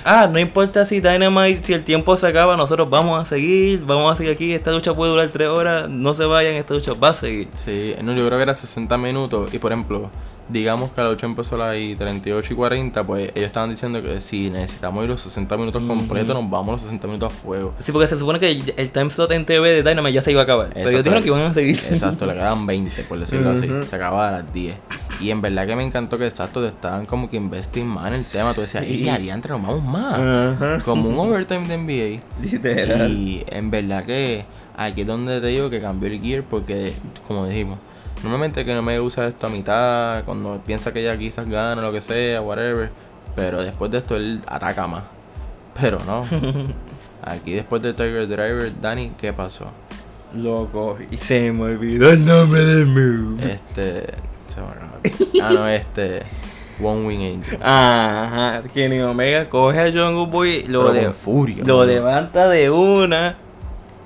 ah, 0.04 0.28
no 0.30 0.38
importa 0.38 0.84
si 0.84 1.00
Dynamite, 1.00 1.64
si 1.64 1.72
el 1.72 1.84
tiempo 1.84 2.16
se 2.16 2.26
acaba, 2.26 2.56
nosotros 2.56 2.88
vamos 2.88 3.20
a 3.20 3.24
seguir, 3.24 3.84
vamos 3.84 4.12
a 4.12 4.16
seguir 4.16 4.32
aquí, 4.32 4.54
esta 4.54 4.72
lucha 4.72 4.94
puede 4.94 5.10
durar 5.10 5.28
tres 5.30 5.48
horas, 5.48 5.88
no 5.88 6.14
se 6.14 6.24
vayan, 6.24 6.54
esta 6.54 6.74
lucha 6.74 6.92
va 6.94 7.08
a 7.08 7.14
seguir. 7.14 7.48
Sí, 7.64 7.94
no, 8.02 8.14
yo 8.14 8.26
creo 8.26 8.38
que 8.38 8.42
era 8.42 8.54
60 8.54 8.96
minutos. 8.98 9.52
Y 9.52 9.58
por 9.58 9.72
ejemplo, 9.72 10.10
digamos 10.52 10.90
que 10.90 11.00
la 11.00 11.10
lucha 11.10 11.26
empezó 11.26 11.54
a 11.62 11.72
las 11.74 11.98
38 11.98 12.52
y 12.52 12.56
40, 12.56 13.04
pues 13.06 13.30
ellos 13.34 13.46
estaban 13.46 13.70
diciendo 13.70 14.02
que 14.02 14.20
si 14.20 14.50
necesitamos 14.50 15.04
ir 15.04 15.10
los 15.10 15.20
60 15.20 15.56
minutos 15.56 15.82
completos, 15.84 16.34
nos 16.34 16.50
vamos 16.50 16.72
los 16.72 16.82
60 16.82 17.06
minutos 17.06 17.32
a 17.32 17.36
fuego. 17.36 17.74
Sí, 17.78 17.92
porque 17.92 18.08
se 18.08 18.18
supone 18.18 18.38
que 18.38 18.50
el, 18.50 18.74
el 18.76 18.90
time 18.90 19.10
slot 19.10 19.30
en 19.32 19.46
TV 19.46 19.70
de 19.70 19.82
Dynamite 19.82 20.12
ya 20.12 20.22
se 20.22 20.32
iba 20.32 20.40
a 20.40 20.44
acabar, 20.44 20.68
pero 20.74 20.88
ellos 20.90 21.00
Exacto. 21.00 21.10
dijeron 21.10 21.22
que 21.22 21.28
iban 21.40 21.50
a 21.50 21.54
seguir. 21.54 21.76
Exacto, 21.90 22.26
le 22.26 22.34
quedaban 22.34 22.66
20, 22.66 23.02
por 23.04 23.18
decirlo 23.18 23.50
así. 23.50 23.68
Se 23.88 23.96
acababa 23.96 24.28
a 24.28 24.32
las 24.42 24.52
10. 24.52 24.74
Y 25.20 25.30
en 25.30 25.42
verdad 25.42 25.66
que 25.66 25.76
me 25.76 25.82
encantó 25.82 26.16
que 26.18 26.26
exacto, 26.26 26.62
te 26.62 26.68
estaban 26.68 27.04
como 27.04 27.28
que 27.28 27.36
investing 27.36 27.86
más 27.86 28.08
en 28.08 28.14
el 28.14 28.24
tema. 28.24 28.54
Tú 28.54 28.62
decías, 28.62 28.84
Sí. 28.84 29.02
y 29.04 29.08
adiante, 29.08 29.48
nos 29.48 29.60
vamos 29.62 29.82
más. 29.84 30.18
Ajá. 30.18 30.80
Como 30.84 31.08
un 31.10 31.18
overtime 31.18 31.68
de 31.68 31.76
NBA. 31.76 32.22
Literal. 32.42 33.10
Y 33.10 33.44
en 33.48 33.70
verdad 33.70 34.04
que 34.04 34.44
aquí 34.76 35.02
es 35.02 35.06
donde 35.06 35.40
te 35.40 35.48
digo 35.48 35.68
que 35.68 35.80
cambió 35.80 36.08
el 36.10 36.20
gear 36.20 36.42
porque, 36.42 36.92
como 37.28 37.46
dijimos, 37.46 37.78
normalmente 38.22 38.64
que 38.64 38.74
no 38.74 38.82
me 38.82 38.98
gusta 38.98 39.26
esto 39.26 39.46
a 39.46 39.50
mitad, 39.50 40.24
cuando 40.24 40.60
piensa 40.66 40.92
que 40.92 41.02
ya 41.02 41.16
quizás 41.18 41.48
gana, 41.48 41.80
lo 41.82 41.92
que 41.92 42.00
sea, 42.00 42.40
whatever. 42.40 42.90
Pero 43.36 43.62
después 43.62 43.90
de 43.90 43.98
esto 43.98 44.16
él 44.16 44.40
ataca 44.46 44.86
más. 44.86 45.04
Pero 45.80 45.98
no. 46.06 46.24
Aquí 47.22 47.52
después 47.52 47.82
de 47.82 47.92
Tiger 47.92 48.26
Driver, 48.28 48.72
Dani, 48.80 49.12
¿qué 49.18 49.32
pasó? 49.32 49.66
Loco, 50.34 50.96
y 51.10 51.16
se 51.16 51.52
me 51.52 51.62
olvidó 51.64 52.10
el 52.10 52.24
nombre 52.24 52.60
del 52.64 52.86
move. 52.86 53.52
Este. 53.52 54.06
Se 54.48 54.60
me. 54.60 55.42
Ah, 55.42 55.50
no, 55.52 55.66
este. 55.68 56.22
One 56.82 57.06
Wing 57.06 57.22
Angel. 57.42 57.58
Ajá, 57.62 58.62
Kenny 58.72 59.00
Omega 59.00 59.48
coge 59.50 59.78
a 59.80 59.84
Jungle 59.92 60.26
Boy, 60.32 60.62
lo, 60.66 60.80
Pero 60.80 60.94
le- 60.94 61.04
con 61.04 61.14
furia, 61.14 61.62
lo 61.64 61.84
levanta 61.84 62.48
de 62.48 62.70
una, 62.70 63.36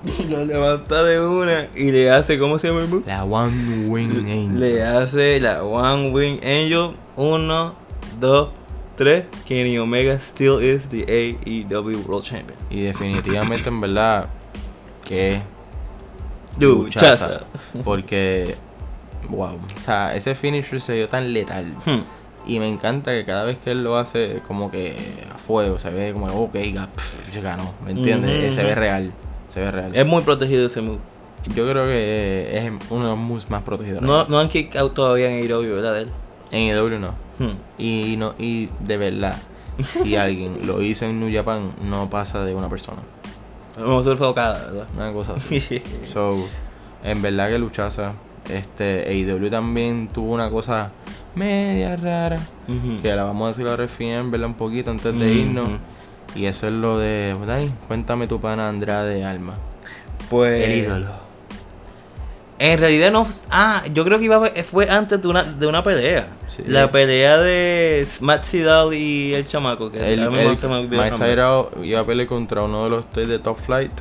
lo 0.30 0.44
levanta 0.44 1.02
de 1.02 1.20
una 1.20 1.68
y 1.74 1.90
le 1.90 2.10
hace, 2.10 2.38
¿cómo 2.38 2.58
se 2.58 2.68
llama 2.68 2.80
el 2.80 2.88
move? 2.88 3.04
La 3.06 3.24
One 3.24 3.86
Wing 3.86 4.10
Angel. 4.10 4.60
Le 4.60 4.82
hace 4.82 5.40
la 5.40 5.62
One 5.62 6.10
Wing 6.10 6.40
Angel, 6.42 6.96
uno, 7.16 7.74
dos, 8.20 8.50
tres. 8.96 9.24
Kenny 9.46 9.78
Omega 9.78 10.18
still 10.20 10.62
is 10.62 10.82
the 10.88 11.04
AEW 11.06 12.06
World 12.06 12.24
Champion. 12.24 12.58
Y 12.70 12.82
definitivamente, 12.82 13.68
en 13.68 13.80
verdad, 13.80 14.28
que 15.04 15.40
Luchaza. 16.58 17.44
Porque, 17.84 18.54
wow. 19.28 19.58
O 19.76 19.80
sea, 19.80 20.14
ese 20.14 20.34
finisher 20.34 20.80
se 20.80 20.94
dio 20.94 21.06
tan 21.06 21.32
letal. 21.32 21.70
Hmm. 21.84 22.02
Y 22.46 22.58
me 22.58 22.68
encanta 22.68 23.12
que 23.12 23.24
cada 23.24 23.44
vez 23.44 23.56
que 23.58 23.70
él 23.70 23.82
lo 23.82 23.96
hace, 23.96 24.42
como 24.46 24.70
que 24.70 24.96
a 25.34 25.38
fuego, 25.38 25.78
se 25.78 25.90
ve 25.90 26.12
como, 26.12 26.26
ok, 26.26 26.56
ya, 26.56 26.88
pff, 26.88 27.42
ganó. 27.42 27.72
¿Me 27.84 27.92
entiendes? 27.92 28.54
Se 28.54 28.62
ve 28.62 28.74
real. 28.74 29.12
Se 29.48 29.60
ve 29.60 29.70
real. 29.70 29.94
Es 29.94 30.06
muy 30.06 30.22
protegido 30.22 30.66
ese 30.66 30.80
move. 30.80 30.98
Yo 31.54 31.68
creo 31.68 31.84
que 31.86 32.56
es 32.56 32.72
uno 32.90 33.04
de 33.04 33.10
los 33.10 33.18
moves 33.18 33.50
más 33.50 33.62
protegidos. 33.62 34.02
No, 34.02 34.24
no 34.26 34.40
han 34.40 34.48
kick 34.48 34.74
out 34.76 34.94
todavía 34.94 35.30
en 35.30 35.44
AEW, 35.50 35.74
¿verdad? 35.74 36.00
él? 36.00 36.08
En 36.50 36.74
IW 36.74 36.98
no. 36.98 37.08
Hmm. 37.38 37.56
Y, 37.78 38.14
no, 38.16 38.34
y 38.38 38.70
de 38.80 38.96
verdad, 38.96 39.36
si 39.82 40.16
alguien 40.16 40.66
lo 40.66 40.80
hizo 40.80 41.04
en 41.04 41.20
New 41.20 41.32
Japan, 41.32 41.72
no 41.82 42.08
pasa 42.08 42.44
de 42.44 42.54
una 42.54 42.68
persona. 42.68 42.98
Vamos 43.76 44.06
a 44.06 44.08
hacer 44.08 44.18
fue 44.18 44.28
Okada, 44.28 44.66
¿verdad? 44.66 44.86
Una 44.96 45.12
cosa 45.12 45.34
así. 45.34 45.60
So, 46.12 46.46
en 47.02 47.20
verdad 47.22 47.48
que 47.50 47.58
luchaza. 47.58 48.12
Este, 48.48 49.04
AEW 49.08 49.50
también 49.50 50.08
tuvo 50.08 50.32
una 50.32 50.48
cosa 50.50 50.90
media 51.34 51.96
rara. 51.96 52.38
Que 53.02 53.14
la 53.14 53.24
vamos 53.24 53.46
a 53.46 53.48
decir 53.48 53.66
ahora 53.66 53.82
al 53.82 53.88
final, 53.88 54.30
¿verdad? 54.30 54.48
Un 54.48 54.54
poquito 54.54 54.90
antes 54.90 55.12
de 55.12 55.26
Ujú. 55.26 55.38
irnos. 55.40 55.70
Y 56.34 56.46
eso 56.46 56.66
es 56.66 56.72
lo 56.72 56.98
de. 56.98 57.36
Dani, 57.46 57.72
cuéntame 57.86 58.26
tu 58.26 58.40
pana 58.40 58.68
Andrade 58.68 59.24
Alma. 59.24 59.54
Pues. 60.28 60.60
El 60.62 60.74
ídolo. 60.74 61.24
En 62.58 62.78
realidad 62.78 63.10
no. 63.10 63.26
Ah, 63.50 63.82
yo 63.92 64.04
creo 64.04 64.18
que 64.18 64.24
iba 64.26 64.36
a- 64.36 64.62
fue 64.62 64.88
antes 64.88 65.20
de 65.20 65.28
una, 65.28 65.42
de 65.42 65.66
una 65.66 65.82
pelea. 65.82 66.28
Sí. 66.46 66.62
La 66.66 66.90
pelea 66.90 67.36
de 67.38 68.06
Matt 68.20 68.44
Sydal 68.44 68.94
y 68.94 69.34
el 69.34 69.46
chamaco. 69.48 69.90
Que 69.90 69.98
El, 69.98 70.20
el, 70.20 70.34
el 70.34 70.58
iba 71.82 72.00
a 72.00 72.04
pelear 72.04 72.28
contra 72.28 72.62
uno 72.62 72.84
de 72.84 72.90
los 72.90 73.10
tres 73.10 73.28
de 73.28 73.38
Top 73.38 73.58
Flight. 73.58 73.92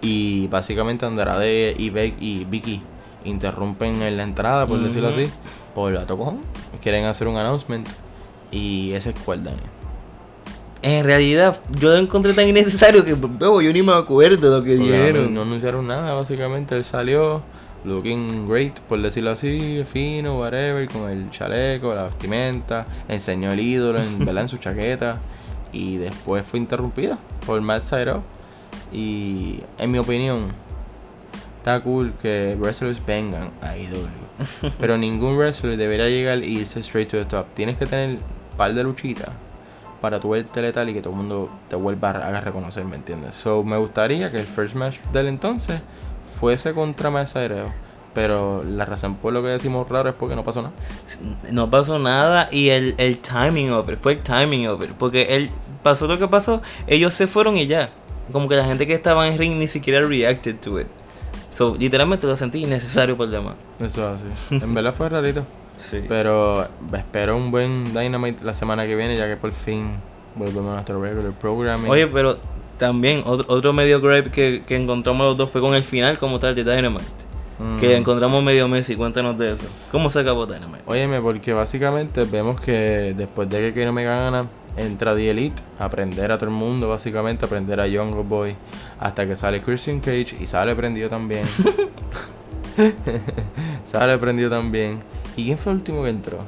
Y 0.00 0.48
básicamente 0.48 1.06
Andrade 1.06 1.76
y, 1.78 1.90
Beck 1.90 2.14
y 2.20 2.44
Vicky 2.44 2.82
interrumpen 3.24 4.02
en 4.02 4.16
la 4.16 4.24
entrada, 4.24 4.66
por 4.66 4.82
decirlo 4.82 5.08
así. 5.08 5.30
Por 5.74 5.92
la 5.92 6.04
tocón. 6.04 6.40
Quieren 6.82 7.04
hacer 7.04 7.28
un 7.28 7.36
announcement. 7.36 7.88
Y 8.50 8.92
ese 8.92 9.10
es 9.10 9.16
cuál, 9.24 9.44
Dani. 9.44 9.58
En 10.82 11.04
realidad, 11.04 11.60
yo 11.78 11.90
lo 11.90 11.96
encontré 11.96 12.32
tan 12.32 12.48
innecesario 12.48 13.04
que 13.04 13.14
bebo, 13.14 13.62
yo 13.62 13.72
ni 13.72 13.82
me 13.82 13.92
acuerdo 13.92 14.50
de 14.50 14.58
lo 14.58 14.64
que 14.64 14.74
no, 14.74 14.84
dijeron. 14.84 15.32
no 15.32 15.42
anunciaron 15.42 15.86
nada, 15.86 16.12
básicamente. 16.12 16.74
Él 16.74 16.84
salió 16.84 17.40
looking 17.84 18.48
great, 18.48 18.80
por 18.80 19.00
decirlo 19.00 19.30
así, 19.30 19.84
fino, 19.86 20.40
whatever, 20.40 20.88
con 20.88 21.08
el 21.08 21.30
chaleco, 21.30 21.94
la 21.94 22.04
vestimenta. 22.04 22.84
Enseñó 23.08 23.52
el 23.52 23.60
ídolo 23.60 24.00
en, 24.00 24.28
en 24.38 24.48
su 24.48 24.58
chaqueta. 24.58 25.20
Y 25.72 25.98
después 25.98 26.44
fue 26.44 26.58
interrumpida 26.58 27.16
por 27.46 27.60
Matt 27.60 27.84
Sydal. 27.84 28.22
Y 28.92 29.60
en 29.78 29.90
mi 29.90 29.98
opinión, 29.98 30.52
está 31.58 31.80
cool 31.80 32.12
que 32.20 32.56
wrestlers 32.58 33.00
vengan 33.06 33.52
a 33.62 33.76
IW. 33.76 34.72
Pero 34.80 34.98
ningún 34.98 35.36
wrestler 35.36 35.76
debería 35.76 36.08
llegar 36.08 36.38
e 36.38 36.46
irse 36.46 36.80
straight 36.80 37.08
to 37.08 37.18
the 37.18 37.24
top. 37.24 37.46
Tienes 37.54 37.78
que 37.78 37.86
tener 37.86 38.16
un 38.16 38.56
par 38.56 38.74
de 38.74 38.82
luchitas 38.82 39.30
para 40.02 40.18
tu 40.18 40.30
verte 40.30 40.60
letal 40.60 40.90
y 40.90 40.94
que 40.94 41.00
todo 41.00 41.12
el 41.12 41.18
mundo 41.18 41.48
te 41.70 41.76
vuelva 41.76 42.10
a 42.10 42.40
reconocer, 42.40 42.84
¿me 42.84 42.96
entiendes? 42.96 43.36
So, 43.36 43.62
me 43.62 43.76
gustaría 43.76 44.32
que 44.32 44.40
el 44.40 44.46
first 44.46 44.74
match 44.74 44.98
del 45.12 45.28
entonces 45.28 45.80
fuese 46.24 46.74
contra 46.74 47.10
Mesareo. 47.10 47.72
Pero 48.12 48.62
la 48.64 48.84
razón 48.84 49.14
por 49.14 49.32
lo 49.32 49.42
que 49.42 49.48
decimos 49.48 49.88
raro 49.88 50.10
es 50.10 50.14
porque 50.16 50.34
no 50.34 50.42
pasó 50.42 50.60
nada. 50.60 50.74
No 51.50 51.70
pasó 51.70 51.98
nada 52.00 52.48
y 52.50 52.68
el, 52.70 52.94
el 52.98 53.20
timing 53.20 53.70
of 53.70 53.88
it, 53.88 53.98
fue 53.98 54.14
el 54.14 54.20
timing 54.20 54.66
of 54.66 54.82
it. 54.82 54.90
Porque 54.90 55.36
él 55.36 55.50
pasó 55.84 56.08
lo 56.08 56.18
que 56.18 56.26
pasó, 56.28 56.60
ellos 56.88 57.14
se 57.14 57.28
fueron 57.28 57.56
y 57.56 57.68
ya. 57.68 57.90
Como 58.32 58.48
que 58.48 58.56
la 58.56 58.64
gente 58.64 58.86
que 58.88 58.94
estaba 58.94 59.26
en 59.28 59.34
el 59.34 59.38
ring 59.38 59.56
ni 59.56 59.68
siquiera 59.68 60.06
reacted 60.06 60.56
to 60.56 60.80
it. 60.80 60.88
So, 61.52 61.76
literalmente 61.76 62.26
lo 62.26 62.36
sentí 62.36 62.64
innecesario 62.64 63.16
por 63.16 63.30
demás. 63.30 63.54
Eso 63.78 64.14
es 64.14 64.20
así. 64.20 64.62
En 64.62 64.74
verdad 64.74 64.92
fue 64.92 65.08
rarito. 65.08 65.46
Sí. 65.82 66.04
Pero 66.08 66.68
espero 66.92 67.36
un 67.36 67.50
buen 67.50 67.92
Dynamite 67.92 68.44
la 68.44 68.54
semana 68.54 68.86
que 68.86 68.94
viene, 68.94 69.16
ya 69.16 69.26
que 69.26 69.36
por 69.36 69.52
fin 69.52 69.90
volvemos 70.36 70.70
a 70.70 70.74
nuestro 70.74 71.02
regular 71.02 71.32
programming. 71.32 71.90
Oye, 71.90 72.06
pero 72.06 72.38
también 72.78 73.22
otro, 73.26 73.44
otro 73.52 73.72
medio 73.72 74.00
gripe 74.00 74.30
que, 74.30 74.62
que 74.66 74.76
encontramos 74.76 75.26
los 75.26 75.36
dos 75.36 75.50
fue 75.50 75.60
con 75.60 75.74
el 75.74 75.82
final 75.82 76.18
como 76.18 76.38
tal 76.38 76.54
de 76.54 76.64
Dynamite. 76.64 77.04
Mm. 77.58 77.78
Que 77.78 77.96
encontramos 77.96 78.42
medio 78.42 78.68
Messi, 78.68 78.96
cuéntanos 78.96 79.36
de 79.36 79.52
eso. 79.52 79.66
¿Cómo 79.90 80.08
se 80.08 80.20
acabó 80.20 80.46
Dynamite? 80.46 80.82
Óyeme, 80.86 81.20
porque 81.20 81.52
básicamente 81.52 82.24
vemos 82.24 82.60
que 82.60 83.14
después 83.16 83.48
de 83.48 83.60
que 83.60 83.72
Kenny 83.72 83.88
Omega 83.88 84.16
gana, 84.16 84.46
entra 84.76 85.14
The 85.14 85.30
Elite 85.30 85.62
a 85.78 85.86
aprender 85.86 86.32
a 86.32 86.38
todo 86.38 86.48
el 86.48 86.54
mundo, 86.54 86.88
básicamente, 86.88 87.44
aprender 87.44 87.80
a 87.80 87.86
Young 87.86 88.14
Boy, 88.26 88.54
hasta 88.98 89.26
que 89.26 89.36
sale 89.36 89.60
Christian 89.60 90.00
Cage 90.00 90.36
y 90.40 90.46
sale 90.46 90.74
prendido 90.74 91.08
también. 91.08 91.44
sale 93.84 94.18
prendido 94.18 94.50
también. 94.50 95.00
¿Y 95.36 95.44
quién 95.44 95.58
fue 95.58 95.72
el 95.72 95.78
último 95.78 96.02
que 96.02 96.10
entró? 96.10 96.38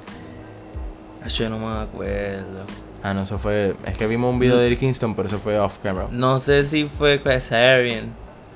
Ah, 1.25 1.29
Yo 1.29 1.49
no 1.49 1.59
me 1.59 1.83
acuerdo. 1.83 2.65
Ah, 3.03 3.13
no, 3.15 3.23
eso 3.23 3.39
fue. 3.39 3.75
Es 3.85 3.97
que 3.99 4.07
vimos 4.07 4.33
un 4.33 4.39
video 4.39 4.57
de 4.59 4.67
Eric 4.67 4.81
Kingston, 4.81 5.15
pero 5.15 5.29
eso 5.29 5.39
fue 5.39 5.59
off 5.59 5.79
camera. 5.79 6.09
No 6.11 6.41
sé 6.41 6.65
si 6.65 6.85
fue 6.87 7.21
Kazarian. 7.21 8.05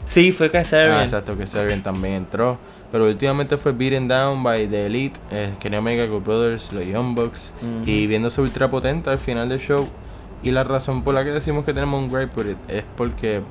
Sí, 0.07 0.33
fue 0.33 0.51
Kazarian. 0.51 0.99
Ah, 0.99 1.03
exacto, 1.03 1.37
que 1.37 1.47
Serbian 1.47 1.83
también 1.83 2.15
entró. 2.15 2.59
Pero 2.91 3.05
últimamente 3.07 3.59
fue 3.59 3.73
beaten 3.73 4.09
down 4.09 4.43
by 4.43 4.67
The 4.67 4.87
Elite, 4.87 5.21
eh, 5.31 5.53
Kenny 5.61 5.77
Omega, 5.77 6.07
Good 6.07 6.23
Brothers, 6.23 6.73
los 6.73 6.87
Young 6.87 7.15
Bucks. 7.15 7.53
Y 7.85 8.07
viéndose 8.07 8.41
ultra 8.41 8.71
potente 8.71 9.11
al 9.11 9.19
final 9.19 9.49
del 9.51 9.61
show. 9.61 9.87
Y 10.43 10.51
la 10.53 10.65
razón 10.65 11.03
por 11.03 11.13
la 11.15 11.25
que 11.25 11.31
decimos 11.31 11.67
que 11.67 11.75
tenemos 11.75 12.03
un 12.03 12.11
gripe 12.11 12.41
with 12.41 12.51
it 12.53 12.59
es 12.69 12.85
porque. 12.97 13.43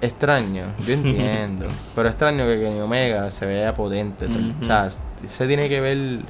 Extraño, 0.00 0.74
yo 0.86 0.92
entiendo. 0.94 1.66
pero 1.94 2.08
extraño 2.08 2.44
que 2.46 2.60
Kenny 2.60 2.80
Omega 2.80 3.30
se 3.30 3.46
vea 3.46 3.74
potente. 3.74 4.26
O 4.60 4.64
sea, 4.64 4.88
se 5.26 5.46
tiene 5.46 5.68
que 5.68 5.80
ver 5.80 6.20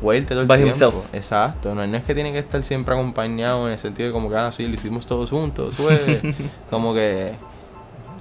fuerte 0.00 0.30
todo 0.30 0.40
el 0.40 0.46
By 0.46 0.58
tiempo. 0.58 0.74
himself. 0.74 0.94
Exacto, 1.14 1.74
no, 1.74 1.86
no 1.86 1.96
es 1.96 2.04
que 2.04 2.14
tiene 2.14 2.32
que 2.32 2.38
estar 2.38 2.62
siempre 2.62 2.94
acompañado 2.94 3.66
en 3.66 3.72
el 3.72 3.78
sentido 3.78 4.08
de 4.08 4.12
como 4.12 4.28
que, 4.28 4.36
ah, 4.36 4.52
sí, 4.52 4.66
lo 4.66 4.74
hicimos 4.74 5.06
todos 5.06 5.30
juntos, 5.30 5.76
como 6.70 6.94
que 6.94 7.34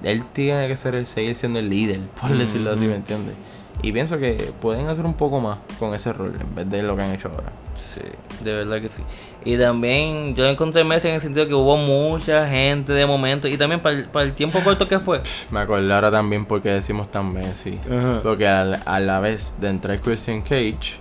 él 0.03 0.25
tiene 0.33 0.67
que 0.67 0.75
ser 0.75 0.95
el, 0.95 1.05
seguir 1.05 1.35
siendo 1.35 1.59
el 1.59 1.69
líder, 1.69 2.01
por 2.19 2.37
decirlo 2.37 2.71
así, 2.71 2.85
¿me 2.85 2.95
entiendes? 2.95 3.35
Y 3.83 3.91
pienso 3.91 4.19
que 4.19 4.53
pueden 4.61 4.87
hacer 4.87 5.05
un 5.05 5.15
poco 5.15 5.39
más 5.39 5.57
con 5.79 5.93
ese 5.93 6.13
rol 6.13 6.33
en 6.39 6.55
vez 6.55 6.69
de 6.69 6.83
lo 6.83 6.95
que 6.95 7.03
han 7.03 7.11
hecho 7.11 7.29
ahora. 7.29 7.51
Sí, 7.81 8.01
de 8.43 8.53
verdad 8.53 8.81
que 8.81 8.87
sí. 8.89 9.01
Y 9.43 9.57
también 9.57 10.35
yo 10.35 10.45
encontré 10.45 10.83
Messi 10.83 11.07
en 11.07 11.15
el 11.15 11.21
sentido 11.21 11.47
que 11.47 11.53
hubo 11.53 11.75
mucha 11.77 12.47
gente 12.47 12.93
de 12.93 13.05
momento. 13.05 13.47
Y 13.47 13.57
también 13.57 13.81
para 13.81 13.95
el, 13.95 14.05
para 14.05 14.25
el 14.25 14.33
tiempo 14.33 14.63
corto 14.63 14.87
que 14.87 14.99
fue. 14.99 15.21
Me 15.49 15.59
acordé 15.61 15.91
ahora 15.93 16.11
también 16.11 16.45
porque 16.45 16.69
decimos 16.69 17.09
tan 17.09 17.33
Messi. 17.33 17.79
Porque 18.23 18.47
a, 18.47 18.61
a 18.61 18.99
la 18.99 19.19
vez 19.19 19.55
de 19.59 19.69
entrar 19.69 19.99
Christian 19.99 20.41
Cage, 20.41 20.99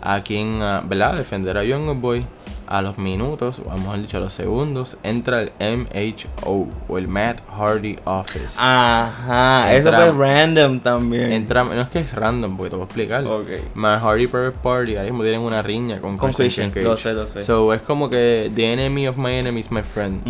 a 0.00 0.22
quien, 0.22 0.62
ah, 0.62 0.82
¿verdad? 0.84 1.16
Defender 1.16 1.58
a 1.58 1.64
Young 1.64 2.00
Boy, 2.00 2.26
a 2.72 2.80
los 2.82 2.96
minutos, 2.98 3.58
o 3.60 3.68
vamos 3.68 3.94
a 3.94 3.98
dicho 3.98 4.16
a 4.16 4.20
los 4.20 4.32
segundos, 4.32 4.96
entra 5.02 5.42
el 5.42 5.52
MHO 5.60 6.68
o 6.88 6.98
el 6.98 7.06
Matt 7.06 7.40
Hardy 7.50 7.98
Office. 8.04 8.56
Ajá, 8.58 9.72
eso 9.74 9.92
fue 9.92 10.10
random 10.12 10.80
también. 10.80 11.32
Entra, 11.32 11.64
no 11.64 11.80
es 11.80 11.88
que 11.88 11.98
es 12.00 12.14
random, 12.14 12.56
porque 12.56 12.70
te 12.70 12.76
voy 12.76 12.82
a 12.82 12.86
explicar. 12.86 13.26
Ok. 13.26 13.46
Matt 13.74 14.02
Hardy 14.02 14.26
Private 14.26 14.56
Party 14.62 14.92
ahora 14.96 15.04
mismo 15.04 15.22
tienen 15.22 15.40
una 15.42 15.60
riña 15.62 16.00
con, 16.00 16.16
Con 16.16 16.32
Christian, 16.32 16.70
Cage. 16.70 16.82
lo 16.84 16.96
sé, 16.96 17.12
lo 17.12 17.26
sé. 17.26 17.44
So 17.44 17.72
es 17.74 17.82
como 17.82 18.08
que 18.08 18.50
the 18.54 18.72
enemy 18.72 19.06
of 19.06 19.16
my 19.16 19.32
enemy 19.34 19.60
is 19.60 19.70
my 19.70 19.82
friend. 19.82 20.22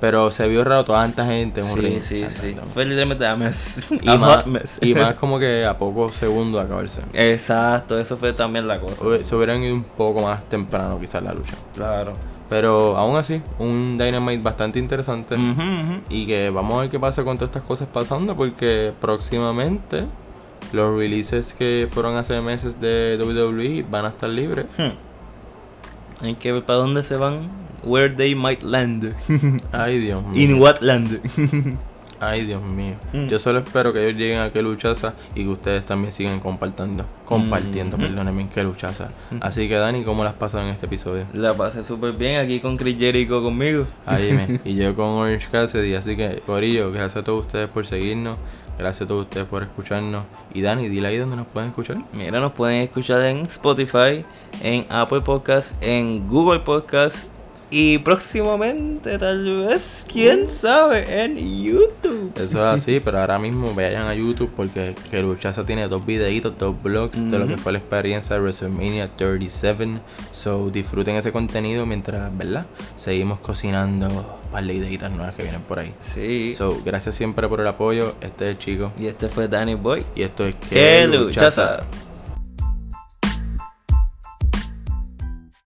Pero 0.00 0.30
se 0.30 0.46
vio 0.48 0.62
raro 0.64 0.84
toda 0.84 1.00
tanta 1.02 1.26
gente 1.26 1.60
en 1.60 1.66
un 1.66 1.74
Sí, 1.74 1.80
ring. 1.80 2.00
sí, 2.00 2.24
sí. 2.28 2.54
Fue 2.72 2.84
literalmente 2.84 3.26
a 3.26 3.34
mess. 3.36 3.84
Y 4.00 4.08
A 4.14 4.16
más, 4.16 4.46
mess. 4.46 4.78
y 4.80 4.94
más 4.94 5.14
como 5.14 5.38
que 5.38 5.64
a 5.64 5.76
pocos 5.76 6.14
segundos 6.14 6.64
acabarse. 6.64 7.00
Exacto, 7.12 7.98
eso 7.98 8.16
fue 8.16 8.32
también 8.32 8.68
la 8.68 8.80
cosa. 8.80 8.96
Se 9.22 9.34
hubieran 9.34 9.62
ido 9.62 9.74
un 9.74 9.82
poco 9.82 10.22
más 10.22 10.44
temprano 10.48 10.98
quizás 11.00 11.22
la 11.22 11.32
lucha. 11.34 11.54
Claro. 11.72 12.12
Pero 12.48 12.96
aún 12.96 13.16
así, 13.16 13.40
un 13.58 13.96
Dynamite 13.98 14.42
bastante 14.42 14.78
interesante. 14.78 15.36
Y 16.08 16.26
que 16.26 16.50
vamos 16.50 16.74
a 16.74 16.80
ver 16.82 16.90
qué 16.90 17.00
pasa 17.00 17.24
con 17.24 17.38
todas 17.38 17.50
estas 17.50 17.64
cosas 17.64 17.88
pasando. 17.88 18.36
Porque 18.36 18.92
próximamente 19.00 20.06
los 20.72 20.96
releases 20.96 21.54
que 21.54 21.88
fueron 21.90 22.16
hace 22.16 22.40
meses 22.40 22.80
de 22.80 23.18
WWE 23.20 23.86
van 23.90 24.04
a 24.04 24.08
estar 24.08 24.28
libres. 24.28 24.66
Hmm. 24.76 26.24
Hay 26.24 26.34
que 26.34 26.52
ver 26.52 26.64
para 26.64 26.80
dónde 26.80 27.02
se 27.02 27.16
van. 27.16 27.48
Where 27.82 28.14
they 28.14 28.34
might 28.34 28.62
land. 28.62 29.14
Ay, 29.72 29.98
Dios 29.98 30.24
mío. 30.24 30.40
In 30.40 30.60
what 30.60 30.80
land. 30.80 31.20
Ay, 32.28 32.46
Dios 32.46 32.62
mío. 32.62 32.94
Mm. 33.12 33.26
Yo 33.28 33.38
solo 33.38 33.58
espero 33.60 33.92
que 33.92 34.06
ellos 34.08 34.18
lleguen 34.20 34.38
a 34.40 34.50
que 34.50 34.62
luchaza 34.62 35.14
y 35.34 35.42
que 35.44 35.48
ustedes 35.48 35.84
también 35.84 36.12
sigan 36.12 36.40
compartiendo. 36.40 37.04
Compartiendo, 37.24 37.96
Mm. 37.96 38.00
perdónenme, 38.00 38.48
que 38.48 38.62
luchaza. 38.64 39.10
Así 39.40 39.68
que, 39.68 39.74
Dani, 39.76 40.04
¿cómo 40.04 40.24
las 40.24 40.34
pasado 40.34 40.64
en 40.64 40.70
este 40.70 40.86
episodio? 40.86 41.26
La 41.32 41.54
pasé 41.54 41.82
súper 41.84 42.12
bien 42.12 42.40
aquí 42.40 42.60
con 42.60 42.76
Chris 42.76 42.96
Jericho 42.98 43.42
conmigo. 43.42 43.86
Ay, 44.06 44.32
me- 44.32 44.60
y 44.64 44.74
yo 44.74 44.94
con 44.94 45.06
Orange 45.06 45.48
Cassidy. 45.50 45.94
Así 45.94 46.16
que, 46.16 46.42
Corillo, 46.46 46.90
gracias 46.92 47.16
a 47.16 47.24
todos 47.24 47.46
ustedes 47.46 47.68
por 47.68 47.86
seguirnos. 47.86 48.36
Gracias 48.76 49.02
a 49.02 49.06
todos 49.06 49.22
ustedes 49.24 49.46
por 49.46 49.62
escucharnos. 49.62 50.24
Y 50.52 50.60
Dani, 50.62 50.88
dile 50.88 51.06
ahí 51.08 51.16
donde 51.16 51.36
nos 51.36 51.46
pueden 51.46 51.68
escuchar. 51.70 51.96
Mira, 52.12 52.40
nos 52.40 52.52
pueden 52.52 52.80
escuchar 52.82 53.20
en 53.22 53.38
Spotify, 53.46 54.24
en 54.62 54.84
Apple 54.88 55.20
Podcast, 55.20 55.76
en 55.80 56.26
Google 56.28 56.58
Podcast 56.60 57.28
y 57.76 57.98
próximamente, 57.98 59.18
tal 59.18 59.66
vez, 59.66 60.06
quién 60.08 60.48
sabe, 60.48 61.24
en 61.24 61.36
YouTube. 61.36 62.30
Eso 62.36 62.58
es 62.58 62.82
así, 62.82 63.00
pero 63.00 63.18
ahora 63.18 63.40
mismo 63.40 63.74
vayan 63.74 64.06
a 64.06 64.14
YouTube 64.14 64.48
porque 64.54 64.94
que 65.10 65.20
Luchaza 65.20 65.66
tiene 65.66 65.88
dos 65.88 66.06
videitos, 66.06 66.56
dos 66.56 66.80
blogs 66.80 67.28
de 67.28 67.36
lo 67.36 67.48
que 67.48 67.56
fue 67.56 67.72
la 67.72 67.78
experiencia 67.78 68.36
de 68.36 68.42
WrestleMania 68.42 69.10
37. 69.16 69.98
So 70.30 70.70
disfruten 70.70 71.16
ese 71.16 71.32
contenido 71.32 71.84
mientras, 71.84 72.36
¿verdad? 72.38 72.64
Seguimos 72.94 73.40
cocinando 73.40 74.06
un 74.06 74.50
par 74.52 74.62
de 74.62 74.74
ideitas 74.74 75.10
nuevas 75.10 75.34
que 75.34 75.42
vienen 75.42 75.62
por 75.62 75.80
ahí. 75.80 75.92
Sí. 76.00 76.54
So, 76.56 76.80
gracias 76.84 77.16
siempre 77.16 77.48
por 77.48 77.60
el 77.60 77.66
apoyo. 77.66 78.14
Este 78.20 78.44
es 78.44 78.50
el 78.52 78.58
chico. 78.58 78.92
y 78.96 79.08
este 79.08 79.28
fue 79.28 79.48
Danny 79.48 79.74
Boy. 79.74 80.06
Y 80.14 80.22
esto 80.22 80.46
es 80.46 80.54
¡Qué 80.70 81.08
luchaza! 81.08 81.82